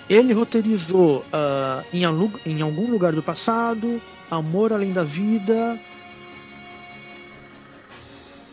Ele 0.09 0.33
roteirizou 0.33 1.19
uh, 1.19 1.85
em, 1.93 2.05
em 2.47 2.63
algum 2.63 2.91
lugar 2.91 3.13
do 3.13 3.23
passado, 3.23 4.01
Amor 4.31 4.73
Além 4.73 4.93
da 4.93 5.03
Vida. 5.03 5.79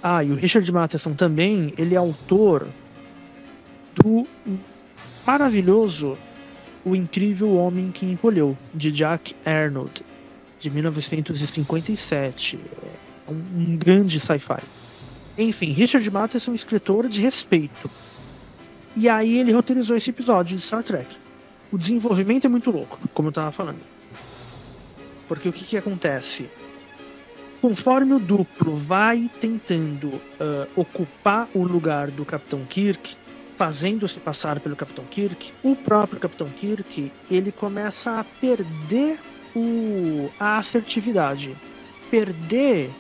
Ah, 0.03 0.24
e 0.24 0.32
o 0.32 0.36
Richard 0.36 0.69
Matheson 0.72 1.13
também, 1.13 1.74
ele 1.78 1.93
é 1.93 1.97
autor 1.97 2.67
do 3.95 4.26
maravilhoso 5.26 6.17
O 6.84 6.95
Incrível 6.95 7.55
Homem 7.55 7.91
que 7.91 8.05
Encolheu, 8.05 8.57
de 8.74 8.91
Jack 8.91 9.36
Arnold, 9.45 10.03
de 10.59 10.69
1957. 10.69 12.59
É 13.28 13.32
um, 13.32 13.36
um 13.36 13.78
grande 13.78 14.19
sci-fi. 14.19 14.63
Enfim, 15.38 15.72
Richard 15.72 16.09
Matheson 16.09 16.51
é 16.51 16.53
um 16.53 16.55
escritor 16.55 17.07
de 17.07 17.22
respeito. 17.22 17.89
E 18.95 19.07
aí 19.07 19.38
ele 19.38 19.51
roteirizou 19.51 19.95
esse 19.95 20.09
episódio 20.09 20.57
de 20.57 20.63
Star 20.63 20.84
Trek. 20.84 21.07
o 21.72 21.78
desenvolvimento 21.78 22.45
é 22.45 22.49
muito 22.49 22.72
louco, 22.72 22.97
como 23.13 23.30
eu 23.30 23.32
tava 23.32 23.51
falando. 23.51 23.80
Porque 25.32 25.47
o 25.47 25.53
que, 25.53 25.63
que 25.63 25.77
acontece? 25.77 26.49
Conforme 27.61 28.15
o 28.15 28.19
duplo 28.19 28.75
vai 28.75 29.32
tentando 29.39 30.07
uh, 30.07 30.67
ocupar 30.75 31.47
o 31.53 31.63
lugar 31.63 32.11
do 32.11 32.25
Capitão 32.25 32.65
Kirk, 32.65 33.15
fazendo-se 33.55 34.19
passar 34.19 34.59
pelo 34.59 34.75
Capitão 34.75 35.05
Kirk, 35.05 35.53
o 35.63 35.73
próprio 35.73 36.19
Capitão 36.19 36.49
Kirk 36.49 37.09
ele 37.32 37.49
começa 37.49 38.19
a 38.19 38.25
perder 38.25 39.17
o, 39.55 40.29
a 40.38 40.57
assertividade, 40.57 41.55
perder 42.09 42.91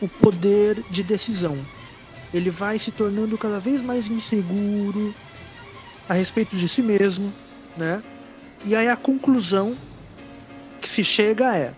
o 0.00 0.08
poder 0.08 0.82
de 0.88 1.02
decisão. 1.02 1.58
Ele 2.32 2.48
vai 2.48 2.78
se 2.78 2.90
tornando 2.92 3.36
cada 3.36 3.58
vez 3.58 3.82
mais 3.82 4.08
inseguro 4.08 5.14
a 6.08 6.14
respeito 6.14 6.56
de 6.56 6.66
si 6.66 6.80
mesmo, 6.80 7.30
né? 7.76 8.02
E 8.64 8.74
aí 8.74 8.88
a 8.88 8.96
conclusão 8.96 9.76
que 10.84 10.90
se 10.90 11.02
chega 11.02 11.56
é 11.56 11.72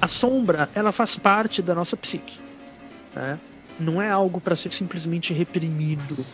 a 0.00 0.06
sombra 0.06 0.70
ela 0.76 0.92
faz 0.92 1.16
parte 1.16 1.60
da 1.60 1.74
nossa 1.74 1.96
psique, 1.96 2.38
né? 3.12 3.36
Não 3.80 4.00
é 4.00 4.08
algo 4.08 4.40
para 4.40 4.54
ser 4.54 4.72
simplesmente 4.72 5.34
reprimido 5.34 6.24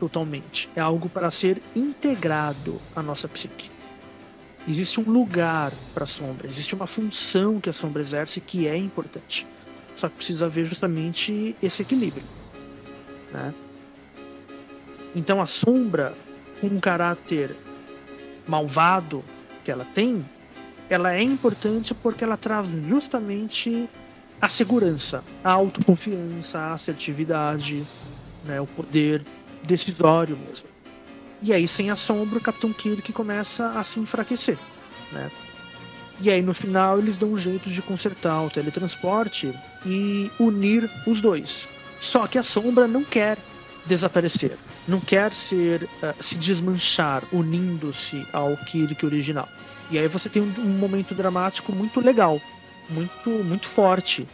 totalmente. 0.00 0.68
É 0.74 0.80
algo 0.80 1.08
para 1.08 1.30
ser 1.30 1.60
integrado 1.76 2.80
à 2.96 3.02
nossa 3.02 3.28
psique. 3.28 3.70
Existe 4.66 4.98
um 4.98 5.10
lugar 5.10 5.72
para 5.92 6.04
a 6.04 6.06
sombra, 6.06 6.48
existe 6.48 6.74
uma 6.74 6.86
função 6.86 7.60
que 7.60 7.68
a 7.68 7.72
sombra 7.72 8.00
exerce 8.00 8.40
que 8.40 8.66
é 8.66 8.76
importante. 8.76 9.46
Só 9.94 10.08
que 10.08 10.16
precisa 10.16 10.46
haver 10.46 10.64
justamente 10.64 11.54
esse 11.62 11.82
equilíbrio. 11.82 12.24
Né? 13.32 13.52
Então 15.14 15.42
a 15.42 15.46
sombra, 15.46 16.14
com 16.60 16.68
um 16.68 16.80
caráter 16.80 17.54
malvado 18.46 19.22
que 19.64 19.70
ela 19.70 19.84
tem, 19.84 20.24
ela 20.88 21.14
é 21.14 21.22
importante 21.22 21.94
porque 21.94 22.24
ela 22.24 22.36
traz 22.36 22.66
justamente 22.88 23.88
a 24.40 24.48
segurança, 24.48 25.22
a 25.42 25.50
autoconfiança, 25.50 26.58
a 26.58 26.74
assertividade, 26.74 27.84
né, 28.44 28.60
o 28.60 28.66
poder 28.66 29.24
decisório 29.62 30.36
mesmo. 30.36 30.66
E 31.42 31.52
aí, 31.52 31.68
sem 31.68 31.90
a 31.90 31.96
sombra, 31.96 32.38
o 32.38 32.42
Capitão 32.42 32.72
Kirk 32.72 33.12
começa 33.12 33.68
a 33.70 33.84
se 33.84 34.00
enfraquecer. 34.00 34.58
Né? 35.12 35.30
E 36.20 36.30
aí, 36.30 36.42
no 36.42 36.52
final, 36.52 36.98
eles 36.98 37.16
dão 37.16 37.32
um 37.32 37.38
jeito 37.38 37.70
de 37.70 37.80
consertar 37.80 38.42
o 38.42 38.50
teletransporte 38.50 39.52
e 39.86 40.30
unir 40.38 40.90
os 41.06 41.20
dois. 41.20 41.68
Só 42.00 42.26
que 42.26 42.38
a 42.38 42.42
sombra 42.42 42.88
não 42.88 43.04
quer 43.04 43.38
desaparecer, 43.86 44.56
não 44.86 45.00
quer 45.00 45.32
ser 45.32 45.84
uh, 45.84 46.22
se 46.22 46.34
desmanchar, 46.34 47.22
unindo-se 47.32 48.26
ao 48.32 48.56
Kirk 48.56 49.04
original. 49.06 49.48
E 49.90 49.98
aí 49.98 50.06
você 50.06 50.28
tem 50.28 50.42
um, 50.42 50.78
momento 50.78 51.14
dramático 51.14 51.72
muito 51.72 52.00
legal, 52.00 52.40
muito 52.90 53.30
muito 53.44 53.66
forte, 53.66 54.28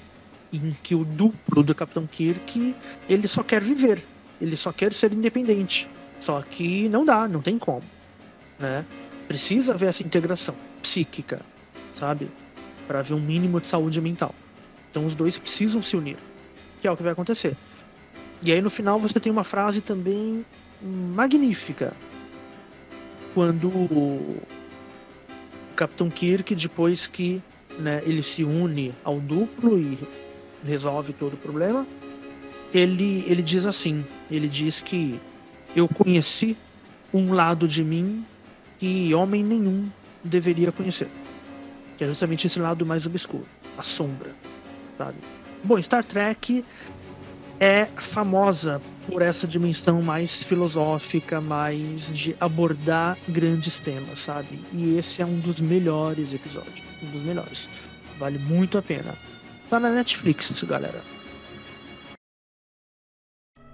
em 0.52 0.74
que 0.82 0.94
o 0.94 1.04
duplo 1.04 1.62
do 1.62 1.74
Capitão 1.74 2.06
Kirk 2.06 2.74
ele 3.08 3.28
só 3.28 3.42
quer 3.42 3.62
viver, 3.62 4.04
ele 4.40 4.56
só 4.56 4.72
quer 4.72 4.92
ser 4.92 5.12
independente. 5.12 5.88
Só 6.20 6.40
que 6.42 6.88
não 6.88 7.04
dá, 7.04 7.28
não 7.28 7.40
tem 7.40 7.58
como. 7.58 7.82
Né? 8.58 8.84
Precisa 9.28 9.74
haver 9.74 9.90
essa 9.90 10.02
integração 10.02 10.54
psíquica, 10.82 11.40
sabe? 11.94 12.30
Para 12.86 13.00
haver 13.00 13.14
um 13.14 13.20
mínimo 13.20 13.60
de 13.60 13.68
saúde 13.68 14.00
mental. 14.00 14.34
Então 14.90 15.06
os 15.06 15.14
dois 15.14 15.38
precisam 15.38 15.82
se 15.82 15.96
unir, 15.96 16.16
que 16.80 16.88
é 16.88 16.90
o 16.90 16.96
que 16.96 17.02
vai 17.02 17.12
acontecer. 17.12 17.56
E 18.42 18.52
aí 18.52 18.60
no 18.60 18.70
final 18.70 18.98
você 18.98 19.20
tem 19.20 19.30
uma 19.30 19.44
frase 19.44 19.80
também 19.80 20.44
magnífica. 20.82 21.92
Quando 23.34 23.68
Capitão 25.74 26.08
Kirk, 26.08 26.54
depois 26.54 27.06
que 27.06 27.42
né, 27.78 28.02
ele 28.04 28.22
se 28.22 28.44
une 28.44 28.92
ao 29.02 29.20
duplo 29.20 29.78
e 29.78 29.98
resolve 30.64 31.12
todo 31.12 31.34
o 31.34 31.36
problema, 31.36 31.86
ele, 32.72 33.24
ele 33.26 33.42
diz 33.42 33.66
assim: 33.66 34.04
ele 34.30 34.48
diz 34.48 34.80
que 34.80 35.18
eu 35.74 35.88
conheci 35.88 36.56
um 37.12 37.32
lado 37.32 37.68
de 37.68 37.84
mim 37.84 38.24
que 38.78 39.14
homem 39.14 39.42
nenhum 39.44 39.86
deveria 40.22 40.72
conhecer. 40.72 41.08
Que 41.96 42.04
é 42.04 42.06
justamente 42.06 42.46
esse 42.46 42.58
lado 42.58 42.84
mais 42.84 43.06
obscuro, 43.06 43.46
a 43.78 43.82
sombra, 43.82 44.32
sabe? 44.98 45.16
Bom, 45.62 45.80
Star 45.80 46.04
Trek 46.04 46.64
é 47.60 47.86
famosa 47.96 48.80
por 49.06 49.22
essa 49.22 49.46
dimensão 49.46 50.02
mais 50.02 50.42
filosófica, 50.42 51.40
mais 51.40 52.06
de 52.14 52.36
abordar 52.40 53.16
grandes 53.28 53.78
temas, 53.78 54.18
sabe? 54.20 54.60
E 54.72 54.98
esse 54.98 55.22
é 55.22 55.26
um 55.26 55.38
dos 55.38 55.60
melhores 55.60 56.32
episódios, 56.32 56.82
um 57.02 57.10
dos 57.10 57.22
melhores. 57.22 57.68
Vale 58.18 58.38
muito 58.38 58.78
a 58.78 58.82
pena. 58.82 59.14
Tá 59.68 59.78
na 59.80 59.90
Netflix, 59.90 60.62
galera. 60.64 61.00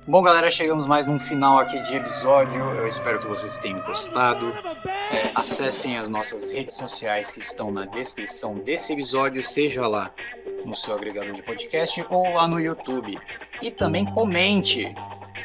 Bom, 0.07 0.23
galera, 0.23 0.51
chegamos 0.51 0.87
mais 0.87 1.07
num 1.07 1.21
final 1.21 1.59
aqui 1.59 1.79
de 1.81 1.95
episódio. 1.95 2.61
Eu 2.61 2.89
espero 2.89 3.21
que 3.21 3.29
vocês 3.29 3.59
tenham 3.59 3.81
gostado. 3.83 4.53
É, 5.13 5.31
acessem 5.35 5.99
as 5.99 6.09
nossas 6.09 6.53
redes 6.53 6.77
sociais 6.77 7.31
que 7.31 7.41
estão 7.41 7.71
na 7.71 7.85
descrição 7.85 8.59
desse 8.59 8.93
episódio, 8.93 9.43
seja 9.43 9.87
lá 9.87 10.13
no 10.65 10.75
seu 10.75 10.95
agregador 10.95 11.33
de 11.33 11.43
podcast 11.43 12.05
ou 12.09 12.33
lá 12.33 12.49
no 12.49 12.59
YouTube. 12.59 13.19
E 13.63 13.71
também 13.71 14.05
comente. 14.05 14.95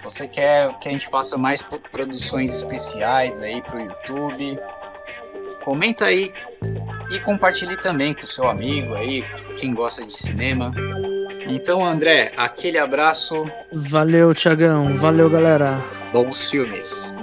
Você 0.03 0.27
quer 0.27 0.77
que 0.79 0.87
a 0.87 0.91
gente 0.91 1.07
faça 1.07 1.37
mais 1.37 1.61
produções 1.91 2.55
especiais 2.55 3.41
aí 3.41 3.61
para 3.61 3.75
o 3.75 3.81
YouTube? 3.81 4.59
Comenta 5.63 6.05
aí 6.05 6.31
e 7.11 7.19
compartilhe 7.21 7.75
também 7.77 8.13
com 8.13 8.25
seu 8.25 8.47
amigo 8.47 8.93
aí, 8.93 9.23
quem 9.57 9.73
gosta 9.73 10.05
de 10.05 10.15
cinema. 10.15 10.71
Então, 11.47 11.83
André, 11.83 12.31
aquele 12.37 12.77
abraço. 12.77 13.49
Valeu, 13.71 14.33
Tiagão. 14.33 14.95
Valeu, 14.95 15.29
galera. 15.29 15.83
Bons 16.13 16.49
filmes. 16.49 17.13